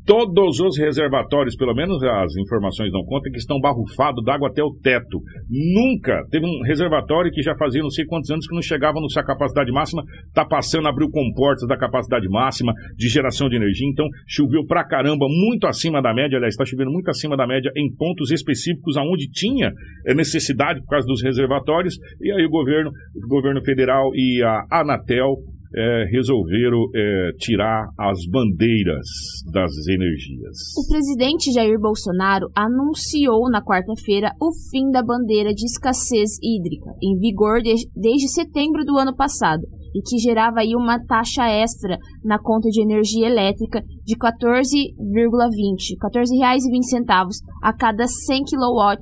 todos 0.07 0.61
os 0.61 0.79
reservatórios, 0.79 1.57
pelo 1.57 1.75
menos 1.75 2.03
as 2.03 2.37
informações 2.37 2.93
não 2.93 3.05
contam, 3.05 3.33
que 3.33 3.39
estão 3.39 3.59
barrufados 3.61 4.25
d'água 4.25 4.49
até 4.49 4.63
o 4.63 4.73
teto. 4.81 5.21
Nunca 5.51 6.25
teve 6.31 6.47
um 6.47 6.63
reservatório 6.65 7.33
que 7.33 7.43
já 7.43 7.57
fazia 7.57 7.83
não 7.83 7.91
sei 7.91 8.07
quantos 8.07 8.31
anos 8.31 8.47
que 8.47 8.55
não 8.55 8.63
chegava 8.63 9.01
na 9.01 9.09
sua 9.09 9.25
capacidade 9.25 9.73
máxima, 9.73 10.03
está 10.29 10.45
passando 10.45 10.87
a 10.87 10.91
abrir 10.91 11.11
comportas 11.11 11.67
da 11.69 11.77
capacidade 11.77 12.29
máxima 12.29 12.73
de 12.97 13.09
geração 13.09 13.49
de 13.49 13.57
energia. 13.57 13.89
Então, 13.89 14.07
choveu 14.29 14.65
pra 14.65 14.87
caramba, 14.87 15.27
muito 15.29 15.67
acima 15.67 16.01
da 16.01 16.15
média, 16.15 16.37
aliás, 16.37 16.55
está 16.55 16.65
chovendo 16.65 16.93
muito 16.93 17.11
acima 17.11 17.37
da 17.37 17.47
média 17.47 17.73
em 17.77 17.93
pontos 17.93 18.31
específicos 18.31 18.97
aonde 18.97 19.29
tinha 19.29 19.73
eh, 20.07 20.15
necessidade 20.15 20.81
por 20.83 20.89
causa 20.89 21.07
dos 21.07 21.23
reservatórios. 21.23 21.99
E 22.21 22.31
aí 22.31 22.47
o 22.47 22.51
governo, 22.51 22.91
o 23.15 23.29
governo 23.29 23.61
federal 23.65 24.11
e 24.15 24.41
a 24.45 24.81
Anatel 24.81 25.35
é, 25.77 26.05
resolveram 26.11 26.89
é, 26.95 27.31
tirar 27.39 27.89
as 27.99 28.19
bandeiras 28.31 29.07
das 29.53 29.73
energias. 29.89 30.57
O 30.77 30.89
presidente 30.89 31.53
Jair 31.53 31.79
Bolsonaro 31.79 32.47
anunciou 32.57 33.51
na 33.51 33.63
quarta-feira 33.63 34.33
o 34.41 34.51
fim 34.71 34.91
da 34.91 35.03
bandeira 35.03 35.53
de 35.53 35.67
escassez 35.67 36.39
hídrica, 36.43 36.91
em 37.03 37.19
vigor 37.19 37.61
de, 37.61 37.75
desde 37.95 38.29
setembro 38.29 38.85
do 38.85 38.97
ano 38.97 39.15
passado, 39.15 39.63
e 39.95 40.01
que 40.03 40.19
gerava 40.19 40.61
aí 40.61 40.75
uma 40.75 40.99
taxa 41.05 41.47
extra 41.47 41.99
na 42.25 42.39
conta 42.39 42.69
de 42.69 42.83
energia 42.83 43.27
elétrica 43.27 43.83
de 44.05 44.17
14,20 44.17 45.97
14,20 46.03 47.31
a 47.63 47.73
cada 47.73 48.07
100 48.07 48.45
kW 48.45 48.97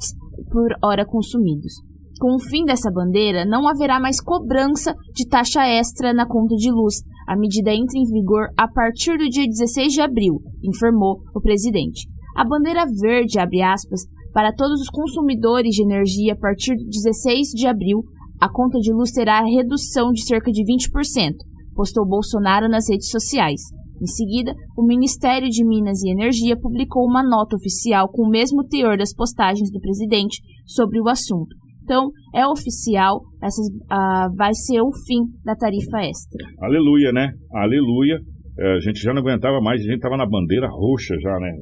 por 0.51 0.69
hora 0.83 1.05
consumidos. 1.05 1.94
Com 2.21 2.37
o 2.37 2.39
fim 2.39 2.65
dessa 2.65 2.91
bandeira, 2.91 3.45
não 3.45 3.67
haverá 3.69 3.99
mais 3.99 4.21
cobrança 4.21 4.95
de 5.15 5.27
taxa 5.27 5.67
extra 5.67 6.13
na 6.13 6.27
conta 6.27 6.55
de 6.55 6.71
luz. 6.71 7.03
A 7.27 7.37
medida 7.37 7.73
entra 7.73 7.99
em 7.99 8.05
vigor 8.05 8.49
a 8.57 8.69
partir 8.69 9.19
do 9.19 9.29
dia 9.29 9.45
16 9.47 9.93
de 9.93 10.01
abril, 10.01 10.41
informou 10.63 11.21
o 11.35 11.41
presidente. 11.41 12.07
A 12.37 12.45
bandeira 12.45 12.85
verde, 13.01 13.39
abre 13.39 13.63
aspas, 13.63 14.03
para 14.33 14.53
todos 14.53 14.81
os 14.81 14.89
consumidores 14.89 15.75
de 15.75 15.83
energia 15.83 16.35
a 16.35 16.37
partir 16.37 16.77
de 16.77 16.85
16 16.85 17.49
de 17.55 17.67
abril, 17.67 18.03
a 18.41 18.49
conta 18.49 18.79
de 18.79 18.93
luz 18.93 19.11
terá 19.13 19.41
redução 19.43 20.11
de 20.13 20.25
cerca 20.25 20.51
de 20.51 20.63
20%, 20.65 21.35
postou 21.75 22.07
Bolsonaro 22.07 22.69
nas 22.69 22.89
redes 22.89 23.11
sociais. 23.11 23.61
Em 24.03 24.07
seguida, 24.07 24.53
o 24.77 24.85
Ministério 24.85 25.49
de 25.49 25.65
Minas 25.65 26.03
e 26.03 26.11
Energia 26.11 26.59
publicou 26.59 27.07
uma 27.07 27.23
nota 27.23 27.57
oficial 27.57 28.09
com 28.09 28.23
o 28.27 28.31
mesmo 28.31 28.65
teor 28.65 28.99
das 28.99 29.15
postagens 29.15 29.71
do 29.71 29.81
presidente 29.81 30.43
sobre 30.67 31.01
o 31.01 31.09
assunto. 31.09 31.55
Então, 31.85 32.09
é 32.35 32.47
oficial, 32.47 33.21
essa, 33.43 33.61
uh, 33.61 34.35
vai 34.35 34.55
ser 34.55 34.81
o 34.81 34.91
fim 35.07 35.21
da 35.45 35.55
tarifa 35.55 35.99
extra. 36.01 36.47
Aleluia, 36.63 37.13
né? 37.13 37.31
Aleluia. 37.53 38.19
É, 38.59 38.77
a 38.77 38.81
gente 38.81 39.01
já 39.01 39.13
não 39.13 39.21
aguentava 39.21 39.61
mais, 39.61 39.81
a 39.81 39.85
gente 39.85 39.97
estava 39.97 40.17
na 40.17 40.27
bandeira 40.27 40.67
roxa 40.69 41.15
já, 41.21 41.39
né? 41.39 41.53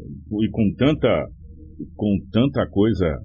E 0.43 0.51
com 0.51 0.73
tanta, 0.79 1.27
com 1.97 2.19
tanta 2.31 2.69
coisa 2.71 3.19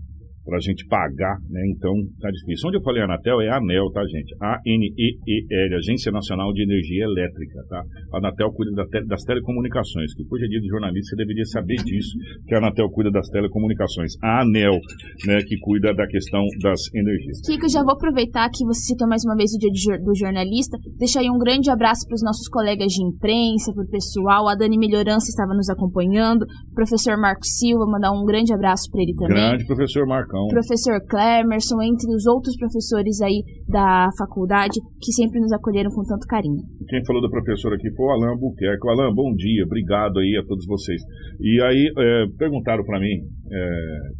para 0.48 0.58
a 0.58 0.62
gente 0.62 0.88
pagar, 0.88 1.36
né? 1.50 1.60
Então 1.76 1.92
tá 2.22 2.32
difícil. 2.32 2.70
Onde 2.70 2.78
eu 2.78 2.82
falei 2.82 3.04
Anatel 3.04 3.42
é 3.42 3.52
ANEL, 3.52 3.92
tá, 3.92 4.02
gente? 4.08 4.34
A-N-E-E-L, 4.40 5.76
Agência 5.76 6.10
Nacional 6.10 6.54
de 6.54 6.64
Energia 6.64 7.04
Elétrica, 7.04 7.60
tá? 7.68 7.84
A 8.14 8.18
Anatel 8.20 8.50
cuida 8.54 8.72
das 9.06 9.24
telecomunicações, 9.24 10.16
que 10.16 10.24
hoje 10.24 10.46
é 10.46 10.48
dia 10.48 10.62
de 10.62 10.68
jornalista, 10.68 11.10
você 11.10 11.16
deveria 11.18 11.44
saber 11.46 11.76
disso, 11.84 12.16
que 12.48 12.56
a 12.56 12.60
Anatel 12.60 12.90
cuida 12.90 13.12
das 13.12 13.28
telecomunicações. 13.28 14.14
A 14.24 14.42
ANEL, 14.42 14.80
né, 15.28 15.44
que 15.44 15.60
cuida 15.60 15.94
da 15.94 16.08
questão 16.08 16.42
das 16.64 16.80
energias. 16.96 17.42
Kiko, 17.46 17.68
já 17.68 17.84
vou 17.84 17.92
aproveitar 17.92 18.50
que 18.50 18.64
você 18.64 18.88
citou 18.88 19.08
mais 19.08 19.24
uma 19.26 19.36
vez 19.36 19.52
o 19.52 19.60
dia 19.60 20.00
do 20.00 20.16
jornalista, 20.16 20.78
deixar 20.98 21.20
aí 21.20 21.30
um 21.30 21.38
grande 21.38 21.70
abraço 21.70 22.08
para 22.08 22.16
os 22.16 22.24
nossos 22.24 22.48
colegas 22.48 22.88
de 22.94 23.04
imprensa, 23.04 23.74
para 23.74 23.84
o 23.84 23.90
pessoal, 23.90 24.48
a 24.48 24.56
Dani 24.56 24.78
Melhorança 24.78 25.28
estava 25.28 25.54
nos 25.54 25.70
acompanhando, 25.70 26.44
o 26.44 26.74
professor 26.74 27.20
Marco 27.20 27.44
Silva, 27.44 27.86
mandar 27.86 28.12
um 28.12 28.24
grande 28.24 28.54
abraço 28.54 28.90
para 28.90 29.02
ele 29.02 29.14
também. 29.14 29.36
Grande 29.36 29.66
professor 29.66 30.08
Marcão 30.08 30.37
professor 30.48 31.02
Clemerson, 31.10 31.82
entre 31.82 32.14
os 32.14 32.26
outros 32.28 32.56
professores 32.58 33.22
aí 33.22 33.42
da 33.68 34.10
faculdade 34.18 34.78
que 35.02 35.12
sempre 35.12 35.40
nos 35.40 35.52
acolheram 35.52 35.90
com 35.90 36.04
tanto 36.04 36.28
carinho. 36.28 36.62
Quem 36.88 37.04
falou 37.06 37.22
da 37.22 37.30
professora 37.30 37.76
aqui 37.76 37.90
foi 37.96 38.06
o 38.06 38.12
Alain 38.12 38.38
Buquerque. 38.38 38.88
Alain, 38.90 39.14
bom 39.14 39.34
dia, 39.34 39.66
obrigado 39.66 40.20
aí 40.20 40.38
a 40.38 40.46
todos 40.46 40.66
vocês. 40.68 41.02
E 41.40 41.62
aí 41.64 41.92
é, 41.98 42.26
perguntaram 42.38 42.84
para 42.84 43.00
mim 43.00 43.26
é, 43.52 43.70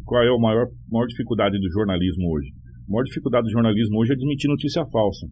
qual 0.04 0.22
é 0.22 0.28
a 0.28 0.38
maior, 0.38 0.66
maior 0.90 1.06
dificuldade 1.06 1.58
do 1.58 1.70
jornalismo 1.70 2.26
hoje. 2.34 2.48
A 2.88 2.90
maior 2.90 3.04
dificuldade 3.04 3.44
do 3.44 3.52
jornalismo 3.52 4.00
hoje 4.00 4.12
é 4.12 4.16
desmentir 4.16 4.48
notícia 4.48 4.82
falsa. 4.90 5.26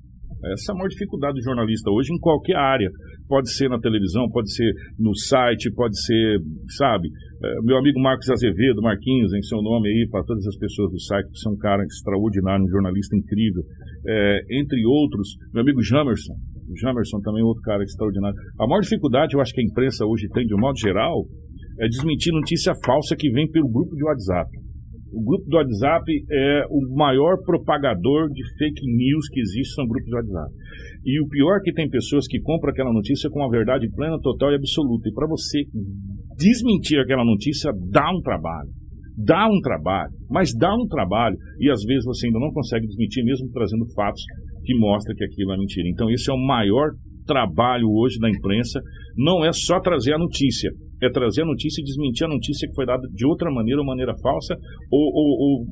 Essa 0.44 0.70
é 0.70 0.74
a 0.74 0.76
maior 0.76 0.88
dificuldade 0.88 1.34
do 1.34 1.42
jornalista 1.42 1.90
hoje 1.90 2.12
em 2.12 2.18
qualquer 2.18 2.56
área. 2.56 2.90
Pode 3.28 3.50
ser 3.52 3.68
na 3.68 3.80
televisão, 3.80 4.28
pode 4.30 4.52
ser 4.52 4.70
no 4.98 5.14
site, 5.16 5.72
pode 5.72 6.00
ser, 6.00 6.38
sabe? 6.76 7.08
É, 7.42 7.60
meu 7.62 7.76
amigo 7.76 8.00
Marcos 8.00 8.30
Azevedo, 8.30 8.82
Marquinhos, 8.82 9.32
em 9.34 9.42
seu 9.42 9.60
nome 9.62 9.88
aí, 9.88 10.08
para 10.10 10.24
todas 10.24 10.46
as 10.46 10.56
pessoas 10.56 10.90
do 10.92 11.00
site, 11.00 11.30
que 11.30 11.38
são 11.38 11.52
um 11.52 11.56
cara 11.56 11.82
extraordinário, 11.84 12.64
um 12.64 12.68
jornalista 12.68 13.16
incrível. 13.16 13.62
É, 14.06 14.38
entre 14.60 14.84
outros, 14.86 15.36
meu 15.52 15.62
amigo 15.62 15.82
Jamerson. 15.82 16.34
Jamerson 16.80 17.20
também 17.20 17.42
é 17.42 17.44
outro 17.44 17.62
cara 17.62 17.82
extraordinário. 17.82 18.36
A 18.58 18.66
maior 18.66 18.80
dificuldade, 18.80 19.34
eu 19.34 19.40
acho 19.40 19.52
que 19.52 19.60
a 19.60 19.64
imprensa 19.64 20.04
hoje 20.04 20.28
tem, 20.32 20.46
de 20.46 20.54
um 20.54 20.58
modo 20.58 20.78
geral, 20.78 21.24
é 21.80 21.88
desmentir 21.88 22.32
notícia 22.32 22.72
falsa 22.84 23.14
que 23.16 23.30
vem 23.30 23.50
pelo 23.50 23.68
grupo 23.68 23.94
de 23.94 24.04
WhatsApp. 24.04 24.50
O 25.12 25.22
grupo 25.22 25.48
do 25.48 25.56
WhatsApp 25.56 26.04
é 26.30 26.64
o 26.68 26.96
maior 26.96 27.36
propagador 27.44 28.28
de 28.30 28.42
fake 28.58 28.84
news 28.84 29.28
que 29.28 29.40
existe 29.40 29.74
são 29.74 29.86
grupos 29.86 30.08
de 30.08 30.14
WhatsApp. 30.14 30.52
E 31.04 31.20
o 31.20 31.28
pior 31.28 31.58
é 31.58 31.60
que 31.62 31.72
tem 31.72 31.88
pessoas 31.88 32.26
que 32.26 32.40
compram 32.40 32.70
aquela 32.70 32.92
notícia 32.92 33.30
com 33.30 33.42
a 33.42 33.48
verdade 33.48 33.88
plena, 33.94 34.18
total 34.20 34.50
e 34.52 34.56
absoluta. 34.56 35.08
E 35.08 35.12
para 35.12 35.28
você 35.28 35.62
desmentir 36.36 36.98
aquela 36.98 37.24
notícia, 37.24 37.72
dá 37.90 38.10
um 38.10 38.20
trabalho. 38.20 38.68
Dá 39.16 39.48
um 39.48 39.60
trabalho, 39.60 40.12
mas 40.28 40.52
dá 40.54 40.74
um 40.74 40.86
trabalho. 40.86 41.36
E 41.58 41.70
às 41.70 41.82
vezes 41.84 42.04
você 42.04 42.26
ainda 42.26 42.38
não 42.38 42.52
consegue 42.52 42.86
desmentir, 42.86 43.24
mesmo 43.24 43.48
trazendo 43.50 43.86
fatos 43.94 44.22
que 44.62 44.74
mostram 44.74 45.16
que 45.16 45.24
aquilo 45.24 45.52
é 45.52 45.56
mentira. 45.56 45.88
Então, 45.88 46.10
esse 46.10 46.30
é 46.30 46.34
o 46.34 46.46
maior 46.46 46.90
trabalho 47.26 47.88
hoje 47.88 48.18
da 48.18 48.28
imprensa. 48.28 48.80
Não 49.16 49.44
é 49.44 49.52
só 49.52 49.80
trazer 49.80 50.12
a 50.12 50.18
notícia, 50.18 50.70
é 51.02 51.10
trazer 51.10 51.42
a 51.42 51.46
notícia 51.46 51.80
e 51.80 51.84
desmentir 51.84 52.26
a 52.26 52.30
notícia 52.30 52.68
que 52.68 52.74
foi 52.74 52.86
dada 52.86 53.06
de 53.12 53.26
outra 53.26 53.50
maneira, 53.50 53.80
ou 53.80 53.86
maneira 53.86 54.12
falsa, 54.22 54.56
ou, 54.90 55.12
ou, 55.14 55.38
ou 55.38 55.66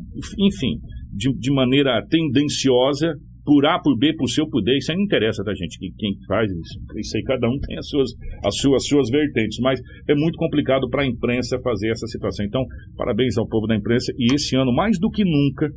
enfim, 0.47 0.79
de, 1.13 1.33
de 1.39 1.53
maneira 1.53 2.05
tendenciosa 2.09 3.15
por 3.45 3.67
A, 3.67 3.79
por 3.79 3.97
B, 3.99 4.15
por 4.17 4.27
C 4.29 4.41
ou 4.41 4.49
por 4.49 4.63
D, 4.63 4.77
isso 4.79 4.91
aí 4.91 4.97
não 4.97 5.05
interessa, 5.05 5.45
tá, 5.45 5.53
gente? 5.55 5.79
Quem 5.79 6.15
faz 6.27 6.51
isso, 6.51 6.81
isso 6.99 7.17
aí 7.17 7.23
cada 7.25 7.47
um 7.47 7.59
tem 7.59 7.77
as 7.77 7.87
suas, 7.87 8.11
as 8.43 8.57
suas, 8.57 8.77
as 8.77 8.89
suas 8.89 9.11
vertentes, 9.11 9.59
mas 9.61 9.79
é 10.09 10.15
muito 10.15 10.37
complicado 10.37 10.89
para 10.89 11.03
a 11.03 11.07
imprensa 11.07 11.59
fazer 11.63 11.91
essa 11.91 12.07
situação. 12.07 12.45
Então, 12.47 12.65
parabéns 12.97 13.37
ao 13.37 13.47
povo 13.47 13.67
da 13.67 13.77
imprensa 13.77 14.13
e 14.19 14.35
esse 14.35 14.57
ano, 14.57 14.73
mais 14.73 14.99
do 14.99 15.11
que 15.11 15.25
nunca, 15.25 15.69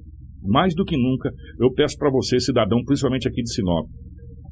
mais 0.43 0.73
do 0.73 0.85
que 0.85 0.95
nunca, 0.95 1.29
eu 1.59 1.71
peço 1.73 1.97
para 1.97 2.09
você, 2.09 2.39
cidadão, 2.39 2.81
principalmente 2.85 3.27
aqui 3.27 3.41
de 3.41 3.53
Sinop, 3.53 3.85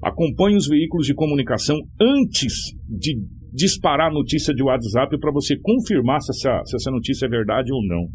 acompanhe 0.04 0.58
os 0.58 0.68
veículos 0.68 1.08
de 1.08 1.14
comunicação 1.14 1.78
antes 2.00 2.54
de 2.88 3.16
disparar 3.56 4.12
notícia 4.12 4.54
de 4.54 4.62
WhatsApp 4.62 5.18
para 5.18 5.32
você 5.32 5.56
confirmar 5.58 6.20
se 6.22 6.32
essa, 6.32 6.62
se 6.66 6.76
essa 6.76 6.92
notícia 6.92 7.26
é 7.26 7.30
verdade 7.30 7.72
ou 7.72 7.82
não. 7.88 8.06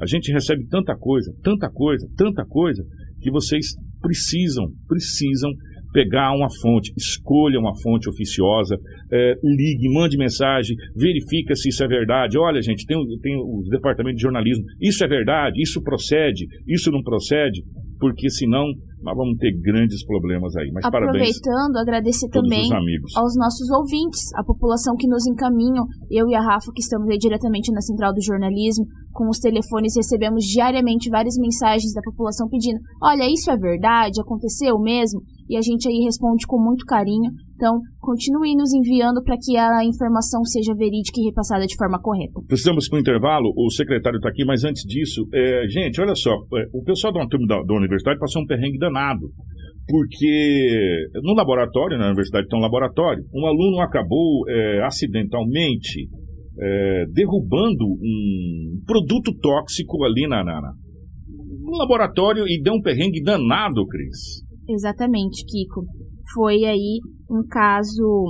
A 0.00 0.06
gente 0.06 0.32
recebe 0.32 0.66
tanta 0.68 0.96
coisa, 0.96 1.32
tanta 1.42 1.70
coisa, 1.70 2.06
tanta 2.16 2.44
coisa, 2.44 2.82
que 3.20 3.30
vocês 3.30 3.66
precisam, 4.00 4.66
precisam 4.88 5.50
pegar 5.92 6.32
uma 6.32 6.48
fonte, 6.62 6.92
escolha 6.96 7.58
uma 7.58 7.72
fonte 7.82 8.08
oficiosa, 8.08 8.76
é, 9.12 9.34
ligue, 9.42 9.92
mande 9.92 10.16
mensagem, 10.16 10.74
verifica 10.96 11.54
se 11.54 11.68
isso 11.68 11.84
é 11.84 11.88
verdade. 11.88 12.38
Olha, 12.38 12.62
gente, 12.62 12.86
tem, 12.86 12.96
tem 13.20 13.36
o 13.36 13.62
departamento 13.70 14.16
de 14.16 14.22
jornalismo, 14.22 14.64
isso 14.80 15.04
é 15.04 15.08
verdade, 15.08 15.60
isso 15.60 15.82
procede, 15.82 16.46
isso 16.66 16.90
não 16.90 17.02
procede, 17.02 17.62
porque 17.98 18.30
senão 18.30 18.64
nós 19.02 19.16
vamos 19.16 19.38
ter 19.38 19.52
grandes 19.60 20.04
problemas 20.04 20.54
aí. 20.56 20.70
Mas 20.72 20.84
Aproveitando, 20.84 21.76
agradecer 21.76 22.28
também 22.28 22.68
aos 23.16 23.34
nossos 23.36 23.70
ouvintes, 23.70 24.20
a 24.36 24.44
população 24.44 24.94
que 24.96 25.08
nos 25.08 25.26
encaminham, 25.26 25.86
eu 26.10 26.28
e 26.28 26.34
a 26.34 26.40
Rafa, 26.40 26.70
que 26.74 26.82
estamos 26.82 27.08
aí 27.08 27.18
diretamente 27.18 27.72
na 27.72 27.80
Central 27.80 28.12
do 28.12 28.22
Jornalismo, 28.22 28.84
com 29.12 29.28
os 29.28 29.38
telefones, 29.38 29.96
recebemos 29.96 30.44
diariamente 30.44 31.10
várias 31.10 31.34
mensagens 31.36 31.92
da 31.92 32.02
população 32.02 32.48
pedindo: 32.48 32.78
olha, 33.02 33.24
isso 33.30 33.50
é 33.50 33.56
verdade? 33.56 34.20
Aconteceu 34.20 34.78
mesmo? 34.78 35.20
E 35.48 35.56
a 35.56 35.60
gente 35.60 35.88
aí 35.88 36.04
responde 36.04 36.46
com 36.46 36.62
muito 36.62 36.84
carinho. 36.84 37.32
Então, 37.60 37.76
continue 38.00 38.56
nos 38.56 38.72
enviando 38.72 39.22
para 39.22 39.36
que 39.36 39.54
a 39.54 39.84
informação 39.84 40.42
seja 40.44 40.74
verídica 40.74 41.20
e 41.20 41.26
repassada 41.26 41.66
de 41.66 41.76
forma 41.76 42.00
correta. 42.00 42.40
Precisamos 42.48 42.88
para 42.88 42.96
o 42.96 43.00
intervalo, 43.00 43.52
o 43.54 43.70
secretário 43.70 44.16
está 44.16 44.30
aqui, 44.30 44.46
mas 44.46 44.64
antes 44.64 44.82
disso, 44.82 45.28
é, 45.30 45.68
gente, 45.68 46.00
olha 46.00 46.14
só, 46.14 46.30
é, 46.32 46.64
o 46.72 46.82
pessoal 46.82 47.12
da, 47.12 47.20
da, 47.20 47.62
da 47.62 47.74
universidade 47.74 48.18
passou 48.18 48.40
um 48.40 48.46
perrengue 48.46 48.78
danado 48.78 49.28
porque 49.86 51.10
no 51.22 51.34
laboratório, 51.34 51.98
na 51.98 52.06
universidade 52.06 52.46
tem 52.48 52.58
um 52.58 52.62
laboratório, 52.62 53.24
um 53.34 53.44
aluno 53.44 53.80
acabou 53.80 54.48
é, 54.48 54.82
acidentalmente 54.86 56.08
é, 56.58 57.04
derrubando 57.12 57.84
um 57.84 58.80
produto 58.86 59.36
tóxico 59.38 60.02
ali 60.04 60.26
na, 60.26 60.42
na, 60.42 60.72
no 61.28 61.76
laboratório 61.76 62.44
e 62.46 62.62
deu 62.62 62.72
um 62.72 62.80
perrengue 62.80 63.22
danado, 63.22 63.84
Cris. 63.86 64.44
Exatamente, 64.66 65.44
Kiko. 65.44 65.84
Foi 66.34 66.64
aí 66.64 67.00
um 67.30 67.42
caso. 67.48 68.24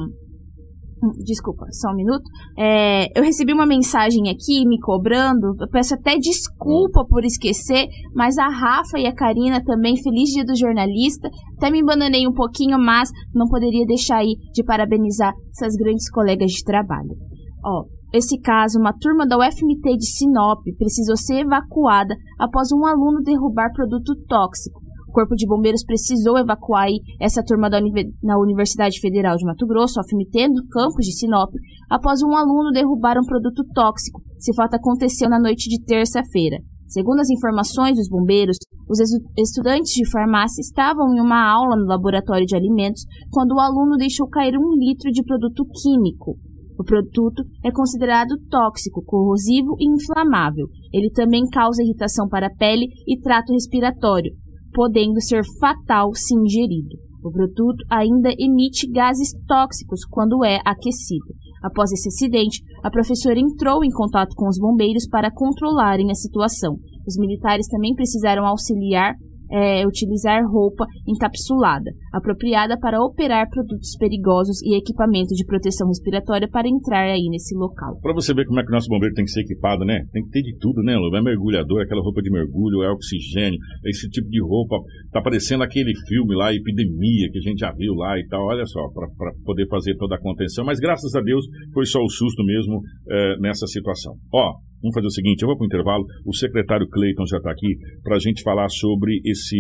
Hum, 1.03 1.13
desculpa, 1.25 1.65
só 1.71 1.91
um 1.91 1.97
minuto. 1.97 2.23
É, 2.59 3.07
eu 3.19 3.25
recebi 3.25 3.55
uma 3.55 3.67
mensagem 3.67 4.29
aqui 4.29 4.67
me 4.67 4.79
cobrando. 4.79 5.55
Eu 5.59 5.69
peço 5.71 5.95
até 5.95 6.17
desculpa 6.17 7.07
por 7.09 7.25
esquecer, 7.25 7.87
mas 8.15 8.37
a 8.37 8.49
Rafa 8.49 8.99
e 8.99 9.07
a 9.07 9.15
Karina 9.15 9.63
também, 9.65 9.97
feliz 9.97 10.29
dia 10.31 10.45
do 10.45 10.57
jornalista. 10.57 11.29
Até 11.57 11.71
me 11.71 11.81
abandonei 11.81 12.27
um 12.27 12.35
pouquinho, 12.35 12.79
mas 12.79 13.11
não 13.35 13.49
poderia 13.49 13.87
deixar 13.87 14.19
aí 14.19 14.35
de 14.53 14.63
parabenizar 14.63 15.33
essas 15.51 15.75
grandes 15.75 16.11
colegas 16.11 16.51
de 16.51 16.63
trabalho. 16.63 17.17
Ó, 17.65 17.85
esse 18.13 18.41
caso, 18.41 18.79
uma 18.79 18.93
turma 18.93 19.25
da 19.27 19.39
UFMT 19.39 19.97
de 19.97 20.05
Sinop 20.05 20.61
precisou 20.77 21.17
ser 21.17 21.43
evacuada 21.43 22.15
após 22.41 22.73
um 22.73 22.85
aluno 22.85 23.23
derrubar 23.23 23.73
produto 23.73 24.17
tóxico. 24.27 24.80
O 25.11 25.13
Corpo 25.13 25.35
de 25.35 25.45
Bombeiros 25.45 25.83
precisou 25.85 26.39
evacuar 26.39 26.87
essa 27.21 27.43
turma 27.43 27.69
da 27.69 27.81
na 28.23 28.39
Universidade 28.39 29.01
Federal 29.01 29.35
de 29.37 29.45
Mato 29.45 29.67
Grosso, 29.67 29.99
UFMT, 29.99 30.47
no 30.47 30.69
campus 30.69 31.05
de 31.05 31.19
Sinop, 31.19 31.51
após 31.91 32.23
um 32.23 32.37
aluno 32.37 32.71
derrubar 32.71 33.19
um 33.19 33.27
produto 33.27 33.65
tóxico. 33.75 34.23
Esse 34.39 34.55
fato 34.55 34.75
aconteceu 34.75 35.29
na 35.29 35.41
noite 35.41 35.69
de 35.69 35.83
terça-feira. 35.85 36.59
Segundo 36.87 37.19
as 37.19 37.29
informações 37.29 37.97
dos 37.97 38.09
bombeiros, 38.09 38.57
os 38.89 39.01
estudantes 39.37 39.91
de 39.91 40.09
farmácia 40.09 40.61
estavam 40.61 41.13
em 41.13 41.21
uma 41.21 41.43
aula 41.43 41.75
no 41.75 41.89
laboratório 41.89 42.47
de 42.47 42.55
alimentos 42.55 43.03
quando 43.33 43.57
o 43.57 43.61
aluno 43.61 43.97
deixou 43.97 44.29
cair 44.29 44.57
um 44.57 44.79
litro 44.79 45.11
de 45.11 45.25
produto 45.25 45.65
químico. 45.83 46.37
O 46.79 46.85
produto 46.85 47.43
é 47.65 47.73
considerado 47.73 48.39
tóxico, 48.49 49.03
corrosivo 49.05 49.75
e 49.81 49.91
inflamável. 49.91 50.69
Ele 50.95 51.11
também 51.11 51.43
causa 51.51 51.83
irritação 51.83 52.29
para 52.29 52.47
a 52.47 52.55
pele 52.55 52.87
e 53.09 53.21
trato 53.21 53.53
respiratório, 53.53 54.33
podendo 54.73 55.21
ser 55.21 55.43
fatal 55.59 56.15
se 56.15 56.35
ingerido. 56.35 56.97
O 57.23 57.31
produto 57.31 57.85
ainda 57.91 58.31
emite 58.39 58.91
gases 58.91 59.33
tóxicos 59.47 60.05
quando 60.09 60.45
é 60.45 60.61
aquecido. 60.65 61.35
Após 61.63 61.93
esse 61.93 62.09
acidente, 62.09 62.63
a 62.83 62.91
professora 62.91 63.39
entrou 63.39 63.85
em 63.85 63.91
contato 63.91 64.35
com 64.35 64.49
os 64.49 64.59
bombeiros 64.59 65.07
para 65.07 65.31
controlarem 65.31 66.11
a 66.11 66.15
situação. 66.15 66.77
Os 67.07 67.19
militares 67.19 67.69
também 67.69 67.95
precisaram 67.95 68.47
auxiliar 68.47 69.15
é, 69.51 69.87
utilizar 69.87 70.43
roupa 70.47 70.85
encapsulada, 71.07 71.91
apropriada 72.13 72.79
para 72.79 73.03
operar 73.03 73.49
produtos 73.49 73.97
perigosos 73.99 74.63
e 74.63 74.77
equipamento 74.77 75.35
de 75.35 75.45
proteção 75.45 75.89
respiratória 75.89 76.49
para 76.49 76.69
entrar 76.69 77.11
aí 77.11 77.29
nesse 77.31 77.55
local. 77.57 77.99
Para 78.01 78.15
você 78.15 78.33
ver 78.33 78.47
como 78.47 78.61
é 78.61 78.63
que 78.63 78.71
o 78.71 78.73
nosso 78.73 78.89
bombeiro 78.89 79.15
tem 79.15 79.25
que 79.25 79.31
ser 79.31 79.43
equipado, 79.43 79.85
né? 79.85 80.05
Tem 80.13 80.23
que 80.25 80.31
ter 80.31 80.43
de 80.43 80.57
tudo, 80.59 80.83
né, 80.83 80.97
Lu? 80.97 81.15
É 81.15 81.23
mergulhador, 81.23 81.83
aquela 81.83 82.03
roupa 82.03 82.23
de 82.23 82.31
mergulho, 82.31 82.83
é 82.83 82.91
oxigênio, 82.91 83.59
esse 83.85 84.09
tipo 84.09 84.29
de 84.29 84.43
roupa. 84.43 84.77
Tá 85.13 85.21
parecendo 85.21 85.65
aquele 85.65 85.93
filme 86.07 86.35
lá, 86.35 86.53
Epidemia, 86.53 87.29
que 87.31 87.39
a 87.39 87.43
gente 87.43 87.59
já 87.59 87.73
viu 87.73 87.95
lá 87.95 88.19
e 88.19 88.27
tal. 88.27 88.47
Olha 88.47 88.65
só, 88.67 88.81
para 88.89 89.33
poder 89.45 89.67
fazer 89.69 89.97
toda 89.97 90.17
a 90.17 90.21
contenção. 90.21 90.65
Mas 90.65 90.79
graças 90.79 91.15
a 91.15 91.21
Deus 91.21 91.45
foi 91.73 91.87
só 91.87 92.01
o 92.01 92.09
susto 92.09 92.45
mesmo 92.45 92.81
é, 93.09 93.39
nessa 93.41 93.67
situação. 93.67 94.15
Ó, 94.33 94.55
Vamos 94.83 94.95
fazer 94.95 95.07
o 95.07 95.11
seguinte, 95.11 95.43
eu 95.43 95.49
vou 95.49 95.57
para 95.57 95.65
o 95.65 95.67
intervalo, 95.67 96.05
o 96.25 96.35
secretário 96.35 96.89
Cleiton 96.89 97.27
já 97.27 97.37
está 97.37 97.51
aqui 97.51 97.77
para 98.03 98.17
a 98.17 98.19
gente 98.19 98.43
falar 98.43 98.69
sobre 98.69 99.21
esse, 99.25 99.59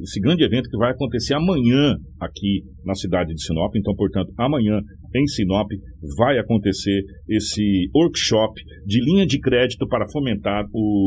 esse 0.00 0.20
grande 0.20 0.44
evento 0.44 0.68
que 0.68 0.76
vai 0.76 0.92
acontecer 0.92 1.34
amanhã 1.34 1.96
aqui 2.20 2.62
na 2.84 2.94
cidade 2.94 3.32
de 3.34 3.42
Sinop. 3.42 3.74
Então, 3.74 3.94
portanto, 3.94 4.32
amanhã 4.38 4.80
em 5.14 5.26
Sinop 5.26 5.68
vai 6.16 6.38
acontecer 6.38 7.02
esse 7.28 7.88
workshop 7.94 8.52
de 8.86 9.00
linha 9.04 9.26
de 9.26 9.38
crédito 9.38 9.86
para 9.86 10.08
fomentar 10.10 10.64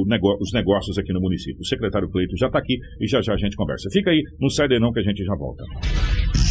negócio, 0.08 0.40
os 0.42 0.52
negócios 0.54 0.98
aqui 0.98 1.14
no 1.14 1.22
município. 1.22 1.60
O 1.60 1.66
secretário 1.66 2.10
Cleiton 2.10 2.36
já 2.38 2.48
está 2.48 2.60
aqui 2.60 2.78
e 3.00 3.08
já 3.08 3.22
já 3.22 3.34
a 3.34 3.38
gente 3.38 3.56
conversa. 3.56 3.90
Fica 3.92 4.12
aí, 4.12 4.22
não 4.40 4.50
sai 4.50 4.68
daí 4.68 4.80
não 4.80 4.92
que 4.92 5.00
a 5.00 5.04
gente 5.04 5.24
já 5.24 5.36
volta. 5.36 5.64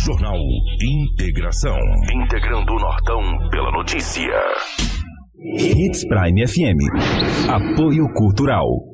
Jornal 0.04 0.38
Integração. 0.82 1.78
Integrando 2.24 2.72
o 2.72 2.78
Nortão 2.78 3.48
pela 3.50 3.70
notícia. 3.72 4.32
Hits 5.46 6.06
Prime 6.06 6.40
FM. 6.46 6.78
Apoio 7.50 8.08
Cultural. 8.14 8.93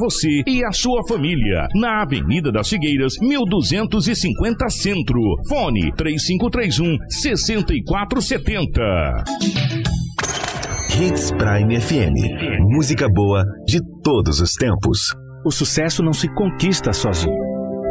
você 0.00 0.42
e 0.46 0.64
a 0.64 0.72
sua 0.72 1.06
família. 1.06 1.68
Na 1.74 2.02
Avenida 2.02 2.50
das 2.50 2.70
Figueiras, 2.70 3.12
1250 3.20 4.68
Centro. 4.70 5.20
Fone 5.46 5.92
3531 5.94 6.96
6470. 7.08 8.80
Hits 10.98 11.30
Prime 11.32 11.78
FM. 11.80 12.14
Música 12.60 13.06
boa 13.08 13.44
de 13.66 13.80
todos 14.02 14.40
os 14.40 14.54
tempos. 14.54 15.14
O 15.44 15.50
sucesso 15.50 16.02
não 16.02 16.14
se 16.14 16.28
conquista 16.34 16.92
sozinho. 16.92 17.49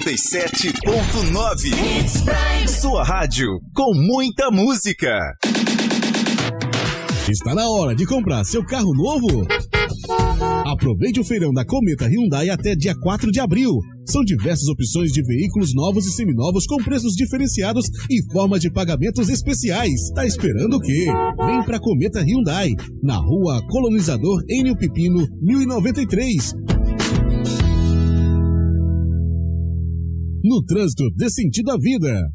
87.9 0.00 2.66
Sua 2.66 3.04
rádio 3.04 3.60
com 3.74 3.92
muita 3.94 4.50
música. 4.50 5.36
Está 7.28 7.54
na 7.54 7.68
hora 7.68 7.94
de 7.94 8.06
comprar 8.06 8.42
seu 8.44 8.64
carro 8.64 8.94
novo? 8.94 9.46
Aproveite 10.64 11.20
o 11.20 11.24
feirão 11.24 11.52
da 11.52 11.66
Cometa 11.66 12.06
Hyundai 12.06 12.48
até 12.48 12.74
dia 12.74 12.94
4 12.98 13.30
de 13.30 13.40
abril. 13.40 13.72
São 14.06 14.24
diversas 14.24 14.68
opções 14.68 15.12
de 15.12 15.22
veículos 15.22 15.74
novos 15.74 16.06
e 16.06 16.12
seminovos 16.12 16.64
com 16.66 16.82
preços 16.82 17.12
diferenciados 17.14 17.84
e 18.08 18.22
formas 18.32 18.62
de 18.62 18.72
pagamentos 18.72 19.28
especiais. 19.28 20.10
Tá 20.14 20.24
esperando 20.24 20.78
o 20.78 20.80
quê? 20.80 21.08
Vem 21.44 21.62
pra 21.64 21.78
Cometa 21.78 22.22
Hyundai, 22.22 22.70
na 23.02 23.16
rua 23.16 23.60
Colonizador 23.68 24.42
Enio 24.48 24.74
Pipino, 24.76 25.28
1093. 25.42 26.54
No 30.42 30.62
trânsito, 30.64 31.04
dê 31.16 31.28
sentido 31.28 31.70
à 31.70 31.76
vida. 31.76 32.30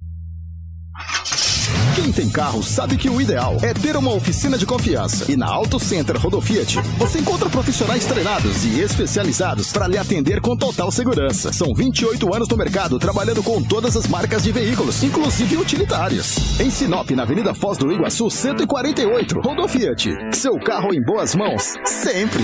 Quem 1.95 2.11
tem 2.11 2.29
carro 2.29 2.61
sabe 2.61 2.97
que 2.97 3.09
o 3.09 3.19
ideal 3.19 3.57
é 3.63 3.73
ter 3.73 3.95
uma 3.97 4.13
oficina 4.13 4.57
de 4.57 4.65
confiança. 4.65 5.31
E 5.31 5.35
na 5.35 5.47
Auto 5.47 5.79
Center 5.79 6.17
Rodofiat, 6.17 6.79
você 6.97 7.19
encontra 7.19 7.49
profissionais 7.49 8.05
treinados 8.05 8.63
e 8.65 8.79
especializados 8.79 9.71
para 9.71 9.87
lhe 9.87 9.97
atender 9.97 10.39
com 10.39 10.55
total 10.55 10.91
segurança. 10.91 11.51
São 11.51 11.73
28 11.73 12.35
anos 12.35 12.47
no 12.47 12.57
mercado 12.57 12.99
trabalhando 12.99 13.41
com 13.41 13.63
todas 13.63 13.95
as 13.95 14.07
marcas 14.07 14.43
de 14.43 14.51
veículos, 14.51 15.01
inclusive 15.01 15.57
utilitários. 15.57 16.59
Em 16.59 16.69
Sinop, 16.69 17.09
na 17.11 17.23
Avenida 17.23 17.55
Foz 17.55 17.77
do 17.77 17.91
Iguaçu, 17.91 18.29
148, 18.29 19.39
Rodofiat. 19.39 20.09
Seu 20.33 20.59
carro 20.59 20.93
em 20.93 21.01
boas 21.01 21.33
mãos, 21.33 21.73
sempre. 21.85 22.43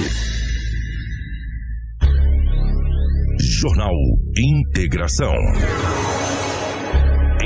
Jornal 3.61 3.93
Integração. 4.35 5.35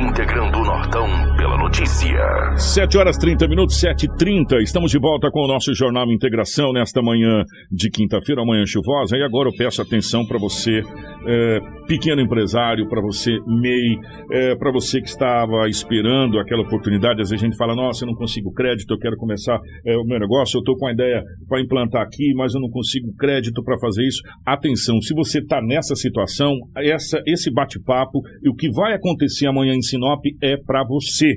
Integrando 0.06 0.60
o 0.60 0.64
Nortão 0.64 1.08
pela 1.36 1.58
notícia. 1.58 2.20
7 2.56 2.97
horas 2.97 3.18
30 3.18 3.47
minutos, 3.47 3.80
7 3.80 4.06
h 4.06 4.16
30 4.16 4.62
Estamos 4.62 4.91
de 4.91 4.99
volta 4.99 5.32
com 5.32 5.43
o 5.43 5.47
nosso 5.47 5.74
Jornal 5.74 6.06
Integração 6.12 6.72
nesta 6.72 7.01
manhã 7.01 7.43
de 7.72 7.89
quinta-feira, 7.89 8.43
amanhã 8.43 8.64
chuvosa. 8.66 9.18
E 9.18 9.24
agora 9.24 9.49
eu 9.49 9.53
peço 9.58 9.82
atenção 9.82 10.26
para 10.26 10.38
você, 10.38 10.82
é, 11.28 11.60
pequeno 11.88 12.22
empresário, 12.22 12.88
para 12.88 13.01
você, 13.01 13.32
MEI, 13.47 13.97
é, 14.32 14.56
para 14.56 14.72
você 14.72 15.01
que 15.01 15.08
estava 15.08 15.68
esperando 15.68 16.39
aquela 16.39 16.62
oportunidade. 16.62 17.22
Às 17.22 17.32
vezes 17.32 17.43
a 17.43 17.47
gente 17.47 17.58
fala: 17.58 17.76
Nossa, 17.76 18.06
eu 18.06 18.08
não 18.08 18.16
consigo 18.16 18.53
crédito, 18.53 18.93
eu 18.93 18.99
quero 18.99 19.18
começar 19.18 19.60
é, 19.86 19.97
o 19.97 20.06
meu 20.06 20.20
negócio, 20.20 20.58
eu 20.58 20.60
estou 20.60 20.78
com 20.78 20.88
a 20.88 20.93
ideia 20.93 21.24
para 21.47 21.62
implantar 21.62 22.03
aqui, 22.03 22.34
mas 22.36 22.53
eu 22.53 22.62
não 22.62 22.70
consigo 22.70 23.12
crédito 23.18 23.64
para 23.64 23.78
fazer 23.80 24.06
isso. 24.06 24.22
Atenção, 24.45 25.01
se 25.01 25.16
você 25.16 25.39
está 25.39 25.60
nessa 25.62 25.95
situação, 25.95 26.53
essa, 26.78 27.20
esse 27.26 27.51
bate-papo 27.51 28.22
e 28.43 28.49
o 28.49 28.56
que 28.56 28.70
vai 28.70 28.93
acontecer 28.93 29.47
amanhã 29.47 29.74
em 29.74 29.82
Sinop 29.96 30.22
é 30.41 30.58
para 30.58 30.84
você. 30.86 31.36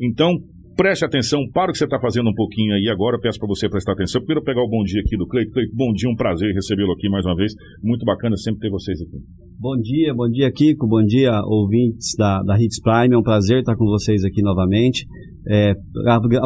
Então, 0.00 0.34
preste 0.76 1.04
atenção 1.04 1.40
para 1.52 1.70
o 1.70 1.72
que 1.72 1.78
você 1.78 1.84
está 1.84 1.98
fazendo 2.00 2.28
um 2.28 2.34
pouquinho 2.34 2.74
aí 2.74 2.88
agora. 2.88 3.18
Peço 3.18 3.38
para 3.38 3.48
você 3.48 3.68
prestar 3.68 3.92
atenção. 3.92 4.20
Primeiro, 4.20 4.44
pegar 4.44 4.62
o 4.62 4.68
bom 4.68 4.82
dia 4.82 5.00
aqui 5.00 5.16
do 5.16 5.26
Cleito. 5.26 5.52
Cleito, 5.52 5.72
bom 5.74 5.92
dia, 5.92 6.10
um 6.10 6.16
prazer 6.16 6.52
recebê-lo 6.52 6.92
aqui 6.92 7.08
mais 7.08 7.24
uma 7.24 7.36
vez. 7.36 7.52
Muito 7.82 8.04
bacana 8.04 8.36
sempre 8.36 8.60
ter 8.60 8.70
vocês 8.70 9.00
aqui. 9.00 9.18
Bom 9.58 9.76
dia, 9.76 10.12
bom 10.12 10.28
dia, 10.28 10.50
Kiko. 10.50 10.86
Bom 10.88 11.04
dia, 11.04 11.40
ouvintes 11.44 12.14
da, 12.18 12.42
da 12.42 12.60
Hits 12.60 12.80
Prime. 12.80 13.14
É 13.14 13.18
um 13.18 13.22
prazer 13.22 13.60
estar 13.60 13.76
com 13.76 13.86
vocês 13.86 14.24
aqui 14.24 14.42
novamente. 14.42 15.06
É, 15.46 15.74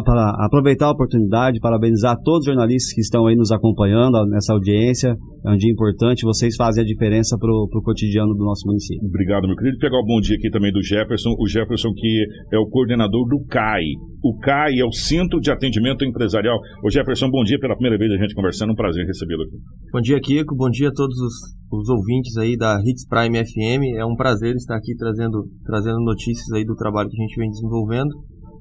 para 0.03 0.45
aproveitar 0.45 0.87
a 0.87 0.91
oportunidade, 0.91 1.59
parabenizar 1.59 2.17
todos 2.23 2.41
os 2.41 2.45
jornalistas 2.45 2.93
que 2.93 3.01
estão 3.01 3.27
aí 3.27 3.35
nos 3.35 3.51
acompanhando 3.51 4.25
nessa 4.27 4.53
audiência. 4.53 5.15
É 5.45 5.51
um 5.51 5.55
dia 5.55 5.71
importante, 5.71 6.25
vocês 6.25 6.55
fazem 6.57 6.83
a 6.83 6.85
diferença 6.85 7.37
para 7.39 7.49
o 7.49 7.81
cotidiano 7.81 8.33
do 8.33 8.43
nosso 8.43 8.67
município. 8.67 9.07
Obrigado, 9.07 9.47
meu 9.47 9.55
querido. 9.55 9.77
Pegar 9.77 9.97
o 9.97 10.05
bom 10.05 10.19
dia 10.19 10.35
aqui 10.35 10.49
também 10.49 10.71
do 10.71 10.83
Jefferson. 10.83 11.29
O 11.39 11.47
Jefferson, 11.47 11.93
que 11.95 12.25
é 12.51 12.57
o 12.57 12.67
coordenador 12.67 13.25
do 13.27 13.45
CAI. 13.45 13.85
O 14.21 14.37
CAI 14.37 14.79
é 14.79 14.85
o 14.85 14.91
Centro 14.91 15.39
de 15.39 15.49
Atendimento 15.49 16.03
Empresarial. 16.03 16.57
O 16.83 16.89
Jefferson, 16.91 17.29
bom 17.29 17.43
dia 17.43 17.57
pela 17.57 17.75
primeira 17.75 17.97
vez 17.97 18.11
a 18.11 18.17
gente 18.17 18.35
conversando. 18.35 18.73
Um 18.73 18.75
prazer 18.75 19.05
recebê-lo 19.05 19.43
aqui. 19.43 19.57
Bom 19.93 20.01
dia, 20.01 20.19
Kiko. 20.19 20.55
Bom 20.57 20.69
dia 20.69 20.89
a 20.89 20.93
todos 20.93 21.17
os, 21.17 21.33
os 21.71 21.89
ouvintes 21.89 22.35
aí 22.35 22.57
da 22.57 22.77
Hits 22.83 23.07
Prime 23.07 23.37
FM. 23.37 23.95
É 23.97 24.05
um 24.05 24.17
prazer 24.17 24.55
estar 24.55 24.75
aqui 24.75 24.93
trazendo, 24.97 25.45
trazendo 25.65 26.01
notícias 26.01 26.51
aí 26.51 26.65
do 26.65 26.75
trabalho 26.75 27.09
que 27.09 27.17
a 27.17 27.25
gente 27.25 27.39
vem 27.39 27.49
desenvolvendo 27.49 28.11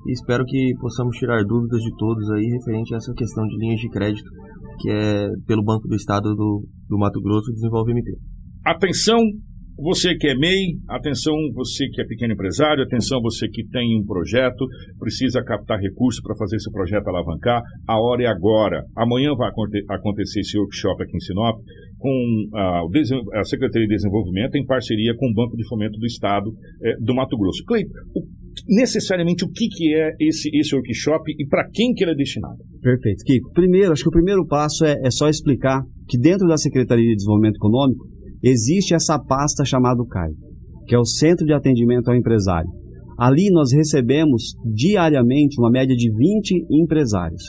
e 0.06 0.12
espero 0.12 0.44
que 0.44 0.72
possamos 0.80 1.16
tirar 1.16 1.42
dúvidas 1.44 1.80
de 1.80 1.90
todos 1.96 2.30
aí 2.30 2.46
referente 2.46 2.94
a 2.94 2.98
essa 2.98 3.12
questão 3.14 3.44
de 3.46 3.56
linhas 3.58 3.80
de 3.80 3.88
crédito 3.88 4.30
que 4.78 4.90
é 4.90 5.28
pelo 5.46 5.62
Banco 5.62 5.88
do 5.88 5.96
Estado 5.96 6.34
do, 6.34 6.64
do 6.88 6.98
Mato 6.98 7.20
Grosso 7.20 7.52
desenvolve 7.52 7.92
MT. 7.92 8.12
Atenção, 8.64 9.18
você 9.76 10.14
que 10.16 10.28
é 10.28 10.34
MEI, 10.34 10.78
atenção 10.88 11.34
você 11.54 11.88
que 11.88 12.00
é 12.00 12.04
pequeno 12.04 12.34
empresário, 12.34 12.82
atenção 12.82 13.20
você 13.20 13.48
que 13.48 13.66
tem 13.68 13.96
um 13.96 14.04
projeto, 14.04 14.66
precisa 14.98 15.42
captar 15.42 15.78
recursos 15.78 16.22
para 16.22 16.36
fazer 16.36 16.56
esse 16.56 16.70
projeto 16.70 17.08
alavancar, 17.08 17.62
a 17.86 18.00
hora 18.00 18.24
é 18.24 18.26
agora. 18.26 18.82
Amanhã 18.96 19.34
vai 19.36 19.50
acontecer 19.90 20.40
esse 20.40 20.58
workshop 20.58 21.02
aqui 21.02 21.16
em 21.16 21.20
Sinop 21.20 21.58
com 21.98 22.48
a, 22.54 22.82
a 23.40 23.44
Secretaria 23.44 23.86
de 23.86 23.94
Desenvolvimento 23.94 24.56
em 24.56 24.64
parceria 24.64 25.14
com 25.16 25.30
o 25.30 25.34
Banco 25.34 25.56
de 25.56 25.66
Fomento 25.68 25.98
do 25.98 26.06
Estado 26.06 26.50
eh, 26.82 26.96
do 27.00 27.14
Mato 27.14 27.36
Grosso. 27.36 27.64
Cleiton, 27.64 27.90
necessariamente 28.66 29.44
o 29.44 29.50
que, 29.50 29.68
que 29.68 29.94
é 29.94 30.10
esse, 30.20 30.48
esse 30.52 30.74
workshop 30.74 31.32
e 31.38 31.46
para 31.46 31.68
quem 31.72 31.92
que 31.92 32.04
ele 32.04 32.12
é 32.12 32.14
destinado? 32.14 32.56
Perfeito. 32.80 33.24
Kiko, 33.24 33.52
primeiro, 33.52 33.92
acho 33.92 34.02
que 34.02 34.08
o 34.08 34.12
primeiro 34.12 34.46
passo 34.46 34.84
é, 34.84 34.96
é 35.04 35.10
só 35.10 35.28
explicar 35.28 35.82
que 36.08 36.18
dentro 36.18 36.46
da 36.46 36.56
Secretaria 36.56 37.08
de 37.08 37.16
Desenvolvimento 37.16 37.56
Econômico 37.56 38.06
existe 38.42 38.94
essa 38.94 39.18
pasta 39.18 39.64
chamada 39.64 40.04
CAI, 40.08 40.30
que 40.86 40.94
é 40.94 40.98
o 40.98 41.04
Centro 41.04 41.44
de 41.44 41.52
Atendimento 41.52 42.08
ao 42.08 42.16
Empresário. 42.16 42.70
Ali 43.18 43.50
nós 43.50 43.72
recebemos 43.72 44.54
diariamente 44.64 45.60
uma 45.60 45.70
média 45.70 45.96
de 45.96 46.08
20 46.10 46.66
empresários. 46.70 47.42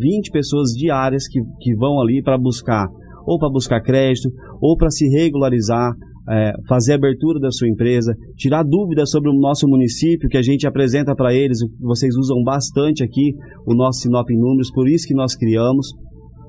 20 0.00 0.30
pessoas 0.30 0.70
diárias 0.70 1.28
que, 1.28 1.40
que 1.60 1.76
vão 1.76 2.00
ali 2.00 2.22
para 2.22 2.38
buscar, 2.38 2.88
ou 3.26 3.38
para 3.38 3.50
buscar 3.50 3.82
crédito, 3.82 4.30
ou 4.60 4.76
para 4.76 4.90
se 4.90 5.06
regularizar, 5.08 5.92
é, 6.28 6.52
fazer 6.68 6.92
a 6.92 6.96
abertura 6.96 7.38
da 7.38 7.50
sua 7.50 7.68
empresa, 7.68 8.14
tirar 8.36 8.62
dúvidas 8.62 9.10
sobre 9.10 9.30
o 9.30 9.34
nosso 9.34 9.68
município, 9.68 10.28
que 10.28 10.38
a 10.38 10.42
gente 10.42 10.66
apresenta 10.66 11.14
para 11.14 11.34
eles, 11.34 11.58
vocês 11.80 12.14
usam 12.16 12.42
bastante 12.42 13.04
aqui 13.04 13.34
o 13.66 13.74
nosso 13.74 14.00
Sinop 14.00 14.28
em 14.30 14.38
Números, 14.38 14.70
por 14.72 14.88
isso 14.88 15.06
que 15.06 15.14
nós 15.14 15.36
criamos. 15.36 15.88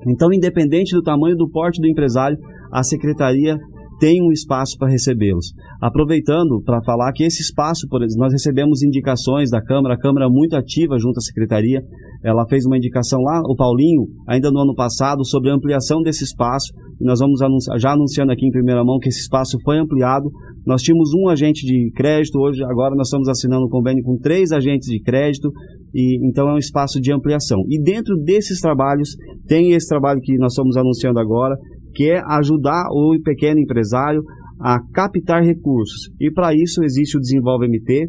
Então, 0.08 0.32
independente 0.32 0.94
do 0.94 1.02
tamanho 1.02 1.36
do 1.36 1.50
porte 1.50 1.80
do 1.80 1.88
empresário, 1.88 2.38
a 2.72 2.82
secretaria 2.82 3.56
tem 3.98 4.22
um 4.22 4.30
espaço 4.30 4.76
para 4.78 4.90
recebê-los. 4.90 5.52
Aproveitando 5.80 6.62
para 6.62 6.82
falar 6.82 7.12
que 7.12 7.24
esse 7.24 7.42
espaço, 7.42 7.88
por 7.88 8.00
nós 8.16 8.32
recebemos 8.32 8.82
indicações 8.82 9.50
da 9.50 9.62
Câmara, 9.62 9.94
a 9.94 9.98
Câmara 9.98 10.26
é 10.26 10.28
muito 10.28 10.54
ativa 10.54 10.98
junto 10.98 11.18
à 11.18 11.20
Secretaria, 11.20 11.80
ela 12.22 12.46
fez 12.46 12.66
uma 12.66 12.76
indicação 12.76 13.20
lá, 13.20 13.40
o 13.46 13.56
Paulinho, 13.56 14.06
ainda 14.28 14.50
no 14.50 14.60
ano 14.60 14.74
passado, 14.74 15.24
sobre 15.24 15.50
a 15.50 15.54
ampliação 15.54 16.02
desse 16.02 16.24
espaço, 16.24 16.72
e 17.00 17.04
nós 17.04 17.20
vamos 17.20 17.42
anunciar, 17.42 17.78
já 17.78 17.92
anunciando 17.92 18.32
aqui 18.32 18.46
em 18.46 18.50
primeira 18.50 18.84
mão 18.84 18.98
que 18.98 19.08
esse 19.08 19.20
espaço 19.20 19.58
foi 19.62 19.78
ampliado. 19.78 20.30
Nós 20.66 20.82
tínhamos 20.82 21.10
um 21.14 21.28
agente 21.28 21.66
de 21.66 21.90
crédito, 21.94 22.38
hoje 22.38 22.62
agora 22.64 22.94
nós 22.94 23.08
estamos 23.08 23.28
assinando 23.28 23.66
um 23.66 23.68
convênio 23.68 24.02
com 24.02 24.16
três 24.18 24.50
agentes 24.52 24.88
de 24.88 25.00
crédito, 25.02 25.50
e 25.94 26.26
então 26.26 26.48
é 26.48 26.54
um 26.54 26.58
espaço 26.58 27.00
de 27.00 27.12
ampliação. 27.12 27.62
E 27.68 27.80
dentro 27.82 28.16
desses 28.16 28.60
trabalhos, 28.60 29.10
tem 29.46 29.72
esse 29.72 29.88
trabalho 29.88 30.20
que 30.20 30.36
nós 30.38 30.52
estamos 30.52 30.76
anunciando 30.76 31.18
agora, 31.18 31.56
que 31.94 32.10
é 32.10 32.20
ajudar 32.26 32.86
o 32.90 33.16
pequeno 33.22 33.60
empresário 33.60 34.22
a 34.60 34.78
captar 34.92 35.42
recursos. 35.42 36.10
E 36.20 36.30
para 36.30 36.54
isso 36.54 36.82
existe 36.82 37.16
o 37.16 37.20
Desenvolve 37.20 37.68
MT, 37.68 38.08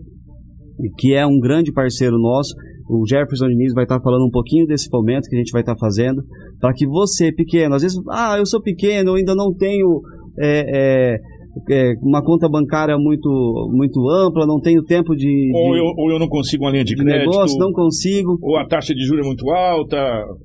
que 0.97 1.13
é 1.13 1.25
um 1.25 1.39
grande 1.39 1.71
parceiro 1.71 2.17
nosso. 2.17 2.53
O 2.89 3.05
Jefferson 3.07 3.47
Diniz 3.47 3.73
vai 3.73 3.83
estar 3.83 3.99
falando 4.01 4.25
um 4.25 4.31
pouquinho 4.31 4.65
desse 4.65 4.87
fomento 4.89 5.27
que 5.29 5.35
a 5.35 5.39
gente 5.39 5.51
vai 5.51 5.61
estar 5.61 5.75
fazendo, 5.77 6.23
para 6.59 6.73
que 6.73 6.87
você, 6.87 7.31
pequeno, 7.31 7.75
às 7.75 7.81
vezes, 7.81 7.97
ah, 8.09 8.37
eu 8.37 8.45
sou 8.45 8.61
pequeno, 8.61 9.11
eu 9.11 9.15
ainda 9.15 9.35
não 9.35 9.53
tenho 9.53 10.01
é, 10.39 11.15
é, 11.15 11.19
é, 11.69 11.93
uma 12.01 12.23
conta 12.23 12.47
bancária 12.49 12.97
muito, 12.97 13.29
muito 13.71 13.99
ampla, 14.09 14.45
não 14.45 14.59
tenho 14.59 14.83
tempo 14.83 15.15
de. 15.15 15.51
Ou, 15.53 15.73
de, 15.73 15.79
eu, 15.79 15.85
ou 15.97 16.11
eu 16.11 16.19
não 16.19 16.27
consigo 16.27 16.63
uma 16.63 16.71
linha 16.71 16.83
de, 16.83 16.95
de 16.95 17.03
crédito. 17.03 17.29
Negócio, 17.29 17.57
não 17.57 17.71
consigo. 17.71 18.37
Ou 18.41 18.57
a 18.57 18.65
taxa 18.65 18.93
de 18.93 19.03
juros 19.05 19.25
é 19.25 19.27
muito 19.27 19.49
alta. 19.49 19.97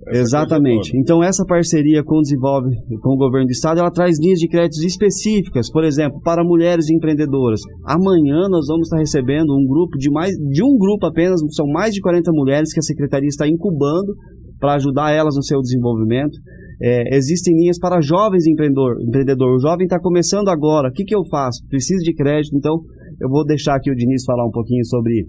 Exatamente. 0.08 0.96
Então, 0.96 1.22
essa 1.22 1.44
parceria 1.44 2.02
com 2.02 2.18
o 2.18 2.22
Desenvolve, 2.22 2.70
com 3.00 3.14
o 3.14 3.16
governo 3.16 3.46
do 3.46 3.52
estado, 3.52 3.80
ela 3.80 3.90
traz 3.90 4.18
linhas 4.18 4.38
de 4.38 4.48
créditos 4.48 4.82
específicas, 4.82 5.70
por 5.70 5.84
exemplo, 5.84 6.20
para 6.22 6.44
mulheres 6.44 6.90
empreendedoras. 6.90 7.60
Amanhã 7.84 8.48
nós 8.48 8.66
vamos 8.66 8.88
estar 8.88 8.98
recebendo 8.98 9.54
um 9.54 9.66
grupo 9.66 9.96
de 9.98 10.10
mais 10.10 10.32
de 10.32 10.62
um 10.62 10.76
grupo 10.76 11.06
apenas, 11.06 11.40
são 11.54 11.66
mais 11.66 11.94
de 11.94 12.00
40 12.00 12.30
mulheres 12.32 12.72
que 12.72 12.80
a 12.80 12.82
secretaria 12.82 13.28
está 13.28 13.46
incubando 13.46 14.14
para 14.62 14.74
ajudar 14.74 15.10
elas 15.10 15.34
no 15.34 15.42
seu 15.42 15.60
desenvolvimento. 15.60 16.38
É, 16.80 17.16
existem 17.16 17.52
linhas 17.56 17.80
para 17.80 18.00
jovens 18.00 18.46
empreendedor, 18.46 18.94
empreendedor. 19.02 19.56
O 19.56 19.58
jovem 19.58 19.86
está 19.86 19.98
começando 19.98 20.48
agora. 20.48 20.88
O 20.88 20.92
que, 20.92 21.02
que 21.02 21.16
eu 21.16 21.24
faço? 21.28 21.66
Preciso 21.68 22.04
de 22.04 22.14
crédito. 22.14 22.56
Então, 22.56 22.78
eu 23.20 23.28
vou 23.28 23.44
deixar 23.44 23.74
aqui 23.74 23.90
o 23.90 23.94
Diniz 23.94 24.22
falar 24.24 24.46
um 24.46 24.52
pouquinho 24.52 24.84
sobre, 24.84 25.26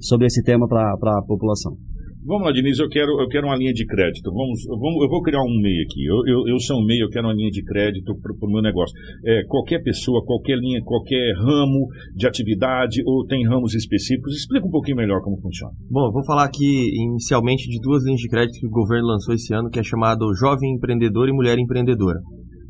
sobre 0.00 0.26
esse 0.26 0.42
tema 0.42 0.66
para 0.66 0.90
a 0.90 1.22
população. 1.24 1.76
Vamos 2.24 2.46
lá, 2.46 2.52
Diniz, 2.52 2.78
eu 2.78 2.88
quero, 2.88 3.20
eu 3.20 3.26
quero 3.26 3.48
uma 3.48 3.56
linha 3.56 3.72
de 3.72 3.84
crédito. 3.84 4.30
Vamos, 4.32 4.64
vamos, 4.68 5.02
eu 5.02 5.08
vou 5.08 5.20
criar 5.22 5.42
um 5.42 5.60
MEI 5.60 5.82
aqui. 5.82 6.06
Eu, 6.06 6.22
eu, 6.24 6.54
eu 6.54 6.60
sou 6.60 6.78
um 6.78 6.86
MEI, 6.86 7.02
eu 7.02 7.08
quero 7.08 7.26
uma 7.26 7.34
linha 7.34 7.50
de 7.50 7.64
crédito 7.64 8.14
para 8.14 8.32
o 8.32 8.50
meu 8.50 8.62
negócio. 8.62 8.94
É, 9.26 9.42
qualquer 9.48 9.82
pessoa, 9.82 10.24
qualquer 10.24 10.56
linha, 10.56 10.80
qualquer 10.84 11.34
ramo 11.34 11.88
de 12.14 12.24
atividade 12.24 13.02
ou 13.04 13.26
tem 13.26 13.44
ramos 13.44 13.74
específicos. 13.74 14.36
Explica 14.36 14.64
um 14.64 14.70
pouquinho 14.70 14.98
melhor 14.98 15.20
como 15.20 15.36
funciona. 15.40 15.72
Bom, 15.90 16.06
eu 16.06 16.12
vou 16.12 16.24
falar 16.24 16.44
aqui 16.44 16.94
inicialmente 16.94 17.68
de 17.68 17.80
duas 17.80 18.04
linhas 18.04 18.20
de 18.20 18.28
crédito 18.28 18.60
que 18.60 18.66
o 18.68 18.70
governo 18.70 19.08
lançou 19.08 19.34
esse 19.34 19.52
ano, 19.52 19.68
que 19.68 19.80
é 19.80 19.82
chamado 19.82 20.32
Jovem 20.38 20.76
Empreendedor 20.76 21.28
e 21.28 21.32
Mulher 21.32 21.58
Empreendedora 21.58 22.20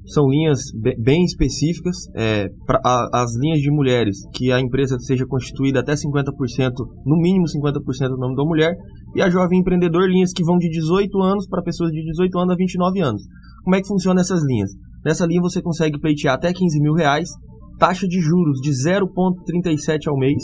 são 0.06 0.28
linhas 0.28 0.60
bem 0.98 1.24
específicas. 1.24 1.96
É, 2.14 2.48
pra, 2.66 2.80
a, 2.84 3.22
as 3.22 3.30
linhas 3.36 3.60
de 3.60 3.70
mulheres, 3.70 4.16
que 4.34 4.50
a 4.50 4.60
empresa 4.60 4.98
seja 4.98 5.26
constituída 5.26 5.80
até 5.80 5.94
50%, 5.94 6.32
no 7.06 7.16
mínimo 7.16 7.44
50% 7.44 8.08
do 8.08 8.18
nome 8.18 8.36
da 8.36 8.44
mulher, 8.44 8.74
e 9.14 9.22
a 9.22 9.30
jovem 9.30 9.60
empreendedor, 9.60 10.08
linhas 10.08 10.32
que 10.32 10.44
vão 10.44 10.58
de 10.58 10.68
18 10.68 11.20
anos 11.20 11.46
para 11.48 11.62
pessoas 11.62 11.90
de 11.90 12.02
18 12.02 12.38
anos 12.38 12.54
a 12.54 12.56
29 12.56 13.00
anos. 13.00 13.22
Como 13.64 13.76
é 13.76 13.80
que 13.80 13.88
funciona 13.88 14.20
essas 14.20 14.42
linhas? 14.44 14.70
Nessa 15.04 15.26
linha 15.26 15.40
você 15.40 15.60
consegue 15.60 15.98
pleitear 16.00 16.34
até 16.34 16.52
15 16.52 16.80
mil 16.80 16.94
reais, 16.94 17.28
taxa 17.78 18.06
de 18.06 18.20
juros 18.20 18.60
de 18.60 18.70
0,37 18.70 20.08
ao 20.08 20.16
mês, 20.16 20.42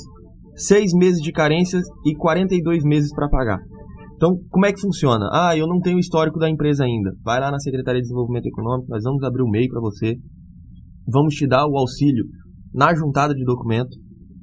6 0.55 0.93
meses 0.95 1.21
de 1.21 1.33
carências 1.33 1.85
e 2.05 2.15
42 2.17 2.85
meses 2.85 3.13
para 3.15 3.29
pagar. 3.29 3.59
Então, 4.19 4.35
como 4.51 4.67
é 4.67 4.73
que 4.73 4.81
funciona? 4.81 5.31
Ah, 5.33 5.57
eu 5.57 5.69
não 5.69 5.79
tenho 5.79 5.97
o 5.97 6.01
histórico 6.01 6.41
da 6.41 6.51
empresa 6.51 6.83
ainda. 6.83 7.13
Vai 7.23 7.39
lá 7.39 7.53
na 7.53 7.61
Secretaria 7.61 8.01
de 8.01 8.09
Desenvolvimento 8.09 8.47
Econômico, 8.47 8.91
nós 8.91 9.05
vamos 9.05 9.23
abrir 9.23 9.45
o 9.45 9.49
MEI 9.49 9.69
para 9.69 9.81
você. 9.81 10.17
Vamos 11.07 11.37
te 11.37 11.47
dar 11.47 11.65
o 11.69 11.79
auxílio 11.79 12.25
na 12.75 12.93
juntada 12.97 13.33
de 13.33 13.45
documento 13.45 13.97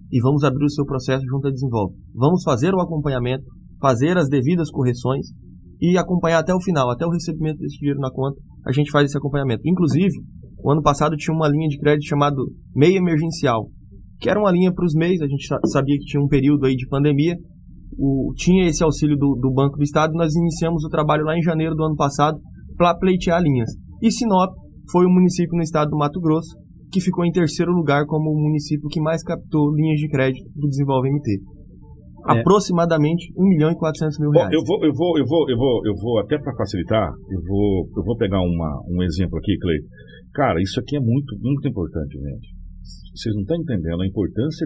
e 0.09 0.21
vamos 0.21 0.45
abrir 0.45 0.63
o 0.63 0.69
seu 0.69 0.85
processo 0.85 1.25
junto 1.29 1.49
a 1.49 1.51
Desenvolve. 1.51 1.93
Vamos 2.13 2.41
fazer 2.43 2.73
o 2.73 2.79
acompanhamento, 2.79 3.43
fazer 3.81 4.17
as 4.17 4.29
devidas 4.29 4.71
correções 4.71 5.27
e 5.81 5.97
acompanhar 5.97 6.39
até 6.39 6.55
o 6.55 6.61
final, 6.61 6.89
até 6.89 7.05
o 7.05 7.11
recebimento 7.11 7.59
desse 7.59 7.77
dinheiro 7.77 7.99
na 7.99 8.09
conta, 8.09 8.39
a 8.65 8.71
gente 8.71 8.89
faz 8.91 9.09
esse 9.09 9.17
acompanhamento. 9.17 9.63
Inclusive, 9.65 10.15
o 10.63 10.71
ano 10.71 10.81
passado 10.81 11.17
tinha 11.17 11.35
uma 11.35 11.49
linha 11.49 11.67
de 11.67 11.77
crédito 11.77 12.07
chamado 12.07 12.49
MEI 12.73 12.95
Emergencial, 12.95 13.67
que 14.21 14.29
era 14.29 14.39
uma 14.39 14.53
linha 14.53 14.73
para 14.73 14.85
os 14.85 14.93
MEIs, 14.95 15.21
a 15.21 15.27
gente 15.27 15.45
sabia 15.65 15.97
que 15.97 16.05
tinha 16.05 16.23
um 16.23 16.29
período 16.29 16.65
aí 16.65 16.75
de 16.75 16.87
pandemia, 16.87 17.35
o, 17.97 18.33
tinha 18.35 18.67
esse 18.67 18.83
auxílio 18.83 19.17
do, 19.17 19.35
do, 19.35 19.51
Banco 19.51 19.77
do 19.77 19.83
Estado 19.83 20.13
e 20.13 20.17
nós 20.17 20.35
iniciamos 20.35 20.83
o 20.83 20.89
trabalho 20.89 21.23
lá 21.23 21.37
em 21.37 21.41
janeiro 21.41 21.75
do 21.75 21.83
ano 21.83 21.95
passado 21.95 22.39
para 22.77 22.95
pleitear 22.95 23.41
linhas. 23.41 23.69
E 24.01 24.11
Sinop 24.11 24.53
foi 24.91 25.05
o 25.05 25.09
município 25.09 25.55
no 25.55 25.63
estado 25.63 25.89
do 25.89 25.97
Mato 25.97 26.19
Grosso 26.19 26.55
que 26.91 27.01
ficou 27.01 27.25
em 27.25 27.31
terceiro 27.31 27.71
lugar 27.71 28.05
como 28.05 28.31
o 28.31 28.41
município 28.41 28.87
que 28.87 29.01
mais 29.01 29.23
captou 29.23 29.73
linhas 29.75 29.99
de 29.99 30.07
crédito 30.07 30.47
do 30.55 30.67
Desenvolve 30.67 31.09
MT. 31.09 31.41
É. 32.27 32.39
Aproximadamente 32.39 33.31
1 33.37 33.43
milhão 33.43 33.71
e 33.71 33.75
400 33.75 34.17
mil 34.19 34.31
reais. 34.31 34.49
Bom, 34.49 34.55
eu 34.55 34.63
vou, 34.65 34.85
eu 34.85 34.93
vou, 34.93 35.17
eu 35.19 35.25
vou, 35.25 35.49
eu 35.49 35.57
vou, 35.57 35.81
eu 35.85 35.93
vou 35.93 36.19
até 36.19 36.39
para 36.39 36.55
facilitar, 36.55 37.11
eu 37.29 37.41
vou, 37.45 37.89
eu 37.97 38.03
vou 38.03 38.17
pegar 38.17 38.39
uma, 38.39 38.81
um 38.89 39.03
exemplo 39.03 39.37
aqui, 39.37 39.57
Clay. 39.57 39.77
Cara, 40.33 40.61
isso 40.61 40.79
aqui 40.79 40.95
é 40.95 40.99
muito, 40.99 41.37
muito 41.39 41.67
importante, 41.67 42.13
gente. 42.17 42.47
Vocês 43.13 43.35
não 43.35 43.41
estão 43.41 43.57
entendendo 43.57 44.01
a 44.01 44.07
importância 44.07 44.65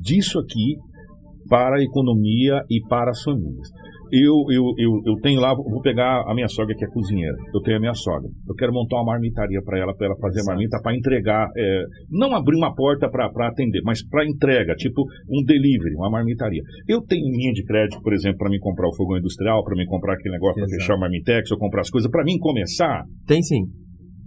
disso 0.00 0.38
aqui 0.38 0.76
para 1.48 1.76
a 1.76 1.82
economia 1.82 2.60
e 2.70 2.80
para 2.88 3.10
as 3.10 3.22
famílias. 3.22 3.68
eu, 4.12 4.34
eu, 4.50 4.64
eu, 4.78 4.92
eu 5.06 5.14
tenho 5.22 5.40
lá, 5.40 5.54
vou 5.54 5.80
pegar 5.80 6.22
a 6.26 6.34
minha 6.34 6.48
sogra 6.48 6.74
que 6.76 6.84
é 6.84 6.88
cozinheira. 6.88 7.36
Eu 7.52 7.60
tenho 7.60 7.78
a 7.78 7.80
minha 7.80 7.94
sogra. 7.94 8.28
Eu 8.48 8.54
quero 8.54 8.72
montar 8.72 8.96
uma 8.96 9.12
marmitaria 9.12 9.60
para 9.62 9.78
ela, 9.78 9.94
para 9.94 10.06
ela 10.06 10.16
fazer 10.20 10.40
a 10.42 10.44
marmita, 10.44 10.80
para 10.82 10.96
entregar. 10.96 11.48
é, 11.56 11.82
não 12.10 12.34
abrir 12.34 12.56
uma 12.56 12.74
porta 12.74 13.08
para 13.08 13.48
atender, 13.48 13.80
mas 13.84 14.06
para 14.06 14.26
entrega, 14.26 14.74
tipo 14.74 15.02
um 15.28 15.42
delivery, 15.44 15.94
uma 15.96 16.10
marmitaria. 16.10 16.62
Eu 16.88 17.02
tenho 17.02 17.24
linha 17.24 17.52
de 17.52 17.64
crédito, 17.64 18.00
por 18.02 18.12
exemplo, 18.12 18.38
para 18.38 18.50
mim 18.50 18.58
comprar 18.58 18.88
o 18.88 18.94
fogão 18.94 19.18
industrial, 19.18 19.64
para 19.64 19.76
mim 19.76 19.86
comprar 19.86 20.14
aquele 20.14 20.34
negócio 20.34 20.60
para 20.60 20.68
fechar 20.68 20.94
o 20.94 21.00
marmitex, 21.00 21.50
ou 21.50 21.58
comprar 21.58 21.80
as 21.80 21.90
coisas, 21.90 22.10
para 22.10 22.24
mim 22.24 22.38
começar. 22.38 23.04
Tem 23.26 23.42
sim. 23.42 23.83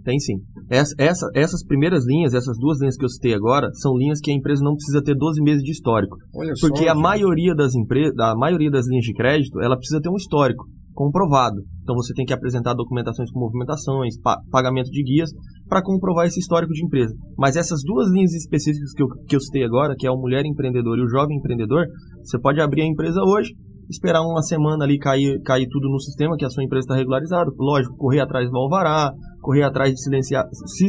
Tem 0.08 0.18
sim. 0.18 0.36
Essa, 0.70 0.94
essa- 0.98 1.28
essas 1.34 1.62
primeiras 1.66 2.02
linhas, 2.06 2.32
essas 2.32 2.56
duas 2.58 2.80
linhas 2.80 2.96
que 2.96 3.04
eu 3.04 3.10
citei 3.10 3.34
agora, 3.34 3.68
são 3.74 3.92
linhas 3.94 4.20
que 4.22 4.30
a 4.30 4.34
empresa 4.34 4.64
não 4.64 4.72
precisa 4.72 5.02
ter 5.02 5.14
12 5.14 5.42
meses 5.42 5.62
de 5.62 5.70
histórico. 5.70 6.16
Olha 6.34 6.54
só, 6.56 6.66
porque 6.66 6.88
a 6.88 6.94
gente. 6.94 7.02
maioria 7.02 7.54
das 7.54 7.74
empresas, 7.74 8.14
a 8.18 8.34
maioria 8.34 8.70
das 8.70 8.86
linhas 8.88 9.04
de 9.04 9.12
crédito, 9.12 9.60
ela 9.60 9.76
precisa 9.76 10.00
ter 10.00 10.08
um 10.08 10.16
histórico 10.16 10.64
comprovado. 10.94 11.56
Então 11.82 11.94
você 11.94 12.14
tem 12.14 12.24
que 12.24 12.32
apresentar 12.32 12.72
documentações 12.72 13.30
com 13.30 13.38
movimentações, 13.40 14.18
pa- 14.22 14.40
pagamento 14.50 14.90
de 14.90 15.02
guias, 15.02 15.30
para 15.68 15.82
comprovar 15.82 16.26
esse 16.26 16.40
histórico 16.40 16.72
de 16.72 16.82
empresa. 16.84 17.14
Mas 17.36 17.54
essas 17.54 17.80
duas 17.84 18.10
linhas 18.10 18.32
específicas 18.32 18.90
que 18.94 19.02
eu, 19.02 19.08
que 19.28 19.36
eu 19.36 19.40
citei 19.40 19.64
agora, 19.64 19.94
que 19.94 20.06
é 20.06 20.10
o 20.10 20.16
mulher 20.16 20.42
empreendedor 20.46 20.96
e 20.98 21.02
o 21.02 21.08
jovem 21.08 21.36
empreendedor, 21.36 21.84
você 22.24 22.38
pode 22.40 22.60
abrir 22.62 22.80
a 22.82 22.86
empresa 22.86 23.20
hoje, 23.22 23.50
esperar 23.90 24.22
uma 24.22 24.42
semana 24.42 24.84
ali 24.84 24.98
cair, 24.98 25.38
cair 25.42 25.66
tudo 25.70 25.88
no 25.88 26.00
sistema, 26.00 26.34
que 26.36 26.44
a 26.44 26.50
sua 26.50 26.64
empresa 26.64 26.84
está 26.84 26.96
regularizada. 26.96 27.50
Lógico, 27.58 27.94
correr 27.96 28.20
atrás 28.20 28.50
do 28.50 28.56
alvará, 28.58 29.12
correr 29.48 29.62
atrás 29.62 29.90
de 29.94 30.02
silenciar, 30.02 30.44
se 30.52 30.86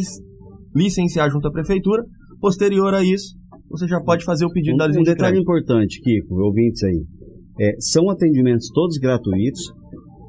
licenciar 0.75 1.31
junto 1.31 1.47
à 1.47 1.51
prefeitura. 1.51 2.03
Posterior 2.41 2.93
a 2.93 3.01
isso, 3.01 3.35
você 3.69 3.87
já 3.87 4.01
pode 4.01 4.25
fazer 4.25 4.45
o 4.45 4.51
pedido 4.51 4.75
da 4.77 4.85
Um, 4.85 4.87
linha 4.89 4.99
um 4.99 5.03
de 5.03 5.09
detalhe 5.11 5.31
crédito. 5.31 5.41
importante, 5.49 6.01
Kiko, 6.01 6.35
ouvintes 6.41 6.83
aí. 6.83 7.01
É, 7.61 7.71
são 7.79 8.09
atendimentos 8.09 8.67
todos 8.73 8.97
gratuitos. 8.97 9.61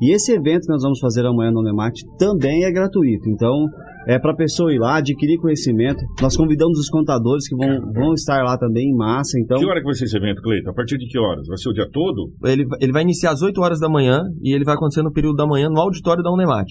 E 0.00 0.12
esse 0.14 0.32
evento 0.32 0.62
que 0.62 0.72
nós 0.72 0.82
vamos 0.82 0.98
fazer 1.00 1.26
amanhã 1.26 1.50
no 1.50 1.62
Nemat 1.62 1.92
também 2.18 2.64
é 2.64 2.70
gratuito. 2.72 3.28
Então, 3.28 3.66
é 4.08 4.18
para 4.18 4.32
a 4.32 4.36
pessoa 4.36 4.72
ir 4.72 4.78
lá, 4.78 4.96
adquirir 4.96 5.36
conhecimento. 5.38 6.00
Nós 6.22 6.36
convidamos 6.36 6.78
os 6.78 6.88
contadores 6.88 7.46
que 7.48 7.54
vão, 7.54 7.92
vão 7.92 8.14
estar 8.14 8.42
lá 8.42 8.56
também 8.56 8.88
em 8.90 8.96
massa. 8.96 9.38
Então, 9.38 9.58
Que 9.58 9.66
hora 9.66 9.78
que 9.80 9.84
vai 9.86 9.94
ser 9.94 10.04
esse 10.06 10.16
evento, 10.16 10.40
Cleiton? 10.40 10.70
A 10.70 10.74
partir 10.74 10.96
de 10.98 11.06
que 11.06 11.18
horas? 11.18 11.46
Vai 11.46 11.58
ser 11.58 11.68
o 11.68 11.72
dia 11.72 11.86
todo? 11.92 12.30
Ele, 12.44 12.64
ele 12.80 12.92
vai 12.92 13.02
iniciar 13.02 13.32
às 13.32 13.42
8 13.42 13.60
horas 13.60 13.78
da 13.78 13.88
manhã 13.88 14.20
e 14.42 14.54
ele 14.54 14.64
vai 14.64 14.74
acontecer 14.74 15.02
no 15.02 15.12
período 15.12 15.36
da 15.36 15.46
manhã 15.46 15.68
no 15.68 15.80
auditório 15.80 16.22
da 16.22 16.32
Unemat. 16.32 16.66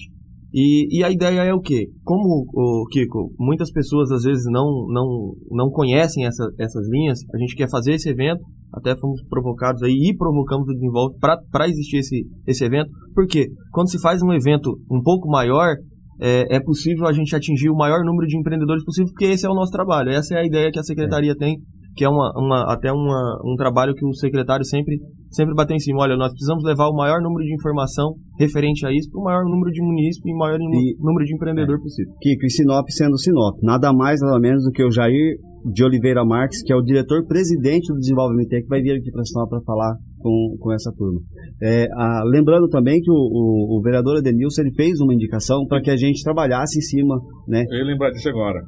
E, 0.52 0.98
e 0.98 1.04
a 1.04 1.10
ideia 1.10 1.42
é 1.42 1.54
o 1.54 1.60
quê? 1.60 1.86
Como, 2.02 2.44
o 2.52 2.86
Kiko, 2.86 3.32
muitas 3.38 3.70
pessoas 3.70 4.10
às 4.10 4.24
vezes 4.24 4.44
não, 4.50 4.86
não, 4.88 5.34
não 5.50 5.70
conhecem 5.70 6.26
essa, 6.26 6.44
essas 6.58 6.88
linhas, 6.88 7.20
a 7.32 7.38
gente 7.38 7.54
quer 7.54 7.70
fazer 7.70 7.92
esse 7.92 8.08
evento, 8.08 8.42
até 8.72 8.96
fomos 8.96 9.22
provocados 9.28 9.82
aí 9.82 10.10
e 10.10 10.16
provocamos 10.16 10.68
o 10.68 10.72
Desenvolve 10.72 11.16
para 11.20 11.68
existir 11.68 11.98
esse, 11.98 12.26
esse 12.46 12.64
evento. 12.64 12.90
Porque 13.14 13.48
quando 13.72 13.90
se 13.90 14.00
faz 14.00 14.22
um 14.22 14.32
evento 14.32 14.78
um 14.90 15.00
pouco 15.02 15.28
maior, 15.28 15.76
é, 16.20 16.56
é 16.56 16.60
possível 16.60 17.06
a 17.06 17.12
gente 17.12 17.34
atingir 17.34 17.70
o 17.70 17.76
maior 17.76 18.04
número 18.04 18.26
de 18.26 18.38
empreendedores 18.38 18.84
possível, 18.84 19.10
porque 19.12 19.26
esse 19.26 19.46
é 19.46 19.50
o 19.50 19.54
nosso 19.54 19.72
trabalho. 19.72 20.10
Essa 20.10 20.34
é 20.34 20.40
a 20.40 20.46
ideia 20.46 20.70
que 20.70 20.78
a 20.78 20.84
secretaria 20.84 21.34
tem, 21.36 21.58
que 21.96 22.04
é 22.04 22.08
uma, 22.08 22.32
uma- 22.36 22.72
até 22.72 22.92
uma, 22.92 23.40
um 23.44 23.56
trabalho 23.56 23.94
que 23.94 24.04
o 24.06 24.14
secretário 24.14 24.64
sempre, 24.64 24.98
sempre 25.30 25.54
bateu 25.54 25.76
em 25.76 25.80
cima. 25.80 26.00
Olha, 26.02 26.16
nós 26.16 26.30
precisamos 26.32 26.62
levar 26.64 26.88
o 26.88 26.94
maior 26.96 27.20
número 27.20 27.44
de 27.44 27.54
informação 27.54 28.14
referente 28.38 28.86
a 28.86 28.92
isso 28.92 29.10
para 29.10 29.20
o 29.20 29.24
maior 29.24 29.44
número 29.44 29.70
de 29.72 29.82
munícipes 29.82 30.26
e 30.32 30.36
maior 30.36 30.58
nu- 30.58 30.70
número 31.00 31.24
de 31.26 31.34
empreendedor 31.34 31.80
possível. 31.80 32.12
Kiko, 32.20 32.46
e 32.46 32.50
Sinop 32.50 32.86
sendo 32.90 33.18
Sinop, 33.18 33.56
nada 33.62 33.92
mais, 33.92 34.20
nada 34.20 34.38
menos 34.38 34.64
do 34.64 34.70
que 34.70 34.84
o 34.84 34.90
Jair 34.90 35.36
de 35.64 35.84
Oliveira 35.84 36.24
Marques, 36.24 36.62
que 36.62 36.72
é 36.72 36.76
o 36.76 36.82
diretor-presidente 36.82 37.92
do 37.92 37.98
Desenvolvimento 37.98 38.48
que 38.50 38.66
vai 38.68 38.80
vir 38.80 38.92
aqui 38.98 39.10
para 39.10 39.24
Sinop 39.24 39.48
para 39.50 39.60
falar 39.62 39.94
com, 40.18 40.56
com 40.58 40.72
essa 40.72 40.92
turma. 40.96 41.20
É, 41.62 41.86
a- 41.96 42.22
lembrando 42.26 42.68
também 42.68 43.00
que 43.00 43.10
o, 43.10 43.14
o- 43.14 43.78
o 43.78 43.82
vereador 43.82 44.18
Edenilson 44.18 44.62
ele 44.62 44.72
fez 44.74 45.00
uma 45.00 45.14
indicação 45.14 45.64
para 45.66 45.80
que 45.80 45.90
a 45.90 45.96
gente 45.96 46.22
trabalhasse 46.22 46.78
em 46.78 46.82
cima, 46.82 47.16
né? 47.48 47.64
Eu 47.70 47.78
ia 47.78 47.84
lembrar 47.84 48.10
disso 48.10 48.28
agora. 48.28 48.58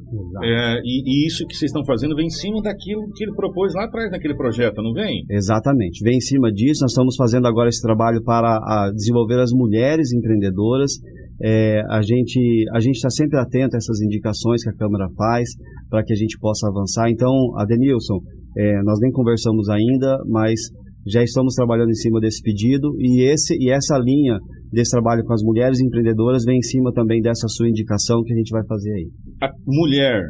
É, 0.42 0.80
e, 0.82 1.02
e 1.04 1.26
isso 1.26 1.46
que 1.46 1.54
vocês 1.54 1.68
estão 1.70 1.84
fazendo 1.84 2.14
vem 2.16 2.26
em 2.26 2.30
cima 2.30 2.60
daquilo 2.62 3.02
que 3.14 3.24
ele 3.24 3.34
propôs 3.34 3.72
lá 3.74 3.84
atrás 3.84 4.10
naquele 4.10 4.34
projeto, 4.34 4.82
não 4.82 4.92
vem? 4.92 5.24
Exatamente. 5.30 6.02
Vem 6.04 6.16
em 6.16 6.20
cima 6.20 6.50
disso. 6.52 6.82
Nós 6.82 6.92
estamos 6.92 7.16
fazendo 7.16 7.46
agora 7.46 7.68
esse 7.68 7.82
trabalho 7.82 8.22
para 8.22 8.48
a, 8.56 8.90
desenvolver 8.94 9.38
as 9.40 9.50
mulheres 9.52 10.12
empreendedoras. 10.12 10.92
É, 11.40 11.80
a 11.90 12.02
gente 12.02 12.64
a 12.72 12.80
gente 12.80 12.96
está 12.96 13.10
sempre 13.10 13.38
atento 13.38 13.74
a 13.74 13.78
essas 13.78 14.00
indicações 14.00 14.62
que 14.62 14.70
a 14.70 14.74
Câmara 14.74 15.08
faz 15.16 15.48
para 15.88 16.04
que 16.04 16.12
a 16.12 16.16
gente 16.16 16.38
possa 16.38 16.68
avançar. 16.68 17.10
Então, 17.10 17.32
Adenilson, 17.58 18.18
é, 18.56 18.82
nós 18.82 18.98
nem 19.00 19.10
conversamos 19.10 19.68
ainda, 19.68 20.18
mas 20.28 20.60
já 21.06 21.22
estamos 21.22 21.54
trabalhando 21.54 21.90
em 21.90 21.94
cima 21.94 22.20
desse 22.20 22.40
pedido 22.42 22.94
e 22.98 23.22
esse 23.24 23.56
e 23.58 23.70
essa 23.70 23.98
linha 23.98 24.38
desse 24.72 24.92
trabalho 24.92 25.24
com 25.24 25.32
as 25.32 25.42
mulheres 25.42 25.80
empreendedoras 25.80 26.44
vem 26.44 26.58
em 26.58 26.62
cima 26.62 26.92
também 26.92 27.20
dessa 27.20 27.46
sua 27.48 27.68
indicação 27.68 28.22
que 28.22 28.32
a 28.32 28.36
gente 28.36 28.50
vai 28.50 28.64
fazer 28.66 28.92
aí. 28.92 29.08
A 29.42 29.50
mulher, 29.66 30.22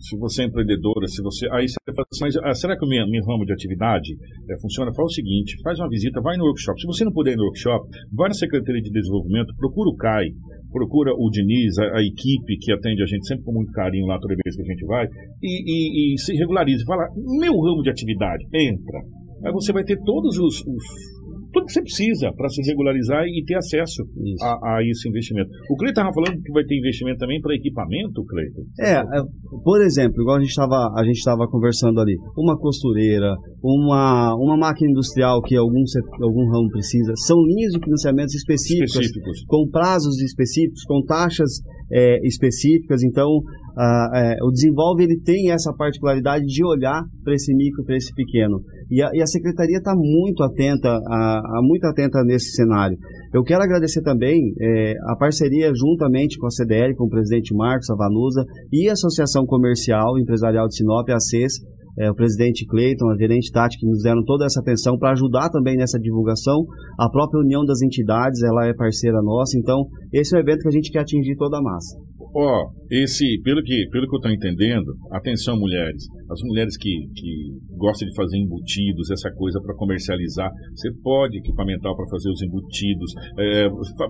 se 0.00 0.16
você 0.18 0.42
é 0.42 0.46
empreendedora, 0.46 1.06
se 1.06 1.22
você. 1.22 1.46
Aí 1.52 1.68
você 1.68 1.76
fala 1.94 2.06
assim, 2.10 2.24
mas 2.24 2.36
ah, 2.42 2.54
será 2.54 2.76
que 2.76 2.84
o 2.84 2.88
meu, 2.88 3.06
meu 3.06 3.22
ramo 3.26 3.44
de 3.44 3.52
atividade 3.52 4.12
eh, 4.48 4.58
funciona? 4.60 4.92
Fala 4.94 5.06
o 5.06 5.12
seguinte: 5.12 5.60
faz 5.62 5.78
uma 5.78 5.88
visita, 5.88 6.20
vai 6.20 6.36
no 6.36 6.44
workshop. 6.44 6.80
Se 6.80 6.86
você 6.86 7.04
não 7.04 7.12
puder 7.12 7.32
ir 7.34 7.36
no 7.36 7.44
workshop, 7.44 7.86
vai 8.12 8.28
na 8.28 8.34
Secretaria 8.34 8.80
de 8.82 8.90
Desenvolvimento, 8.90 9.54
procura 9.56 9.90
o 9.90 9.96
CAI, 9.96 10.26
procura 10.72 11.12
o 11.12 11.28
Diniz, 11.30 11.78
a, 11.78 11.98
a 11.98 12.02
equipe 12.02 12.56
que 12.58 12.72
atende 12.72 13.02
a 13.02 13.06
gente 13.06 13.26
sempre 13.26 13.44
com 13.44 13.52
muito 13.52 13.70
carinho 13.72 14.06
lá 14.06 14.18
toda 14.18 14.34
vez 14.42 14.56
que 14.56 14.62
a 14.62 14.64
gente 14.64 14.84
vai, 14.86 15.06
e, 15.42 16.12
e- 16.12 16.14
e 16.14 16.18
se 16.18 16.32
regularize. 16.34 16.84
Fala, 16.84 17.06
meu 17.38 17.52
ramo 17.60 17.82
de 17.82 17.90
atividade, 17.90 18.44
entra. 18.54 19.00
Aí 19.44 19.52
você 19.52 19.72
vai 19.72 19.84
ter 19.84 19.98
todos 20.04 20.38
os. 20.38 20.60
os- 20.66 21.19
tudo 21.52 21.66
que 21.66 21.72
você 21.72 21.82
precisa 21.82 22.32
para 22.36 22.48
se 22.48 22.62
regularizar 22.62 23.24
e 23.24 23.44
ter 23.44 23.56
acesso 23.56 24.02
a, 24.42 24.76
a 24.76 24.82
esse 24.84 25.08
investimento. 25.08 25.50
O 25.70 25.76
Cleiton 25.76 26.00
estava 26.00 26.14
falando 26.14 26.40
que 26.42 26.52
vai 26.52 26.64
ter 26.64 26.78
investimento 26.78 27.18
também 27.18 27.40
para 27.40 27.54
equipamento, 27.54 28.24
Cleiton? 28.24 28.62
É, 28.80 28.94
é, 28.98 29.22
por 29.64 29.80
exemplo, 29.82 30.22
igual 30.22 30.36
a 30.36 30.40
gente 30.40 30.50
estava 30.50 30.92
a 30.96 31.04
gente 31.04 31.20
conversando 31.50 32.00
ali, 32.00 32.16
uma 32.36 32.58
costureira, 32.58 33.34
uma, 33.62 34.34
uma 34.36 34.56
máquina 34.56 34.90
industrial 34.90 35.42
que 35.42 35.56
algum 35.56 35.82
algum 36.22 36.50
ramo 36.50 36.68
precisa, 36.70 37.12
são 37.26 37.36
linhas 37.42 37.72
de 37.72 37.80
financiamentos 37.82 38.34
específicas, 38.34 38.90
Específicos. 38.90 39.44
com 39.46 39.68
prazos 39.70 40.20
específicos, 40.20 40.84
com 40.84 41.02
taxas 41.04 41.60
é, 41.92 42.26
específicas. 42.26 43.02
Então, 43.02 43.28
ah, 43.76 44.10
é, 44.14 44.36
o 44.44 44.50
desenvolve 44.50 45.04
ele 45.04 45.20
tem 45.20 45.50
essa 45.50 45.72
particularidade 45.76 46.44
de 46.44 46.64
olhar 46.64 47.02
para 47.24 47.34
esse 47.34 47.54
micro, 47.54 47.84
para 47.84 47.96
esse 47.96 48.12
pequeno. 48.14 48.60
E 48.90 49.02
a, 49.02 49.10
e 49.14 49.22
a 49.22 49.26
secretaria 49.26 49.78
está 49.78 49.94
muito 49.96 50.42
atenta, 50.42 50.88
a, 50.88 51.38
a- 51.38 51.62
muito 51.62 51.84
atenta 51.86 52.22
nesse 52.24 52.52
cenário. 52.52 52.96
Eu 53.32 53.42
quero 53.42 53.62
agradecer 53.62 54.02
também 54.02 54.38
é, 54.60 54.94
a 55.08 55.16
parceria 55.16 55.70
juntamente 55.74 56.38
com 56.38 56.46
a 56.46 56.50
CDL, 56.50 56.94
com 56.96 57.04
o 57.04 57.08
presidente 57.10 57.54
Marcos, 57.54 57.88
a 57.90 57.96
Vanusa 57.96 58.44
e 58.72 58.88
a 58.88 58.92
Associação 58.92 59.46
Comercial 59.46 60.18
Empresarial 60.18 60.66
de 60.66 60.76
Sinop, 60.76 61.08
a 61.10 61.14
ACES, 61.16 61.52
é, 61.98 62.10
o 62.10 62.14
presidente 62.14 62.64
Cleiton, 62.66 63.10
a 63.10 63.16
gerente 63.16 63.50
Tati, 63.52 63.78
que 63.78 63.86
nos 63.86 64.02
deram 64.02 64.22
toda 64.24 64.44
essa 64.46 64.60
atenção 64.60 64.96
para 64.96 65.12
ajudar 65.12 65.50
também 65.50 65.76
nessa 65.76 65.98
divulgação. 65.98 66.64
A 66.98 67.10
própria 67.10 67.40
União 67.40 67.64
das 67.64 67.82
Entidades, 67.82 68.42
ela 68.42 68.66
é 68.66 68.72
parceira 68.74 69.20
nossa, 69.22 69.58
então 69.58 69.84
esse 70.12 70.34
é 70.34 70.38
um 70.38 70.40
evento 70.40 70.60
que 70.62 70.68
a 70.68 70.72
gente 70.72 70.90
quer 70.90 71.00
atingir 71.00 71.36
toda 71.36 71.58
a 71.58 71.62
massa. 71.62 71.96
Ó, 72.34 72.70
esse, 72.90 73.40
pelo 73.42 73.62
que, 73.62 73.88
pelo 73.90 74.06
que 74.06 74.14
eu 74.14 74.18
estou 74.18 74.32
entendendo, 74.32 74.94
atenção 75.12 75.58
mulheres, 75.58 76.04
as 76.30 76.40
mulheres 76.42 76.76
que, 76.76 76.90
que 77.14 77.58
gostam 77.76 78.08
de 78.08 78.14
fazer 78.14 78.36
embutidos, 78.38 79.10
essa 79.10 79.30
coisa 79.32 79.60
para 79.60 79.74
comercializar, 79.74 80.50
você 80.74 80.90
pode 81.02 81.38
equipamentar 81.38 81.94
para 81.94 82.06
fazer 82.10 82.30
os 82.30 82.42
embutidos, 82.42 83.12
é, 83.38 83.68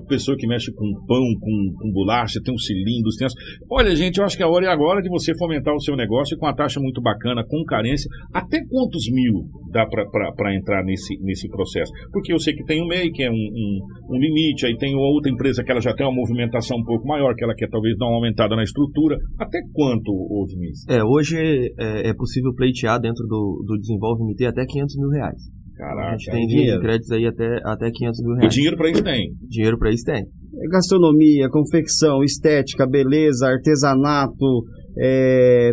pessoa 0.09 0.37
que 0.37 0.47
mexe 0.47 0.73
com 0.73 0.87
pão, 1.07 1.25
com, 1.41 1.75
com 1.79 1.93
bolacha, 1.93 2.41
tem 2.43 2.55
os 2.55 2.67
cilindros, 2.67 3.17
tem 3.17 3.27
as... 3.27 3.33
Olha, 3.71 3.95
gente, 3.95 4.19
eu 4.19 4.25
acho 4.25 4.37
que 4.37 4.43
a 4.43 4.49
hora 4.49 4.67
é 4.67 4.69
agora 4.69 5.01
de 5.01 5.09
você 5.09 5.37
fomentar 5.39 5.75
o 5.75 5.81
seu 5.81 5.97
negócio 5.97 6.37
com 6.37 6.47
uma 6.47 6.55
taxa 6.55 6.81
muito 6.81 7.01
bacana, 7.01 7.45
com 7.47 7.65
carência, 7.65 8.11
até 8.35 8.61
quantos 8.69 9.11
mil 9.11 9.45
dá 9.71 9.87
para 9.87 10.55
entrar 10.55 10.83
nesse, 10.85 11.19
nesse 11.23 11.49
processo? 11.49 11.93
Porque 12.13 12.33
eu 12.33 12.39
sei 12.39 12.55
que 12.55 12.65
tem 12.65 12.83
o 12.83 12.87
MEI, 12.87 13.11
que 13.11 13.23
é 13.23 13.31
um, 13.31 13.35
um, 13.35 14.17
um 14.17 14.19
limite, 14.19 14.67
aí 14.67 14.77
tem 14.77 14.95
outra 14.95 15.31
empresa 15.31 15.63
que 15.63 15.71
ela 15.71 15.81
já 15.81 15.95
tem 15.95 16.07
uma 16.07 16.15
movimentação 16.15 16.79
um 16.79 16.85
pouco 16.85 17.07
maior, 17.07 17.35
que 17.35 17.45
ela 17.45 17.55
quer 17.55 17.69
talvez 17.69 17.97
dar 18.01 18.07
uma 18.07 18.17
aumentada 18.17 18.57
na 18.57 18.65
estrutura. 18.65 19.17
Até 19.39 19.59
quanto, 19.73 20.11
Diniz? 20.49 20.85
É, 20.89 21.05
hoje 21.05 21.37
é, 21.79 22.11
é 22.11 22.15
possível 22.15 22.53
pleitear 22.55 22.99
dentro 23.01 23.25
do, 23.29 23.63
do 23.67 23.79
Desenvolve 23.79 24.25
MT 24.25 24.47
até 24.47 24.65
500 24.67 24.97
mil 24.97 25.11
reais. 25.11 25.41
Caraca, 25.77 26.09
a 26.09 26.17
gente 26.17 26.31
tem 26.31 26.35
é 26.35 26.37
linhas 26.37 26.51
de 26.51 26.57
dinheiro. 26.57 26.81
créditos 26.83 27.11
aí 27.13 27.27
até, 27.27 27.47
até 27.65 27.91
500 27.91 28.23
mil 28.25 28.35
E 28.35 28.39
reais. 28.41 28.55
dinheiro 28.55 28.77
para 28.77 28.91
isso 28.91 29.03
tem. 29.05 29.31
Dinheiro 29.49 29.79
para 29.79 29.91
isso 29.93 30.05
tem. 30.05 30.25
gastronomia, 30.71 31.49
confecção, 31.49 32.23
estética, 32.23 32.87
beleza, 32.87 33.47
artesanato, 33.47 34.65
é, 34.99 35.73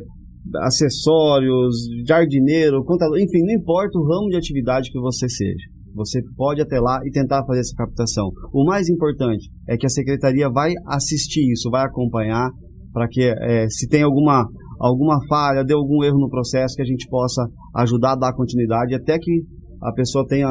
acessórios, 0.63 1.75
jardineiro, 2.07 2.83
contador, 2.85 3.17
enfim, 3.19 3.39
não 3.45 3.55
importa 3.59 3.97
o 3.99 4.03
ramo 4.03 4.29
de 4.29 4.37
atividade 4.37 4.91
que 4.91 4.99
você 4.99 5.27
seja. 5.27 5.65
Você 5.97 6.21
pode 6.35 6.61
até 6.61 6.79
lá 6.79 6.99
e 7.03 7.11
tentar 7.11 7.43
fazer 7.45 7.61
essa 7.61 7.75
captação. 7.75 8.29
O 8.53 8.63
mais 8.63 8.87
importante 8.87 9.49
é 9.67 9.75
que 9.75 9.85
a 9.85 9.89
secretaria 9.89 10.49
vai 10.49 10.71
assistir 10.85 11.51
isso, 11.51 11.71
vai 11.71 11.85
acompanhar, 11.85 12.49
para 12.93 13.07
que 13.07 13.21
é, 13.21 13.67
se 13.67 13.87
tem 13.89 14.03
alguma, 14.03 14.45
alguma 14.79 15.17
falha, 15.27 15.63
deu 15.63 15.79
algum 15.79 16.03
erro 16.03 16.19
no 16.19 16.29
processo, 16.29 16.75
que 16.75 16.81
a 16.81 16.85
gente 16.85 17.07
possa 17.09 17.43
ajudar 17.75 18.13
a 18.13 18.15
dar 18.15 18.33
continuidade 18.33 18.95
até 18.95 19.17
que 19.17 19.41
a 19.81 19.91
pessoa 19.93 20.25
tenha 20.27 20.49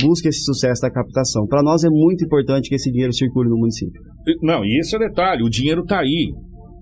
busque 0.00 0.28
esse 0.28 0.44
sucesso 0.44 0.82
da 0.82 0.90
captação. 0.90 1.46
Para 1.46 1.62
nós 1.62 1.84
é 1.84 1.90
muito 1.90 2.24
importante 2.24 2.68
que 2.68 2.74
esse 2.74 2.90
dinheiro 2.90 3.12
circule 3.12 3.48
no 3.48 3.56
município. 3.56 4.00
Não, 4.42 4.64
e 4.64 4.80
esse 4.80 4.94
é 4.94 4.98
o 4.98 5.00
detalhe, 5.00 5.42
o 5.42 5.50
dinheiro 5.50 5.82
está 5.82 6.00
aí. 6.00 6.32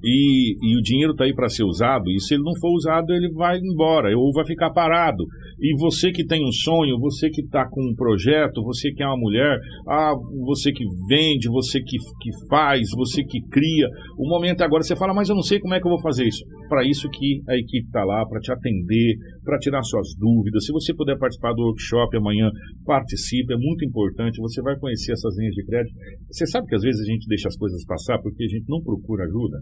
E, 0.03 0.57
e, 0.61 0.76
o 0.76 0.82
dinheiro 0.82 1.12
está 1.12 1.24
aí 1.24 1.34
para 1.34 1.48
ser 1.48 1.64
usado, 1.64 2.11
e 2.11 2.20
se 2.20 2.34
ele 2.34 2.42
não 2.42 2.55
for 2.61 2.72
usado, 2.74 3.12
ele 3.12 3.32
vai 3.32 3.59
embora, 3.59 4.09
ou 4.16 4.32
vai 4.32 4.44
ficar 4.44 4.70
parado. 4.70 5.24
E 5.61 5.78
você 5.78 6.11
que 6.11 6.26
tem 6.26 6.44
um 6.44 6.53
sonho, 6.53 6.98
você 6.98 7.30
que 7.30 7.42
está 7.42 7.68
com 7.68 7.80
um 7.80 7.94
projeto, 7.94 8.62
você 8.64 8.90
que 8.92 9.03
é 9.03 9.07
uma 9.07 9.16
mulher, 9.16 9.59
ah, 9.88 10.12
você 10.46 10.72
que 10.72 10.84
vende, 11.09 11.48
você 11.48 11.80
que, 11.80 11.96
que 12.20 12.30
faz, 12.48 12.90
você 12.96 13.22
que 13.22 13.40
cria, 13.48 13.88
o 14.18 14.28
momento 14.28 14.62
é 14.62 14.64
agora, 14.64 14.82
você 14.82 14.96
fala, 14.96 15.14
mas 15.14 15.28
eu 15.28 15.36
não 15.36 15.42
sei 15.42 15.61
como 15.61 15.74
é 15.74 15.80
que 15.80 15.86
eu 15.86 15.92
vou 15.92 16.00
fazer 16.00 16.26
isso. 16.26 16.44
Para 16.68 16.84
isso 16.86 17.08
que 17.10 17.42
a 17.48 17.56
equipe 17.56 17.86
está 17.86 18.04
lá, 18.04 18.24
para 18.26 18.40
te 18.40 18.52
atender, 18.52 19.16
para 19.44 19.58
tirar 19.58 19.82
suas 19.82 20.08
dúvidas. 20.18 20.64
Se 20.64 20.72
você 20.72 20.94
puder 20.94 21.18
participar 21.18 21.52
do 21.52 21.62
workshop 21.62 22.16
amanhã, 22.16 22.50
participe, 22.84 23.52
é 23.52 23.56
muito 23.56 23.84
importante, 23.84 24.40
você 24.40 24.62
vai 24.62 24.78
conhecer 24.78 25.12
essas 25.12 25.36
linhas 25.36 25.54
de 25.54 25.64
crédito. 25.64 25.94
Você 26.30 26.46
sabe 26.46 26.66
que 26.66 26.74
às 26.74 26.82
vezes 26.82 27.00
a 27.00 27.12
gente 27.12 27.26
deixa 27.28 27.48
as 27.48 27.56
coisas 27.56 27.84
passar 27.84 28.18
porque 28.20 28.44
a 28.44 28.48
gente 28.48 28.68
não 28.68 28.82
procura 28.82 29.24
ajuda? 29.24 29.58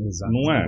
Exato. 0.00 0.32
Não 0.32 0.52
é? 0.52 0.66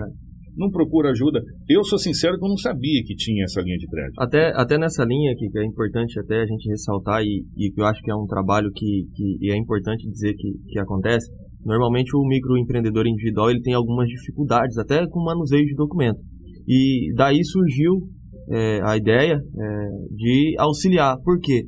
Não 0.56 0.70
procura 0.70 1.10
ajuda. 1.10 1.40
Eu 1.68 1.84
sou 1.84 1.98
sincero 1.98 2.38
que 2.38 2.44
eu 2.44 2.48
não 2.48 2.56
sabia 2.56 3.02
que 3.04 3.14
tinha 3.14 3.44
essa 3.44 3.60
linha 3.60 3.76
de 3.76 3.86
crédito. 3.86 4.18
Até, 4.18 4.52
até 4.54 4.78
nessa 4.78 5.04
linha 5.04 5.32
aqui, 5.32 5.50
que 5.50 5.58
é 5.58 5.64
importante 5.64 6.18
até 6.18 6.40
a 6.40 6.46
gente 6.46 6.68
ressaltar 6.70 7.22
e, 7.22 7.44
e 7.56 7.70
que 7.70 7.80
eu 7.80 7.84
acho 7.84 8.00
que 8.02 8.10
é 8.10 8.14
um 8.14 8.26
trabalho 8.26 8.70
que, 8.74 9.04
que 9.14 9.50
é 9.50 9.56
importante 9.56 10.08
dizer 10.08 10.34
que, 10.34 10.52
que 10.68 10.78
acontece, 10.78 11.30
normalmente 11.66 12.16
o 12.16 12.26
microempreendedor 12.26 13.06
individual 13.06 13.50
ele 13.50 13.60
tem 13.60 13.74
algumas 13.74 14.08
dificuldades, 14.08 14.78
até 14.78 15.06
com 15.08 15.24
manuseio 15.24 15.66
de 15.66 15.74
documento. 15.74 16.18
E 16.66 17.12
daí 17.14 17.44
surgiu 17.44 18.08
é, 18.50 18.80
a 18.84 18.96
ideia 18.96 19.34
é, 19.34 19.88
de 20.14 20.54
auxiliar. 20.58 21.16
Por 21.22 21.38
quê? 21.40 21.64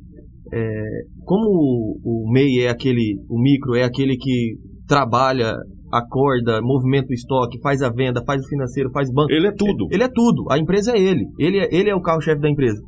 É, 0.51 0.83
como 1.25 1.45
o, 1.47 1.99
o 2.03 2.31
MEI 2.31 2.65
é 2.65 2.69
aquele, 2.69 3.17
o 3.29 3.39
micro 3.39 3.75
é 3.75 3.83
aquele 3.83 4.17
que 4.17 4.55
trabalha 4.87 5.53
acorda, 5.91 6.59
movimenta 6.61 7.07
o 7.09 7.13
estoque, 7.13 7.59
faz 7.61 7.81
a 7.81 7.89
venda, 7.89 8.23
faz 8.25 8.41
o 8.41 8.47
financeiro, 8.47 8.91
faz 8.91 9.11
banco. 9.11 9.31
Ele 9.31 9.47
é 9.47 9.51
tudo. 9.51 9.87
Ele 9.91 10.03
é 10.03 10.07
tudo. 10.07 10.45
A 10.51 10.57
empresa 10.57 10.93
é 10.95 10.99
ele. 10.99 11.25
Ele 11.37 11.59
é, 11.59 11.67
ele 11.71 11.89
é 11.89 11.95
o 11.95 12.01
carro-chefe 12.01 12.41
da 12.41 12.49
empresa. 12.49 12.79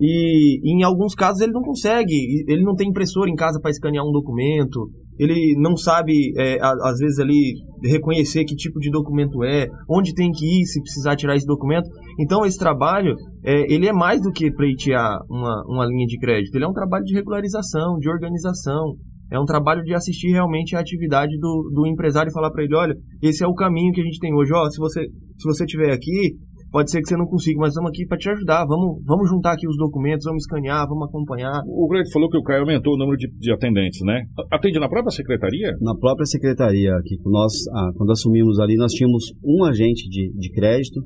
E 0.00 0.60
em 0.64 0.82
alguns 0.84 1.14
casos 1.14 1.40
ele 1.40 1.52
não 1.52 1.62
consegue, 1.62 2.44
ele 2.46 2.62
não 2.62 2.74
tem 2.74 2.88
impressora 2.88 3.28
em 3.28 3.34
casa 3.34 3.60
para 3.60 3.70
escanear 3.70 4.04
um 4.04 4.12
documento, 4.12 4.90
ele 5.18 5.54
não 5.58 5.76
sabe, 5.76 6.32
é, 6.38 6.58
às 6.62 6.98
vezes, 6.98 7.18
ali 7.18 7.54
reconhecer 7.82 8.44
que 8.44 8.54
tipo 8.54 8.78
de 8.78 8.90
documento 8.90 9.42
é, 9.44 9.68
onde 9.88 10.14
tem 10.14 10.30
que 10.30 10.44
ir 10.44 10.66
se 10.66 10.80
precisar 10.80 11.16
tirar 11.16 11.36
esse 11.36 11.46
documento. 11.46 11.88
Então, 12.18 12.44
esse 12.44 12.58
trabalho, 12.58 13.14
é, 13.44 13.72
ele 13.72 13.86
é 13.86 13.92
mais 13.92 14.20
do 14.22 14.30
que 14.30 14.50
pleitear 14.50 15.18
uma, 15.28 15.64
uma 15.66 15.86
linha 15.86 16.06
de 16.06 16.18
crédito, 16.18 16.54
ele 16.54 16.64
é 16.64 16.68
um 16.68 16.72
trabalho 16.72 17.04
de 17.04 17.14
regularização, 17.14 17.98
de 17.98 18.08
organização, 18.08 18.94
é 19.30 19.38
um 19.38 19.44
trabalho 19.44 19.82
de 19.82 19.94
assistir 19.94 20.28
realmente 20.28 20.74
a 20.74 20.80
atividade 20.80 21.36
do, 21.38 21.70
do 21.74 21.86
empresário 21.86 22.30
e 22.30 22.32
falar 22.32 22.50
para 22.50 22.64
ele, 22.64 22.74
olha, 22.74 22.94
esse 23.22 23.44
é 23.44 23.46
o 23.46 23.54
caminho 23.54 23.92
que 23.92 24.00
a 24.00 24.04
gente 24.04 24.18
tem 24.18 24.34
hoje. 24.34 24.52
Ó, 24.54 24.70
se 24.70 24.78
você 24.78 25.06
se 25.38 25.46
você 25.46 25.64
estiver 25.64 25.92
aqui, 25.92 26.34
pode 26.70 26.90
ser 26.90 27.00
que 27.00 27.08
você 27.08 27.16
não 27.16 27.26
consiga, 27.26 27.58
mas 27.60 27.70
estamos 27.70 27.90
aqui 27.90 28.06
para 28.06 28.18
te 28.18 28.30
ajudar. 28.30 28.64
Vamos, 28.66 29.02
vamos 29.04 29.28
juntar 29.28 29.52
aqui 29.52 29.66
os 29.66 29.76
documentos, 29.76 30.24
vamos 30.24 30.44
escanear, 30.44 30.86
vamos 30.88 31.08
acompanhar. 31.08 31.62
O 31.66 31.88
Greg 31.88 32.10
falou 32.12 32.28
que 32.28 32.38
o 32.38 32.42
Caio 32.42 32.60
aumentou 32.60 32.94
o 32.94 32.98
número 32.98 33.16
de, 33.16 33.28
de, 33.38 33.52
atendentes, 33.52 34.00
né? 34.04 34.24
Atende 34.50 34.78
na 34.78 34.88
própria 34.88 35.10
secretaria? 35.10 35.72
Na 35.80 35.94
própria 35.96 36.26
secretaria, 36.26 36.94
aqui. 36.96 37.16
Nós, 37.24 37.52
ah, 37.74 37.90
quando 37.96 38.12
assumimos 38.12 38.58
ali, 38.60 38.76
nós 38.76 38.92
tínhamos 38.92 39.24
um 39.44 39.64
agente 39.64 40.08
de, 40.08 40.32
de 40.34 40.50
crédito 40.52 41.00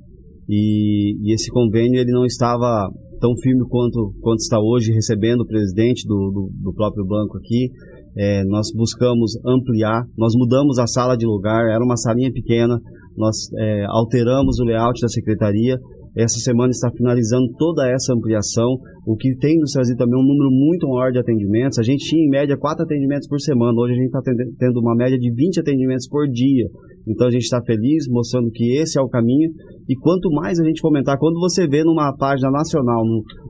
e, 0.49 1.17
e, 1.23 1.35
esse 1.35 1.51
convênio 1.51 2.01
ele 2.01 2.13
não 2.13 2.25
estava 2.25 2.91
tão 3.21 3.37
firme 3.37 3.63
quanto, 3.69 4.13
quanto 4.21 4.41
está 4.41 4.59
hoje, 4.59 4.93
recebendo 4.93 5.43
o 5.43 5.47
presidente 5.47 6.07
do, 6.07 6.31
do, 6.33 6.71
do 6.71 6.75
próprio 6.75 7.07
banco 7.07 7.39
aqui 7.39 7.71
é, 8.17 8.45
nós 8.45 8.69
buscamos 8.75 9.33
ampliar, 9.47 10.05
nós 10.17 10.33
mudamos 10.37 10.79
a 10.79 10.87
sala 10.87 11.17
de 11.17 11.27
lugar, 11.27 11.67
era 11.69 11.83
uma 11.83 11.97
salinha 11.97 12.31
pequena, 12.33 12.79
nós 13.17 13.37
é, 13.59 13.85
alteramos 13.89 14.59
o 14.59 14.65
layout 14.65 15.01
da 15.01 15.09
secretaria. 15.09 15.79
Essa 16.15 16.39
semana 16.41 16.69
está 16.69 16.91
finalizando 16.91 17.47
toda 17.57 17.91
essa 17.91 18.13
ampliação, 18.13 18.77
o 19.07 19.17
que 19.17 19.35
tem 19.39 19.59
nos 19.59 19.73
trazido 19.73 19.97
também 19.97 20.21
um 20.21 20.27
número 20.27 20.51
muito 20.51 20.87
maior 20.87 21.11
de 21.11 21.19
atendimentos. 21.19 21.79
A 21.79 21.83
gente 21.83 22.05
tinha 22.05 22.23
em 22.23 22.29
média 22.29 22.55
quatro 22.59 22.85
atendimentos 22.85 23.27
por 23.27 23.41
semana, 23.41 23.73
hoje 23.81 23.95
a 23.95 23.97
gente 23.97 24.07
está 24.07 24.21
tendo 24.59 24.81
uma 24.81 24.95
média 24.95 25.19
de 25.19 25.33
20 25.33 25.61
atendimentos 25.61 26.07
por 26.07 26.29
dia. 26.29 26.69
Então 27.09 27.27
a 27.27 27.31
gente 27.31 27.45
está 27.45 27.63
feliz, 27.65 28.05
mostrando 28.11 28.51
que 28.51 28.77
esse 28.77 28.99
é 28.99 29.03
o 29.03 29.09
caminho. 29.09 29.51
E 29.89 29.97
quanto 29.97 30.31
mais 30.31 30.61
a 30.61 30.65
gente 30.65 30.83
comentar, 30.83 31.19
quando 31.19 31.41
você 31.41 31.67
vê 31.67 31.83
numa 31.83 32.15
página 32.15 32.51
nacional, 32.51 33.03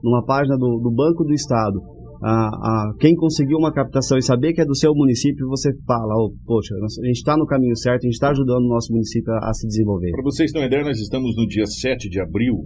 numa 0.02 0.24
página 0.24 0.56
do, 0.56 0.78
do 0.78 0.90
Banco 0.94 1.24
do 1.24 1.34
Estado, 1.34 1.80
a, 2.22 2.30
a, 2.30 2.94
quem 3.00 3.16
conseguiu 3.16 3.58
uma 3.58 3.72
captação 3.72 4.16
e 4.16 4.22
saber 4.22 4.52
que 4.52 4.60
é 4.60 4.64
do 4.64 4.76
seu 4.76 4.94
município, 4.94 5.48
você 5.48 5.70
fala, 5.84 6.14
oh, 6.14 6.32
poxa, 6.46 6.72
a 6.74 7.06
gente 7.06 7.18
está 7.18 7.36
no 7.36 7.44
caminho 7.44 7.76
certo, 7.76 8.04
a 8.04 8.06
gente 8.06 8.14
está 8.14 8.30
ajudando 8.30 8.64
o 8.64 8.68
nosso 8.68 8.92
município 8.92 9.32
a, 9.32 9.50
a 9.50 9.52
se 9.52 9.66
desenvolver. 9.66 10.12
Para 10.12 10.22
vocês 10.22 10.52
terem 10.52 10.62
uma 10.62 10.68
ideia, 10.68 10.84
nós 10.84 11.00
estamos 11.00 11.34
no 11.36 11.46
dia 11.48 11.66
7 11.66 12.08
de 12.08 12.20
abril, 12.20 12.62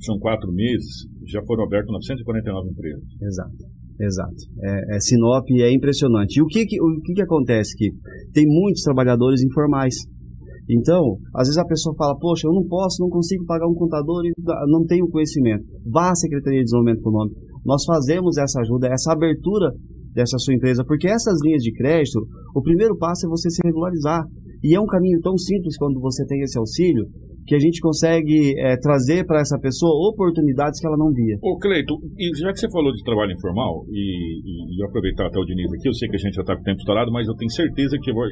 são 0.00 0.18
quatro 0.18 0.50
meses, 0.50 1.04
já 1.26 1.42
foram 1.44 1.64
abertas 1.64 1.92
949 1.92 2.70
empresas. 2.70 3.04
Exato. 3.20 3.84
Exato. 4.00 4.42
É, 4.62 4.96
é, 4.96 5.00
Sinop 5.00 5.44
é 5.50 5.70
impressionante. 5.70 6.38
E 6.38 6.42
o 6.42 6.46
que, 6.46 6.64
que, 6.64 6.80
o 6.80 7.00
que, 7.04 7.12
que 7.12 7.22
acontece? 7.22 7.76
Que 7.76 7.90
tem 8.32 8.44
muitos 8.46 8.82
trabalhadores 8.82 9.42
informais. 9.42 9.94
Então, 10.68 11.18
às 11.36 11.46
vezes 11.46 11.58
a 11.58 11.64
pessoa 11.64 11.94
fala, 11.94 12.18
poxa, 12.18 12.48
eu 12.48 12.52
não 12.52 12.66
posso, 12.66 13.02
não 13.02 13.10
consigo 13.10 13.44
pagar 13.44 13.68
um 13.68 13.74
contador 13.74 14.24
e 14.24 14.32
não 14.66 14.84
tenho 14.86 15.06
conhecimento. 15.08 15.62
Vá 15.86 16.10
à 16.10 16.14
Secretaria 16.14 16.60
de 16.60 16.64
Desenvolvimento 16.64 17.00
Econômico 17.00 17.53
nós 17.64 17.84
fazemos 17.84 18.36
essa 18.36 18.60
ajuda, 18.60 18.88
essa 18.88 19.12
abertura 19.12 19.72
dessa 20.12 20.38
sua 20.38 20.54
empresa, 20.54 20.84
porque 20.84 21.08
essas 21.08 21.38
linhas 21.42 21.62
de 21.62 21.72
crédito, 21.72 22.20
o 22.54 22.62
primeiro 22.62 22.96
passo 22.96 23.26
é 23.26 23.28
você 23.28 23.50
se 23.50 23.60
regularizar. 23.64 24.24
E 24.62 24.74
é 24.74 24.80
um 24.80 24.86
caminho 24.86 25.20
tão 25.20 25.36
simples 25.36 25.76
quando 25.76 26.00
você 26.00 26.24
tem 26.24 26.40
esse 26.40 26.58
auxílio, 26.58 27.04
que 27.46 27.54
a 27.54 27.58
gente 27.58 27.80
consegue 27.80 28.54
é, 28.58 28.76
trazer 28.76 29.24
para 29.26 29.40
essa 29.40 29.58
pessoa 29.58 30.10
oportunidades 30.10 30.80
que 30.80 30.86
ela 30.86 30.96
não 30.96 31.12
via. 31.12 31.36
Ô 31.42 31.58
Cleito, 31.58 31.94
já 32.40 32.52
que 32.52 32.58
você 32.58 32.70
falou 32.70 32.92
de 32.92 33.02
trabalho 33.04 33.32
informal, 33.32 33.84
e, 33.90 34.40
e, 34.44 34.78
e 34.78 34.84
aproveitar 34.84 35.26
até 35.26 35.38
o 35.38 35.44
Diniz 35.44 35.72
aqui, 35.72 35.88
eu 35.88 35.94
sei 35.94 36.08
que 36.08 36.16
a 36.16 36.18
gente 36.18 36.34
já 36.34 36.42
está 36.42 36.54
com 36.54 36.62
o 36.62 36.64
tempo 36.64 36.78
estourado, 36.78 37.12
mas 37.12 37.28
eu 37.28 37.34
tenho 37.34 37.50
certeza 37.50 37.98
que 38.00 38.12
vou, 38.12 38.24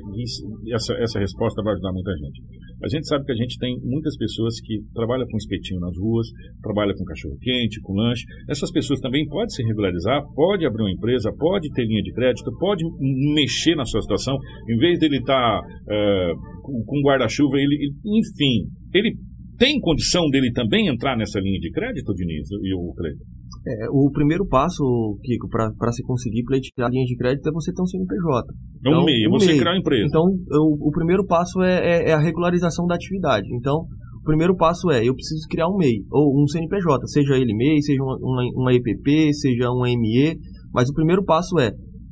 essa, 0.73 0.95
essa 0.95 1.19
resposta 1.19 1.63
vai 1.63 1.75
ajudar 1.75 1.93
muita 1.93 2.13
gente. 2.17 2.41
A 2.83 2.89
gente 2.89 3.07
sabe 3.07 3.25
que 3.25 3.33
a 3.33 3.37
gente 3.37 3.59
tem 3.59 3.79
muitas 3.85 4.17
pessoas 4.17 4.61
que 4.61 4.81
trabalham 4.93 5.27
com 5.31 5.37
espetinho 5.37 5.81
nas 5.81 5.97
ruas, 5.97 6.27
trabalham 6.61 6.95
com 6.97 7.05
cachorro 7.05 7.39
quente, 7.41 7.81
com 7.81 7.95
lanche. 7.95 8.25
Essas 8.49 8.73
pessoas 8.73 8.99
também 8.99 9.25
podem 9.29 9.51
se 9.51 9.63
regularizar, 9.63 10.21
pode 10.35 10.67
abrir 10.67 10.83
uma 10.83 10.91
empresa, 10.91 11.31
pode 11.39 11.71
ter 11.73 11.85
linha 11.85 12.03
de 12.03 12.13
crédito, 12.13 12.51
pode 12.59 12.83
mexer 13.35 13.77
na 13.77 13.85
sua 13.85 14.03
situação, 14.03 14.37
em 14.69 14.77
vez 14.79 14.99
dele 14.99 15.19
estar 15.19 15.61
tá, 15.61 15.61
uh, 15.61 16.85
com 16.85 17.01
guarda-chuva, 17.03 17.57
ele, 17.57 17.93
enfim, 18.05 18.67
ele 18.93 19.17
tem 19.59 19.79
condição 19.81 20.29
dele 20.29 20.51
também 20.53 20.89
entrar 20.89 21.17
nessa 21.17 21.39
linha 21.39 21.59
de 21.61 21.71
crédito, 21.71 22.13
Diniz, 22.15 22.49
e 22.51 22.75
o 22.75 22.93
Cleiton? 22.95 23.25
É, 23.65 23.87
o 23.91 24.11
primeiro 24.11 24.45
passo, 24.47 24.83
Kiko, 25.23 25.49
para 25.49 25.93
se 25.93 26.03
conseguir 26.03 26.43
pleitear 26.43 26.89
a 26.89 26.91
linha 26.91 27.05
de 27.05 27.17
crédito 27.17 27.49
é 27.49 27.53
você 27.53 27.73
ter 27.73 27.81
um 27.81 27.87
CNPJ. 27.87 28.53
Então, 28.81 28.93
é 28.93 28.99
um 28.99 29.05
MEI, 29.05 29.25
é 29.25 29.29
você 29.29 29.47
MEI. 29.47 29.59
criar 29.59 29.71
uma 29.71 29.79
empresa. 29.79 30.05
Então, 30.05 30.25
eu, 30.51 30.63
o 30.81 30.91
primeiro 30.91 31.25
passo 31.25 31.63
é, 31.63 31.79
é, 31.79 32.11
é, 32.11 32.13
a 32.13 32.19
regularização 32.19 32.87
da 32.87 32.97
atividade. 32.97 33.47
Então, 33.55 33.87
o 34.21 34.25
primeiro 34.25 34.57
passo 34.57 34.91
é, 34.91 35.07
eu 35.07 35.15
preciso 35.15 35.47
criar 35.49 35.69
um 35.69 35.77
MEI, 35.77 36.03
ou 36.11 36.43
um 36.43 36.47
CNPJ, 36.49 37.07
seja 37.07 37.37
ele 37.37 37.55
MEI, 37.55 37.81
seja 37.83 38.03
uma, 38.03 38.17
uma, 38.17 38.43
uma 38.57 38.75
EPP, 38.75 39.33
seja 39.35 39.71
uma 39.71 39.87
ME, 39.87 40.37
mas 40.75 40.89
o 40.89 40.95
primeiro 40.95 41.23
passo 41.23 41.57
é, 41.61 41.71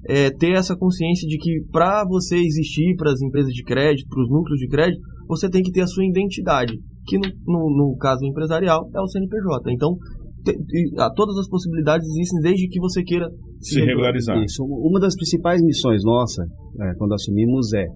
é 0.09 0.31
ter 0.31 0.53
essa 0.53 0.77
consciência 0.77 1.27
de 1.27 1.37
que 1.37 1.65
para 1.73 2.05
você 2.07 2.37
existir 2.37 2.95
para 2.97 3.11
as 3.11 3.21
empresas 3.21 3.53
de 3.53 3.65
crédito, 3.65 4.09
para 4.09 4.23
os 4.23 4.31
núcleos 4.31 4.61
de 4.61 4.69
crédito, 4.69 5.01
você 5.31 5.49
tem 5.49 5.63
que 5.63 5.71
ter 5.71 5.83
a 5.83 5.87
sua 5.87 6.05
identidade, 6.05 6.75
que 7.07 7.17
no, 7.17 7.29
no, 7.47 7.93
no 7.93 7.97
caso 7.97 8.27
empresarial 8.27 8.91
é 8.93 9.01
o 9.01 9.07
CNPJ. 9.07 9.73
Então, 9.73 9.97
te, 10.45 10.53
te, 10.53 10.91
todas 11.15 11.37
as 11.39 11.49
possibilidades 11.49 12.07
existem 12.09 12.41
desde 12.41 12.69
que 12.69 12.81
você 12.81 13.03
queira 13.05 13.29
se, 13.61 13.75
se 13.75 13.81
regularizar. 13.81 14.37
Isso. 14.43 14.65
Uma 14.65 14.99
das 14.99 15.15
principais 15.15 15.63
missões 15.63 16.03
nossa, 16.05 16.43
é, 16.81 16.95
quando 16.99 17.15
assumimos, 17.15 17.73
é, 17.75 17.87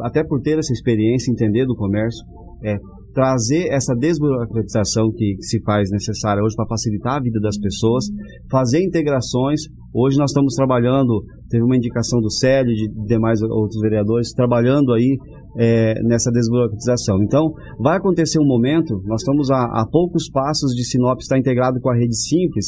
até 0.00 0.22
por 0.24 0.40
ter 0.40 0.58
essa 0.58 0.72
experiência, 0.72 1.32
entender 1.32 1.66
do 1.66 1.74
comércio, 1.74 2.24
é 2.62 2.76
trazer 3.16 3.72
essa 3.72 3.94
desburocratização 3.94 5.10
que, 5.10 5.36
que 5.36 5.42
se 5.42 5.62
faz 5.62 5.88
necessária 5.90 6.42
hoje 6.44 6.54
para 6.54 6.66
facilitar 6.68 7.16
a 7.16 7.22
vida 7.22 7.40
das 7.40 7.58
pessoas, 7.58 8.04
fazer 8.50 8.84
integrações. 8.84 9.62
Hoje 9.94 10.18
nós 10.18 10.30
estamos 10.32 10.52
trabalhando, 10.54 11.24
teve 11.48 11.64
uma 11.64 11.74
indicação 11.74 12.20
do 12.20 12.30
Célio 12.30 12.70
e 12.70 12.74
de 12.74 13.06
demais 13.06 13.40
outros 13.40 13.80
vereadores, 13.80 14.32
trabalhando 14.32 14.92
aí 14.92 15.16
é, 15.58 15.94
nessa 16.02 16.30
desburocratização. 16.30 17.22
Então, 17.22 17.54
vai 17.80 17.96
acontecer 17.96 18.38
um 18.38 18.46
momento, 18.46 19.00
nós 19.06 19.22
estamos 19.22 19.50
a, 19.50 19.62
a 19.62 19.86
poucos 19.90 20.28
passos 20.30 20.74
de 20.74 20.84
Sinop 20.84 21.18
estar 21.18 21.38
integrado 21.38 21.80
com 21.80 21.88
a 21.88 21.96
Rede 21.96 22.14
Simples, 22.14 22.66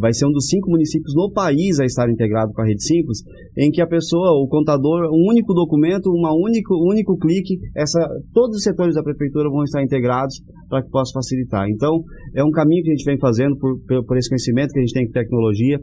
vai 0.00 0.12
ser 0.12 0.26
um 0.26 0.32
dos 0.32 0.46
cinco 0.46 0.70
municípios 0.70 1.14
no 1.14 1.30
país 1.32 1.78
a 1.80 1.84
estar 1.84 2.08
integrado 2.10 2.52
com 2.52 2.62
a 2.62 2.66
Rede 2.66 2.82
Simples, 2.82 3.22
em 3.56 3.70
que 3.70 3.80
a 3.80 3.86
pessoa, 3.86 4.32
o 4.42 4.48
contador, 4.48 5.08
um 5.12 5.30
único 5.30 5.54
documento, 5.54 6.10
uma 6.10 6.34
único, 6.34 6.74
um 6.74 6.90
único 6.90 7.16
clique, 7.16 7.58
essa, 7.74 7.98
todos 8.32 8.56
os 8.56 8.62
setores 8.62 8.94
da 8.94 9.02
prefeitura 9.02 9.48
vão 9.50 9.62
estar 9.64 9.82
integrados 9.82 10.40
para 10.68 10.82
que 10.82 10.90
possa 10.90 11.12
facilitar. 11.14 11.68
Então, 11.68 12.02
é 12.34 12.44
um 12.44 12.50
caminho 12.50 12.82
que 12.82 12.90
a 12.90 12.94
gente 12.94 13.04
vem 13.04 13.18
fazendo 13.18 13.56
por, 13.56 13.78
por 14.04 14.16
esse 14.16 14.28
conhecimento 14.28 14.72
que 14.72 14.78
a 14.78 14.82
gente 14.82 14.92
tem 14.92 15.04
em 15.04 15.10
tecnologia, 15.10 15.78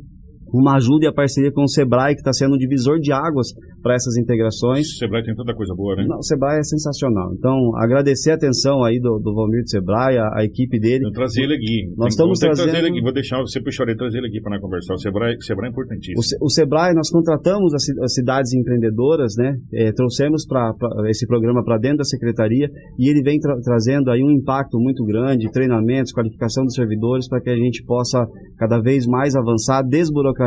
uma 0.53 0.75
ajuda 0.77 1.05
e 1.05 1.07
a 1.07 1.13
parceria 1.13 1.51
com 1.51 1.63
o 1.63 1.67
Sebrae, 1.67 2.13
que 2.13 2.21
está 2.21 2.31
sendo 2.31 2.53
um 2.53 2.57
divisor 2.57 2.99
de 2.99 3.11
águas 3.11 3.47
para 3.81 3.95
essas 3.95 4.15
integrações. 4.17 4.85
O 4.87 4.97
Sebrae 4.99 5.23
tem 5.23 5.33
tanta 5.33 5.53
coisa 5.55 5.73
boa, 5.75 5.95
né? 5.95 6.05
Não, 6.07 6.17
o 6.17 6.23
Sebrae 6.23 6.59
é 6.59 6.63
sensacional. 6.63 7.33
Então, 7.33 7.55
agradecer 7.77 8.31
a 8.31 8.35
atenção 8.35 8.83
aí 8.83 8.99
do, 8.99 9.17
do 9.19 9.33
Valmir 9.33 9.63
do 9.63 9.69
Sebrae, 9.69 10.17
a, 10.17 10.29
a 10.39 10.45
equipe 10.45 10.79
dele. 10.79 11.05
Eu 11.05 11.11
trazer 11.11 11.43
ele 11.43 11.55
aqui. 11.55 11.87
Nós 11.97 11.97
Tem- 11.97 12.07
estamos 12.09 12.39
vou 12.39 12.47
trazendo... 12.47 12.65
trazer 12.71 12.77
ele 12.85 12.93
aqui. 12.93 13.01
Vou 13.01 13.13
deixar 13.13 13.39
você 13.41 13.61
puxar 13.61 13.83
ele 13.87 13.97
trazer 13.97 14.19
ele 14.19 14.27
aqui 14.27 14.39
para 14.41 14.51
nós 14.51 14.61
conversar. 14.61 14.93
O 14.93 14.99
Sebrae, 14.99 15.35
o 15.35 15.41
Sebrae 15.41 15.67
é 15.67 15.71
importantíssimo. 15.71 16.19
O, 16.19 16.23
Se- 16.23 16.37
o 16.39 16.49
Sebrae, 16.49 16.93
nós 16.93 17.09
contratamos 17.09 17.73
as, 17.73 17.83
as 18.03 18.13
cidades 18.13 18.53
empreendedoras, 18.53 19.33
né? 19.37 19.55
Eh, 19.73 19.91
trouxemos 19.91 20.45
para 20.45 20.71
esse 21.09 21.25
programa 21.25 21.63
para 21.63 21.77
dentro 21.79 21.97
da 21.97 22.03
secretaria 22.03 22.69
e 22.99 23.09
ele 23.09 23.23
vem 23.23 23.39
tra- 23.39 23.59
trazendo 23.63 24.11
aí 24.11 24.23
um 24.23 24.29
impacto 24.31 24.77
muito 24.79 25.03
grande, 25.03 25.49
treinamentos, 25.51 26.13
qualificação 26.13 26.63
dos 26.63 26.75
servidores 26.75 27.27
para 27.27 27.41
que 27.41 27.49
a 27.49 27.55
gente 27.55 27.83
possa 27.85 28.25
cada 28.57 28.79
vez 28.79 29.07
mais 29.07 29.35
avançar, 29.35 29.81
desburocratizar 29.83 30.42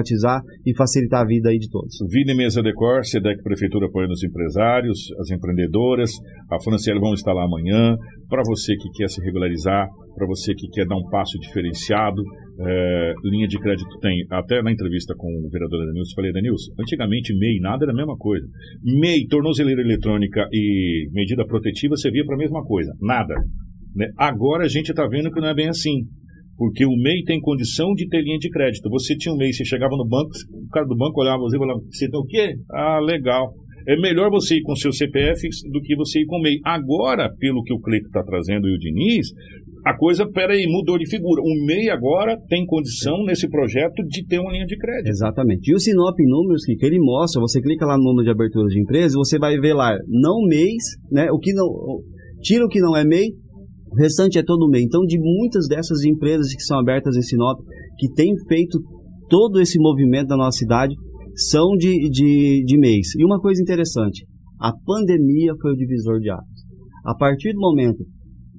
e 0.64 0.76
facilitar 0.76 1.22
a 1.22 1.26
vida 1.26 1.50
aí 1.50 1.58
de 1.58 1.68
todos. 1.70 1.96
Vida 2.10 2.32
e 2.32 2.36
Mesa 2.36 2.62
Decor, 2.62 3.04
SEDEC 3.04 3.42
Prefeitura 3.42 3.86
apoiando 3.86 4.12
os 4.12 4.22
empresários, 4.22 4.98
as 5.20 5.30
empreendedoras. 5.30 6.10
A 6.50 6.62
Franciele 6.62 7.00
vão 7.00 7.14
estar 7.14 7.32
lá 7.32 7.44
amanhã. 7.44 7.96
Para 8.28 8.42
você 8.44 8.74
que 8.76 8.88
quer 8.96 9.08
se 9.08 9.22
regularizar, 9.24 9.88
para 10.14 10.26
você 10.26 10.54
que 10.54 10.68
quer 10.68 10.86
dar 10.86 10.96
um 10.96 11.08
passo 11.10 11.38
diferenciado, 11.38 12.22
é, 12.58 13.12
linha 13.24 13.46
de 13.46 13.58
crédito 13.58 13.98
tem. 14.00 14.24
Até 14.30 14.62
na 14.62 14.72
entrevista 14.72 15.14
com 15.16 15.28
o 15.28 15.50
vereador 15.50 15.86
Danilson, 15.86 16.14
falei, 16.14 16.32
Danilson, 16.32 16.72
antigamente 16.80 17.36
MEI 17.36 17.60
nada 17.60 17.84
era 17.84 17.92
a 17.92 17.96
mesma 17.96 18.16
coisa. 18.16 18.46
MEI, 18.82 19.26
tornozeleira 19.28 19.82
eletrônica 19.82 20.48
e 20.52 21.08
medida 21.12 21.46
protetiva 21.46 21.96
servia 21.96 22.24
para 22.24 22.34
a 22.34 22.38
mesma 22.38 22.64
coisa. 22.64 22.92
Nada. 23.00 23.34
né? 23.94 24.08
Agora 24.16 24.64
a 24.64 24.68
gente 24.68 24.90
está 24.90 25.06
vendo 25.06 25.30
que 25.30 25.40
não 25.40 25.48
é 25.48 25.54
bem 25.54 25.68
assim. 25.68 26.00
Porque 26.56 26.86
o 26.86 26.96
MEI 26.96 27.22
tem 27.24 27.40
condição 27.40 27.92
de 27.94 28.08
ter 28.08 28.22
linha 28.22 28.38
de 28.38 28.48
crédito. 28.48 28.88
Você 28.90 29.16
tinha 29.16 29.34
um 29.34 29.36
MEI, 29.36 29.52
você 29.52 29.64
chegava 29.64 29.96
no 29.96 30.06
banco, 30.06 30.30
o 30.52 30.68
cara 30.70 30.86
do 30.86 30.96
banco 30.96 31.20
olhava 31.20 31.38
você 31.38 31.56
e 31.56 31.58
falava, 31.58 31.80
você 31.90 32.08
tem 32.08 32.20
o 32.20 32.24
quê? 32.24 32.54
Ah, 32.70 32.98
legal. 33.00 33.52
É 33.86 33.94
melhor 33.96 34.30
você 34.30 34.56
ir 34.56 34.62
com 34.62 34.74
seu 34.74 34.92
CPF 34.92 35.48
do 35.70 35.80
que 35.80 35.94
você 35.94 36.20
ir 36.20 36.26
com 36.26 36.38
o 36.38 36.42
MEI. 36.42 36.58
Agora, 36.64 37.30
pelo 37.38 37.62
que 37.62 37.72
o 37.72 37.78
Cleito 37.78 38.06
está 38.06 38.22
trazendo 38.24 38.66
e 38.66 38.74
o 38.74 38.78
Diniz, 38.78 39.28
a 39.86 39.96
coisa, 39.96 40.26
peraí, 40.28 40.66
mudou 40.66 40.98
de 40.98 41.08
figura. 41.08 41.40
O 41.40 41.66
MEI 41.66 41.90
agora 41.90 42.36
tem 42.48 42.66
condição 42.66 43.22
nesse 43.24 43.48
projeto 43.48 44.02
de 44.08 44.26
ter 44.26 44.40
uma 44.40 44.50
linha 44.50 44.66
de 44.66 44.76
crédito. 44.76 45.08
Exatamente. 45.08 45.70
E 45.70 45.74
o 45.76 45.78
Sinop 45.78 46.18
números 46.18 46.64
que, 46.64 46.76
ele 46.84 46.98
mostra, 46.98 47.40
você 47.40 47.62
clica 47.62 47.86
lá 47.86 47.96
no 47.96 48.02
número 48.02 48.24
de 48.24 48.30
abertura 48.30 48.66
de 48.66 48.80
empresa 48.80 49.14
você 49.16 49.38
vai 49.38 49.56
ver 49.58 49.74
lá, 49.74 49.96
não 50.08 50.44
mês, 50.48 50.82
né? 51.08 51.30
O 51.30 51.38
que 51.38 51.52
não. 51.52 51.68
Tira 52.42 52.64
o 52.64 52.68
que 52.68 52.80
não 52.80 52.96
é 52.96 53.04
MEI, 53.04 53.30
o 53.96 54.02
restante 54.02 54.38
é 54.38 54.42
todo 54.44 54.68
MEI. 54.68 54.82
Então, 54.84 55.00
de 55.06 55.18
muitas 55.18 55.66
dessas 55.66 56.04
empresas 56.04 56.54
que 56.54 56.62
são 56.62 56.78
abertas 56.78 57.16
em 57.16 57.22
Sinop, 57.22 57.58
que 57.98 58.12
têm 58.12 58.34
feito 58.46 58.78
todo 59.26 59.58
esse 59.58 59.78
movimento 59.78 60.28
da 60.28 60.36
nossa 60.36 60.58
cidade, 60.58 60.94
são 61.34 61.70
de, 61.76 62.10
de, 62.10 62.62
de 62.64 62.78
mês. 62.78 63.14
E 63.18 63.24
uma 63.24 63.40
coisa 63.40 63.60
interessante, 63.62 64.26
a 64.60 64.70
pandemia 64.84 65.54
foi 65.60 65.72
o 65.72 65.76
divisor 65.76 66.20
de 66.20 66.30
águas. 66.30 66.44
A 67.06 67.14
partir 67.14 67.54
do 67.54 67.60
momento 67.60 68.04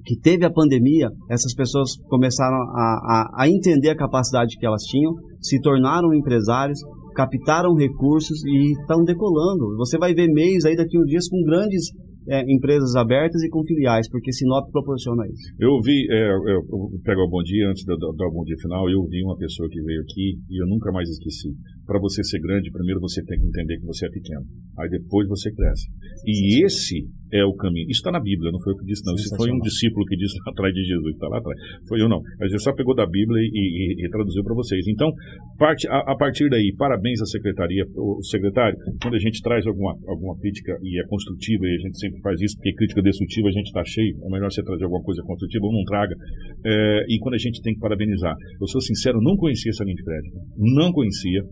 que 0.04 0.18
teve 0.18 0.44
a 0.44 0.52
pandemia, 0.52 1.08
essas 1.30 1.54
pessoas 1.54 1.90
começaram 2.08 2.56
a, 2.56 3.36
a, 3.36 3.42
a 3.44 3.48
entender 3.48 3.90
a 3.90 3.96
capacidade 3.96 4.56
que 4.58 4.66
elas 4.66 4.82
tinham, 4.82 5.12
se 5.40 5.60
tornaram 5.60 6.12
empresários, 6.14 6.80
captaram 7.14 7.74
recursos 7.74 8.44
e 8.44 8.72
estão 8.72 9.04
decolando. 9.04 9.76
Você 9.76 9.98
vai 9.98 10.14
ver 10.14 10.26
mês 10.32 10.64
aí 10.64 10.74
daqui 10.74 10.96
a 10.96 11.00
uns 11.00 11.06
dias 11.06 11.28
com 11.28 11.42
grandes 11.44 11.92
é, 12.28 12.42
empresas 12.52 12.94
abertas 12.96 13.42
e 13.42 13.48
com 13.48 13.64
filiais, 13.64 14.08
porque 14.10 14.32
Sinop 14.32 14.70
proporciona 14.70 15.26
isso. 15.26 15.52
Eu 15.58 15.80
vi, 15.82 16.06
é, 16.10 16.30
eu, 16.30 16.62
vou 16.68 16.90
pegar 17.04 17.24
o 17.24 17.28
bom 17.30 17.42
dia, 17.42 17.68
antes 17.68 17.84
de 17.84 17.92
eu 17.92 17.98
dar 17.98 18.12
dar 18.16 18.28
o 18.28 18.32
bom 18.32 18.44
dia 18.44 18.56
final, 18.60 18.88
eu 18.90 19.02
vi 19.08 19.22
uma 19.24 19.36
pessoa 19.36 19.68
que 19.68 19.80
veio 19.82 20.00
aqui 20.02 20.38
e 20.50 20.62
eu 20.62 20.66
nunca 20.66 20.92
mais 20.92 21.08
esqueci. 21.08 21.50
Para 21.86 21.98
você 21.98 22.22
ser 22.22 22.40
grande, 22.40 22.70
primeiro 22.70 23.00
você 23.00 23.24
tem 23.24 23.38
que 23.40 23.46
entender 23.46 23.78
que 23.78 23.86
você 23.86 24.06
é 24.06 24.10
pequeno. 24.10 24.44
Aí 24.78 24.88
depois 24.90 25.26
você 25.28 25.50
cresce. 25.52 25.88
E 26.26 26.64
esse 26.64 27.08
é 27.32 27.44
o 27.44 27.54
caminho. 27.54 27.86
Isso 27.88 28.00
está 28.00 28.10
na 28.12 28.20
Bíblia, 28.20 28.52
não 28.52 28.60
foi 28.60 28.72
eu 28.72 28.76
que 28.76 28.84
disse, 28.84 29.02
não. 29.04 29.14
Isso 29.14 29.34
foi 29.36 29.50
um 29.50 29.58
discípulo 29.60 30.04
que 30.06 30.16
disse 30.16 30.36
lá 30.44 30.52
atrás 30.52 30.72
de 30.74 30.82
Jesus, 30.84 31.14
está 31.14 31.28
lá 31.28 31.38
atrás. 31.38 31.58
Foi 31.88 32.00
eu 32.00 32.08
não. 32.08 32.20
Mas 32.38 32.50
ele 32.50 32.60
só 32.60 32.72
pegou 32.74 32.94
da 32.94 33.06
Bíblia 33.06 33.40
e, 33.42 33.48
e- 34.02 34.06
e 34.06 34.10
traduziu 34.10 34.42
para 34.44 34.54
vocês. 34.54 34.86
Então, 34.88 35.10
parte, 35.58 35.88
a, 35.88 35.98
a 36.12 36.16
partir 36.16 36.48
daí, 36.48 36.74
parabéns 36.76 37.20
à 37.20 37.26
secretaria, 37.26 37.84
o 37.96 38.22
secretário, 38.22 38.76
quando 39.02 39.14
a 39.14 39.18
gente 39.18 39.40
traz 39.42 39.66
alguma, 39.66 39.92
alguma 40.06 40.36
crítica 40.38 40.76
e 40.82 41.00
é 41.00 41.06
construtiva, 41.06 41.64
e 41.66 41.74
a 41.74 41.78
gente 41.88 41.98
sempre 41.98 42.17
faz 42.20 42.40
isso, 42.40 42.56
porque 42.56 42.74
crítica 42.74 43.02
destrutiva 43.02 43.48
a 43.48 43.52
gente 43.52 43.66
está 43.66 43.82
cheio, 43.84 44.16
é 44.24 44.28
melhor 44.30 44.50
você 44.50 44.62
trazer 44.62 44.84
alguma 44.84 45.02
coisa 45.02 45.22
construtiva 45.22 45.66
ou 45.66 45.72
não 45.72 45.84
traga. 45.84 46.14
É, 46.64 47.04
e 47.08 47.18
quando 47.18 47.34
a 47.34 47.38
gente 47.38 47.60
tem 47.62 47.74
que 47.74 47.80
parabenizar. 47.80 48.34
Eu 48.60 48.66
sou 48.66 48.80
sincero, 48.80 49.20
não 49.20 49.36
conhecia 49.36 49.70
essa 49.70 49.84
linha 49.84 49.96
de 49.96 50.04
crédito. 50.04 50.36
Não 50.56 50.92
conhecia. 50.92 51.42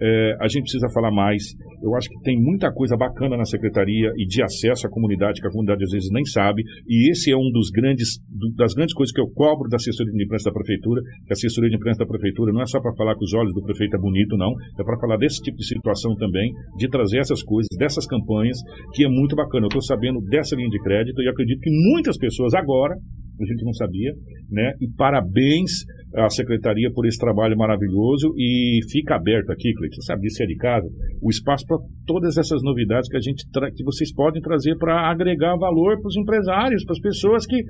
É, 0.00 0.36
a 0.40 0.48
gente 0.48 0.62
precisa 0.62 0.88
falar 0.92 1.10
mais. 1.10 1.42
Eu 1.82 1.94
acho 1.94 2.08
que 2.08 2.20
tem 2.22 2.40
muita 2.40 2.72
coisa 2.72 2.96
bacana 2.96 3.36
na 3.36 3.44
secretaria 3.44 4.10
e 4.16 4.26
de 4.26 4.42
acesso 4.42 4.86
à 4.86 4.90
comunidade 4.90 5.40
que 5.40 5.46
a 5.46 5.50
comunidade 5.50 5.84
às 5.84 5.90
vezes 5.90 6.08
nem 6.12 6.24
sabe. 6.24 6.62
E 6.88 7.10
esse 7.10 7.30
é 7.30 7.36
um 7.36 7.50
dos 7.52 7.70
grandes 7.70 8.18
do- 8.28 8.52
das 8.56 8.74
grandes 8.74 8.94
coisas 8.94 9.12
que 9.14 9.20
eu 9.20 9.28
cobro 9.34 9.68
da 9.68 9.76
assessoria 9.76 10.12
de 10.12 10.24
imprensa 10.24 10.50
da 10.50 10.54
prefeitura. 10.54 11.00
Que 11.26 11.32
a 11.32 11.34
assessoria 11.34 11.70
de 11.70 11.76
imprensa 11.76 11.98
da 11.98 12.06
prefeitura 12.06 12.52
não 12.52 12.62
é 12.62 12.66
só 12.66 12.80
para 12.80 12.94
falar 12.96 13.14
que 13.16 13.24
os 13.24 13.32
olhos 13.34 13.52
do 13.54 13.62
prefeito 13.62 13.96
é 13.96 14.00
bonito, 14.00 14.36
não. 14.36 14.52
É 14.78 14.84
para 14.84 14.98
falar 14.98 15.16
desse 15.16 15.40
tipo 15.42 15.56
de 15.58 15.66
situação 15.66 16.14
também, 16.16 16.50
de 16.78 16.88
trazer 16.88 17.18
essas 17.18 17.42
coisas, 17.42 17.68
dessas 17.78 18.06
campanhas, 18.06 18.58
que 18.94 19.04
é 19.04 19.08
muito 19.08 19.36
bacana. 19.36 19.64
Eu 19.64 19.68
estou 19.68 19.82
sabendo 19.82 20.20
dessa 20.22 20.56
linha 20.56 20.68
de 20.68 20.78
crédito 20.80 21.20
e 21.22 21.28
acredito 21.28 21.60
que 21.60 21.70
muitas 21.92 22.16
pessoas 22.18 22.54
agora 22.54 22.94
a 22.94 23.44
gente 23.44 23.64
não 23.64 23.72
sabia, 23.72 24.12
né? 24.50 24.72
E 24.80 24.88
parabéns 24.96 25.70
à 26.16 26.28
secretaria 26.30 26.90
por 26.92 27.06
esse 27.06 27.18
trabalho 27.18 27.56
maravilhoso 27.56 28.34
e 28.36 28.80
fica 28.90 29.16
aberto 29.16 29.50
aqui, 29.50 29.72
Cleiton, 29.74 30.00
sabe 30.02 30.22
disso 30.22 30.42
é 30.42 30.46
de 30.46 30.56
casa, 30.56 30.88
o 31.22 31.30
espaço 31.30 31.66
para 31.66 31.78
todas 32.06 32.36
essas 32.36 32.62
novidades 32.62 33.08
que 33.08 33.16
a 33.16 33.20
gente 33.20 33.44
que 33.74 33.84
vocês 33.84 34.12
podem 34.12 34.40
trazer 34.42 34.76
para 34.76 35.10
agregar 35.10 35.56
valor 35.56 35.98
para 36.00 36.08
os 36.08 36.16
empresários, 36.16 36.84
para 36.84 36.92
as 36.92 37.00
pessoas 37.00 37.46
que 37.46 37.62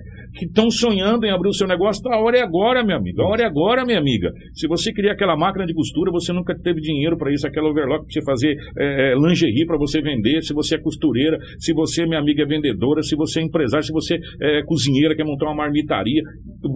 estão 0.43 0.71
sonhando 0.71 1.25
em 1.25 1.31
abrir 1.31 1.49
o 1.49 1.53
seu 1.53 1.67
negócio. 1.67 2.03
A 2.13 2.19
hora 2.19 2.39
é 2.39 2.43
agora, 2.43 2.85
minha 2.85 2.97
amiga. 2.97 3.23
A 3.23 3.27
hora 3.27 3.43
é 3.43 3.47
agora, 3.47 3.85
minha 3.85 3.99
amiga. 3.99 4.31
Se 4.53 4.67
você 4.67 4.93
queria 4.93 5.13
aquela 5.13 5.37
máquina 5.37 5.65
de 5.67 5.75
costura, 5.75 6.11
você 6.11 6.33
nunca 6.33 6.55
teve 6.59 6.81
dinheiro 6.81 7.17
para 7.17 7.33
isso, 7.33 7.47
aquela 7.47 7.71
overlock 7.71 8.05
para 8.05 8.13
você 8.13 8.23
fazer 8.25 8.57
é, 8.79 9.13
é, 9.13 9.15
lingerie 9.15 9.67
para 9.67 9.79
você 9.79 10.01
vender. 10.01 10.43
Se 10.43 10.53
você 10.53 10.77
é 10.77 10.79
costureira, 10.79 11.39
se 11.59 11.73
você, 11.73 12.07
minha 12.07 12.21
amiga, 12.21 12.43
é 12.43 12.47
vendedora, 12.47 13.03
se 13.03 13.17
você 13.17 13.41
é 13.41 13.43
empresário, 13.45 13.85
se 13.85 13.93
você 13.93 14.19
é 14.41 14.63
cozinheira, 14.65 15.15
quer 15.15 15.25
montar 15.25 15.47
uma 15.47 15.55
marmitaria, 15.55 16.23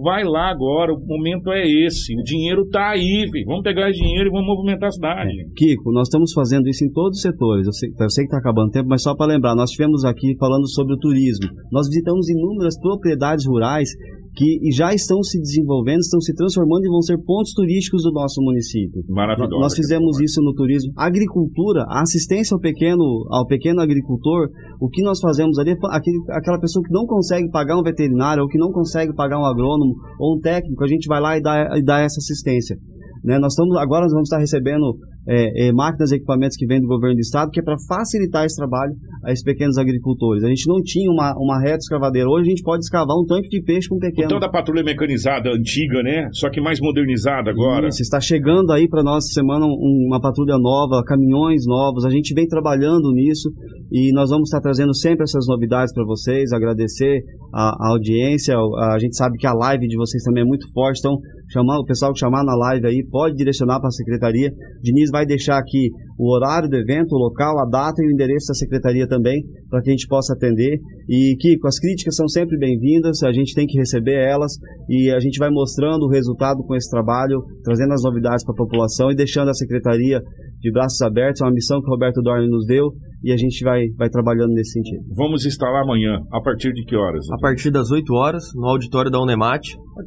vai 0.03 0.23
lá 0.23 0.49
agora. 0.49 0.93
O 0.93 0.99
momento 0.99 1.51
é 1.51 1.58
esse. 1.65 2.13
O 2.19 2.23
dinheiro 2.23 2.67
tá 2.69 2.91
aí, 2.91 3.27
filho. 3.31 3.45
Vamos 3.45 3.63
pegar 3.63 3.89
esse 3.89 3.99
dinheiro 3.99 4.29
e 4.29 4.31
vamos 4.31 4.47
movimentar 4.47 4.89
a 4.89 4.91
cidade. 4.91 5.31
Kiko, 5.55 5.91
nós 5.91 6.07
estamos 6.07 6.31
fazendo 6.33 6.67
isso 6.67 6.83
em 6.85 6.91
todos 6.91 7.17
os 7.17 7.21
setores. 7.21 7.65
Eu 7.65 7.73
sei, 7.73 7.89
eu 7.99 8.09
sei 8.09 8.23
que 8.25 8.27
está 8.29 8.37
acabando 8.37 8.67
o 8.67 8.71
tempo, 8.71 8.87
mas 8.89 9.01
só 9.01 9.15
para 9.15 9.33
lembrar, 9.33 9.55
nós 9.55 9.69
tivemos 9.71 10.03
aqui 10.05 10.35
falando 10.39 10.67
sobre 10.69 10.93
o 10.93 10.97
turismo. 10.97 11.47
Nós 11.71 11.87
visitamos 11.87 12.29
inúmeras 12.29 12.79
propriedades 12.79 13.45
rurais 13.47 13.89
que 14.35 14.59
já 14.71 14.93
estão 14.93 15.21
se 15.23 15.37
desenvolvendo, 15.39 15.99
estão 15.99 16.21
se 16.21 16.33
transformando 16.33 16.85
e 16.85 16.89
vão 16.89 17.01
ser 17.01 17.17
pontos 17.25 17.51
turísticos 17.51 18.03
do 18.03 18.11
nosso 18.11 18.39
município. 18.41 19.01
Maravilhoso. 19.09 19.59
Nós 19.59 19.75
fizemos 19.75 20.19
isso 20.21 20.39
no 20.41 20.53
turismo. 20.53 20.93
Agricultura, 20.95 21.83
a 21.89 22.01
assistência 22.03 22.53
ao 22.55 22.61
pequeno, 22.61 23.03
ao 23.31 23.45
pequeno 23.47 23.81
agricultor, 23.81 24.47
o 24.79 24.87
que 24.87 25.01
nós 25.01 25.19
fazemos 25.19 25.57
ali 25.57 25.71
é 25.71 25.75
aquele- 25.91 26.23
aquela 26.29 26.59
pessoa 26.59 26.81
que 26.85 26.93
não 26.93 27.05
consegue 27.05 27.49
pagar 27.49 27.77
um 27.77 27.83
veterinário 27.83 28.43
ou 28.43 28.47
que 28.47 28.57
não 28.57 28.71
consegue 28.71 29.13
pagar 29.13 29.39
um 29.39 29.45
agrônomo 29.45 29.95
ou 30.19 30.37
um 30.37 30.39
técnico, 30.39 30.83
a 30.83 30.87
gente 30.87 31.07
vai 31.07 31.19
lá 31.19 31.35
e 31.37 31.41
dá, 31.41 31.48
e 31.77 31.83
dá 31.83 31.99
essa 31.99 32.19
assistência. 32.19 32.75
Né, 33.21 33.37
nós 33.37 33.51
estamos 33.51 33.75
agora 33.75 34.03
nós 34.03 34.13
vamos 34.13 34.29
estar 34.29 34.39
recebendo 34.39 34.95
é, 35.27 35.67
é, 35.67 35.73
máquinas 35.73 36.09
e 36.11 36.15
equipamentos 36.15 36.55
que 36.55 36.65
vêm 36.65 36.79
do 36.79 36.87
governo 36.87 37.15
do 37.15 37.19
estado, 37.19 37.51
que 37.51 37.59
é 37.59 37.63
para 37.63 37.75
facilitar 37.85 38.45
esse 38.45 38.55
trabalho 38.55 38.93
a 39.25 39.31
esses 39.33 39.43
pequenos 39.43 39.77
agricultores. 39.77 40.41
A 40.41 40.47
gente 40.47 40.65
não 40.67 40.81
tinha 40.81 41.11
uma, 41.11 41.33
uma 41.37 41.59
reta 41.59 41.79
escavadeira. 41.79 42.29
Hoje 42.29 42.47
a 42.47 42.49
gente 42.51 42.63
pode 42.63 42.79
escavar 42.85 43.15
um 43.17 43.25
tanque 43.25 43.49
de 43.49 43.61
peixe 43.61 43.89
com 43.89 43.97
um 43.97 43.99
pequeno. 43.99 44.25
Então 44.25 44.39
da 44.39 44.47
patrulha 44.49 44.81
mecanizada 44.83 45.49
antiga, 45.49 46.01
né? 46.01 46.29
Só 46.31 46.49
que 46.49 46.61
mais 46.61 46.79
modernizada 46.79 47.51
agora. 47.51 47.89
Isso, 47.89 48.01
está 48.01 48.21
chegando 48.21 48.71
aí 48.71 48.87
para 48.87 49.03
nós 49.03 49.25
essa 49.25 49.33
semana 49.41 49.65
um- 49.65 50.07
uma 50.07 50.21
patrulha 50.21 50.57
nova, 50.57 51.03
caminhões 51.05 51.63
novos. 51.67 52.05
A 52.05 52.09
gente 52.09 52.33
vem 52.33 52.47
trabalhando 52.47 53.11
nisso 53.11 53.51
e 53.91 54.13
nós 54.13 54.29
vamos 54.29 54.47
estar 54.47 54.61
trazendo 54.61 54.95
sempre 54.95 55.23
essas 55.23 55.45
novidades 55.45 55.93
para 55.93 56.05
vocês. 56.05 56.53
Agradecer 56.53 57.21
a, 57.53 57.69
a 57.87 57.91
audiência. 57.91 58.55
A, 58.55 58.95
a 58.95 58.97
gente 58.99 59.17
sabe 59.17 59.37
que 59.37 59.45
a 59.45 59.53
live 59.53 59.85
de 59.87 59.97
vocês 59.97 60.23
também 60.23 60.43
é 60.43 60.47
muito 60.47 60.65
forte, 60.73 60.99
então 60.99 61.17
chamar 61.51 61.79
o 61.79 61.85
pessoal 61.85 62.13
que 62.13 62.19
chamar 62.19 62.43
na 62.43 62.55
live 62.55 62.87
aí 62.87 63.05
pode 63.09 63.35
direcionar 63.35 63.79
para 63.79 63.87
a 63.87 63.91
secretaria. 63.91 64.51
Diniz 64.81 65.09
vai 65.11 65.25
deixar 65.25 65.57
aqui 65.57 65.89
o 66.17 66.35
horário 66.35 66.69
do 66.69 66.75
evento, 66.75 67.13
o 67.13 67.17
local, 67.17 67.59
a 67.59 67.65
data 67.65 68.01
e 68.03 68.07
o 68.07 68.11
endereço 68.11 68.47
da 68.47 68.53
secretaria 68.53 69.07
também 69.07 69.43
para 69.69 69.81
que 69.81 69.89
a 69.89 69.91
gente 69.91 70.07
possa 70.07 70.33
atender. 70.33 70.79
E 71.07 71.35
Kiko, 71.37 71.67
as 71.67 71.79
críticas 71.79 72.15
são 72.15 72.27
sempre 72.27 72.57
bem-vindas. 72.57 73.23
A 73.23 73.31
gente 73.31 73.55
tem 73.55 73.65
que 73.65 73.77
receber 73.77 74.15
elas 74.15 74.53
e 74.89 75.11
a 75.11 75.19
gente 75.19 75.39
vai 75.39 75.49
mostrando 75.49 76.05
o 76.05 76.09
resultado 76.09 76.63
com 76.63 76.75
esse 76.75 76.89
trabalho, 76.89 77.41
trazendo 77.63 77.93
as 77.93 78.03
novidades 78.03 78.43
para 78.43 78.53
a 78.53 78.57
população 78.57 79.11
e 79.11 79.15
deixando 79.15 79.49
a 79.49 79.53
secretaria 79.53 80.21
de 80.59 80.71
braços 80.71 81.01
abertos. 81.01 81.41
É 81.41 81.45
uma 81.45 81.53
missão 81.53 81.81
que 81.81 81.87
o 81.87 81.91
Roberto 81.91 82.21
Dorne 82.21 82.47
nos 82.47 82.65
deu 82.65 82.91
e 83.23 83.31
a 83.31 83.37
gente 83.37 83.63
vai, 83.63 83.85
vai 83.97 84.09
trabalhando 84.09 84.53
nesse 84.53 84.71
sentido. 84.71 85.03
Vamos 85.15 85.45
instalar 85.45 85.83
amanhã. 85.83 86.19
A 86.31 86.41
partir 86.41 86.71
de 86.71 86.83
que 86.85 86.95
horas? 86.95 87.25
A 87.31 87.37
partir 87.37 87.71
das 87.71 87.91
8 87.91 88.13
horas, 88.13 88.43
no 88.55 88.67
auditório 88.67 89.11
da 89.11 89.21
Unemat. 89.21 89.61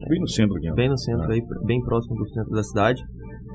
Bem 0.08 0.20
no 0.20 0.28
centro 0.28 0.56
aqui. 0.56 0.70
ó. 0.70 0.74
Bem 0.74 0.88
no 0.88 0.98
centro, 0.98 1.30
aí, 1.30 1.40
bem 1.66 1.80
próximo 1.80 2.16
do 2.16 2.28
centro 2.28 2.50
da 2.50 2.62
cidade. 2.62 3.02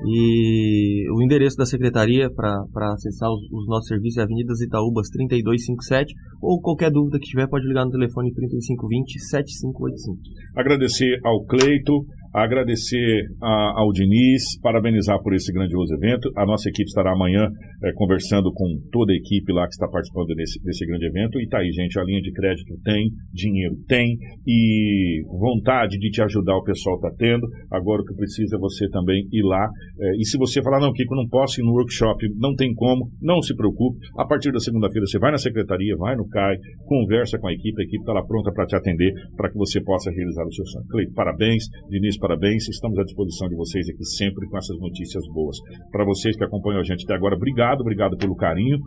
E 0.06 1.10
o 1.10 1.22
endereço 1.22 1.56
da 1.56 1.66
secretaria 1.66 2.30
para 2.30 2.92
acessar 2.92 3.28
os, 3.30 3.40
os, 3.50 3.66
nossos 3.66 3.88
serviços 3.88 4.18
é 4.18 4.22
Avenidas 4.22 4.60
Itaúbas 4.60 5.08
3257 5.08 6.14
ou 6.40 6.60
qualquer 6.60 6.90
dúvida 6.90 7.18
que 7.18 7.26
tiver 7.26 7.48
pode 7.48 7.66
ligar 7.66 7.84
no 7.84 7.90
telefone 7.90 8.32
3520 8.32 9.18
7585. 9.18 10.18
Agradecer 10.56 11.18
ao 11.24 11.44
Cleito, 11.46 12.06
agradecer 12.32 13.26
a, 13.42 13.80
ao 13.80 13.92
Diniz, 13.92 14.42
parabenizar 14.60 15.20
por 15.22 15.34
esse 15.34 15.52
grandioso 15.52 15.94
evento. 15.94 16.30
A 16.36 16.44
nossa 16.44 16.68
equipe 16.68 16.88
estará 16.88 17.12
amanhã 17.12 17.48
é, 17.84 17.92
conversando 17.94 18.52
com 18.52 18.66
toda 18.92 19.12
a 19.12 19.16
equipe 19.16 19.52
lá 19.52 19.66
que 19.66 19.74
está 19.74 19.88
participando 19.88 20.34
desse, 20.34 20.62
desse 20.62 20.86
grande 20.86 21.06
evento. 21.06 21.40
E 21.40 21.48
tá 21.48 21.58
aí, 21.58 21.70
gente, 21.72 21.98
a 21.98 22.04
linha 22.04 22.20
de 22.20 22.32
crédito 22.32 22.74
tem, 22.84 23.10
dinheiro 23.32 23.74
tem 23.86 24.16
e 24.46 25.22
vontade 25.38 25.98
de 25.98 26.10
te 26.10 26.22
ajudar 26.22 26.56
o 26.56 26.64
pessoal 26.64 26.96
está 26.96 27.10
tendo. 27.16 27.46
Agora 27.70 28.02
o 28.02 28.04
que 28.04 28.14
precisa 28.14 28.56
é 28.56 28.58
você 28.58 28.88
também 28.90 29.26
ir 29.32 29.42
lá. 29.42 29.68
É, 30.00 30.16
e 30.16 30.24
se 30.24 30.36
você 30.36 30.62
falar, 30.62 30.80
não, 30.80 30.92
Kiko, 30.92 31.14
não 31.14 31.28
posso 31.28 31.60
ir 31.60 31.64
no 31.64 31.72
workshop, 31.72 32.26
não 32.36 32.54
tem 32.54 32.74
como, 32.74 33.10
não 33.20 33.40
se 33.40 33.54
preocupe. 33.54 33.98
A 34.18 34.26
partir 34.26 34.52
da 34.52 34.60
segunda-feira 34.60 35.06
você 35.06 35.18
vai 35.18 35.30
na 35.30 35.38
secretaria, 35.38 35.96
vai 35.96 36.16
no 36.16 36.28
CAI, 36.28 36.56
conversa 36.84 37.38
com 37.38 37.48
a 37.48 37.52
equipe, 37.52 37.80
a 37.80 37.84
equipe 37.84 38.00
está 38.00 38.12
lá 38.12 38.24
pronta 38.24 38.52
para 38.52 38.66
te 38.66 38.76
atender, 38.76 39.12
para 39.36 39.50
que 39.50 39.56
você 39.56 39.80
possa 39.80 40.10
realizar 40.10 40.44
o 40.44 40.52
seu 40.52 40.66
sonho. 40.66 40.86
Cleito, 40.88 41.12
parabéns. 41.14 41.64
Diniz, 41.88 42.17
parabéns. 42.18 42.68
Estamos 42.68 42.98
à 42.98 43.04
disposição 43.04 43.48
de 43.48 43.56
vocês 43.56 43.88
aqui 43.88 44.04
sempre 44.04 44.48
com 44.48 44.58
essas 44.58 44.78
notícias 44.78 45.24
boas. 45.32 45.56
Para 45.90 46.04
vocês 46.04 46.36
que 46.36 46.44
acompanham 46.44 46.80
a 46.80 46.84
gente 46.84 47.04
até 47.04 47.14
agora, 47.14 47.34
obrigado, 47.34 47.80
obrigado 47.80 48.16
pelo 48.16 48.34
carinho. 48.36 48.78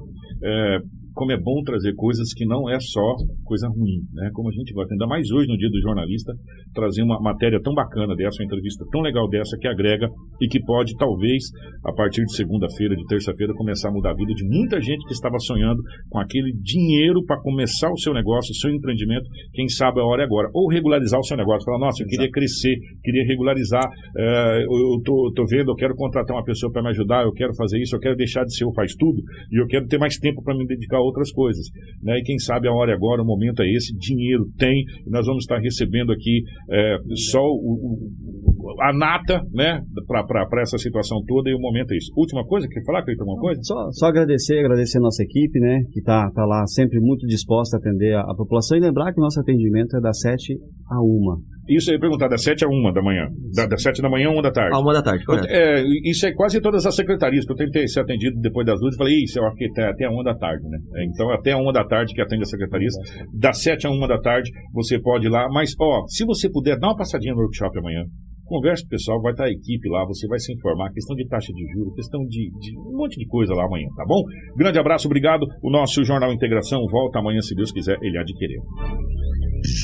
É, 0.44 0.80
como 1.14 1.32
é 1.32 1.38
bom 1.38 1.62
trazer 1.64 1.94
coisas 1.96 2.34
que 2.34 2.46
não 2.46 2.70
é 2.70 2.80
só 2.80 3.16
coisa 3.44 3.68
ruim, 3.68 4.02
né? 4.14 4.30
Como 4.34 4.50
a 4.50 4.52
gente 4.52 4.74
gosta, 4.74 4.94
ainda 4.94 5.08
mais 5.08 5.30
hoje 5.32 5.48
no 5.48 5.58
dia 5.58 5.70
do 5.70 5.82
jornalista, 5.82 6.34
trazer 6.74 7.04
uma 7.04 7.20
matéria 7.20 7.60
tão 7.62 7.74
bacana 7.74 8.16
dessa, 8.16 8.42
uma 8.42 8.46
entrevista 8.46 8.86
tão 8.92 9.02
legal 9.02 9.28
dessa 9.30 9.58
que 9.58 9.68
agrega 9.68 10.08
e 10.42 10.48
que 10.48 10.60
pode, 10.64 10.96
talvez, 10.98 11.44
a 11.86 11.94
partir 11.94 12.24
de 12.24 12.36
segunda-feira, 12.36 12.96
de 12.96 13.06
terça-feira, 13.06 13.54
começar 13.54 13.90
a 13.90 13.92
mudar 13.92 14.12
a 14.12 14.16
vida 14.16 14.34
de 14.34 14.46
muita 14.48 14.82
gente 14.82 15.06
que 15.06 15.14
estava 15.14 15.38
sonhando 15.40 15.82
com 16.10 16.20
aquele 16.20 16.54
dinheiro 16.62 17.24
para 17.26 17.40
começar 17.42 17.92
o 17.92 17.98
seu 17.98 18.14
negócio, 18.14 18.52
o 18.52 18.56
seu 18.56 18.72
empreendimento. 18.72 19.26
Quem 19.54 19.68
sabe 19.68 20.00
a 20.00 20.06
hora 20.06 20.24
é 20.24 20.26
agora. 20.26 20.50
Ou 20.54 20.70
regularizar 20.70 21.20
o 21.20 21.24
seu 21.24 21.38
negócio. 21.38 21.66
Falar, 21.66 21.80
nossa, 21.80 22.04
eu 22.04 22.08
queria 22.08 22.30
crescer, 22.32 22.76
queria 23.04 23.26
regularizar, 23.28 23.88
é, 24.18 24.64
eu 24.64 25.02
tô, 25.04 25.32
tô 25.36 25.46
vendo, 25.46 25.72
eu 25.72 25.76
quero 25.76 25.96
contratar 25.96 26.36
uma 26.36 26.44
pessoa 26.44 26.72
para 26.72 26.82
me 26.82 26.90
ajudar, 26.90 27.24
eu 27.24 27.34
quero 27.34 27.54
fazer 27.56 27.80
isso, 27.82 27.96
eu 27.96 28.00
quero 28.00 28.16
deixar 28.16 28.44
de 28.44 28.56
ser 28.56 28.66
o 28.66 28.74
faz 28.74 28.96
tudo 28.96 29.22
e 29.52 29.62
eu 29.62 29.68
quero 29.68 29.86
ter 29.88 29.98
mais 29.98 30.18
tempo 30.18 30.42
para 30.44 30.56
me 30.56 30.66
dedicar 30.66 31.01
outras 31.02 31.32
coisas. 31.32 31.66
Né? 32.02 32.20
E 32.20 32.24
quem 32.24 32.38
sabe 32.40 32.68
a 32.68 32.74
hora 32.74 32.92
é 32.92 32.96
agora, 32.96 33.22
o 33.22 33.26
momento 33.26 33.62
é 33.62 33.70
esse, 33.72 33.96
dinheiro 33.98 34.46
tem, 34.58 34.84
nós 35.08 35.26
vamos 35.26 35.44
estar 35.44 35.60
recebendo 35.60 36.12
aqui 36.12 36.44
é, 36.70 36.98
só 37.32 37.42
o, 37.42 38.00
o, 38.46 38.51
a 38.80 38.94
nata 38.94 39.42
né? 39.54 39.82
para 40.08 40.62
essa 40.62 40.78
situação 40.78 41.24
toda 41.28 41.50
e 41.50 41.56
o 41.56 41.60
momento 41.60 41.92
é 41.94 41.98
isso. 41.98 42.12
Última 42.16 42.46
coisa, 42.46 42.68
quer 42.68 42.84
falar, 42.86 43.04
Cleiton, 43.04 43.24
alguma 43.24 43.42
coisa? 43.42 43.62
Só, 43.64 43.92
só 43.92 44.08
agradecer, 44.08 44.60
agradecer 44.60 44.98
a 44.98 45.02
nossa 45.02 45.24
equipe, 45.24 45.60
né? 45.60 45.82
que 45.92 46.00
está 46.00 46.30
tá 46.32 46.46
lá 46.46 46.66
sempre 46.68 47.00
muito 47.00 47.26
disposta 47.28 47.78
a 47.78 47.80
atender 47.80 48.14
a, 48.16 48.22
a 48.22 48.36
população 48.36 48.78
e 48.78 48.82
lembrar 48.82 49.14
que 49.14 49.20
o 49.20 49.24
nosso 49.24 49.40
atendimento 49.40 49.96
é 49.98 50.02
das 50.02 50.20
7 50.20 50.58
a 50.90 51.02
1. 51.02 51.52
Isso 51.70 51.92
aí 51.92 52.00
perguntar, 52.00 52.28
das 52.28 52.44
7 52.44 52.66
a 52.66 52.68
1 52.68 52.94
da 52.94 53.02
manhã. 53.02 53.28
Da, 53.56 53.66
das 53.66 53.82
7 53.82 54.02
da 54.02 54.10
manhã 54.10 54.30
a 54.30 54.32
1 54.32 54.42
da 54.42 54.52
tarde. 54.52 54.76
A 54.76 54.80
1 54.80 54.84
da 54.94 55.02
tarde, 55.02 55.26
correto. 55.26 55.48
É, 55.48 55.84
isso 56.04 56.26
é 56.26 56.34
quase 56.34 56.60
todas 56.60 56.86
as 56.86 56.96
secretarias, 56.96 57.46
que 57.46 57.52
eu 57.52 57.56
tentei 57.56 57.88
ser 57.88 58.02
atendido 58.02 58.40
depois 58.42 58.66
das 58.66 58.80
luzes, 58.82 58.98
falei, 58.98 59.24
isso 59.24 59.40
eu 59.40 59.46
acho 59.46 59.56
que 59.56 59.66
até, 59.66 59.90
até 59.90 60.06
a 60.06 60.12
1 60.12 60.24
da 60.24 60.36
tarde, 60.36 60.64
né? 60.68 60.78
É, 60.96 61.06
então, 61.06 61.32
até 61.32 61.52
a 61.52 61.58
1 61.58 61.72
da 61.72 61.86
tarde 61.86 62.14
que 62.14 62.22
atende 62.22 62.44
as 62.44 62.50
secretarias. 62.50 62.94
Das 63.34 63.62
7 63.62 63.88
a 63.88 63.90
1 63.90 64.08
da 64.08 64.20
tarde, 64.20 64.52
você 64.74 65.00
pode 65.00 65.28
ir 65.28 65.30
lá. 65.30 65.48
Mas, 65.50 65.74
ó, 65.80 66.06
se 66.08 66.26
você 66.26 66.50
puder, 66.50 66.78
dá 66.78 66.88
uma 66.88 66.98
passadinha 66.98 67.34
no 67.34 67.42
workshop 67.42 67.78
amanhã. 67.78 68.04
Converse 68.52 68.84
com 68.84 68.88
o 68.88 68.90
pessoal, 68.90 69.22
vai 69.22 69.32
estar 69.32 69.46
a 69.46 69.50
equipe 69.50 69.88
lá, 69.88 70.04
você 70.06 70.28
vai 70.28 70.38
se 70.38 70.52
informar, 70.52 70.92
questão 70.92 71.16
de 71.16 71.26
taxa 71.26 71.54
de 71.54 71.66
juros, 71.72 71.96
questão 71.96 72.20
de, 72.28 72.52
de, 72.60 72.78
um 72.78 72.98
monte 72.98 73.18
de 73.18 73.26
coisa 73.26 73.54
lá 73.54 73.64
amanhã, 73.66 73.88
tá 73.96 74.04
bom? 74.06 74.22
Grande 74.58 74.78
abraço, 74.78 75.08
obrigado. 75.08 75.48
O 75.64 75.72
nosso 75.72 76.04
Jornal 76.04 76.34
Integração 76.34 76.82
volta 76.92 77.20
amanhã, 77.20 77.40
se 77.40 77.56
Deus 77.56 77.72
quiser, 77.72 77.98
ele 78.02 78.22
querer. 78.38 78.60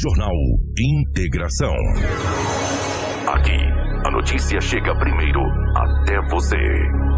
Jornal 0.04 0.36
Integração. 0.78 1.74
Aqui, 3.28 3.58
a 4.06 4.12
notícia 4.12 4.60
chega 4.60 4.94
primeiro 5.00 5.40
até 5.74 6.20
você. 6.30 7.17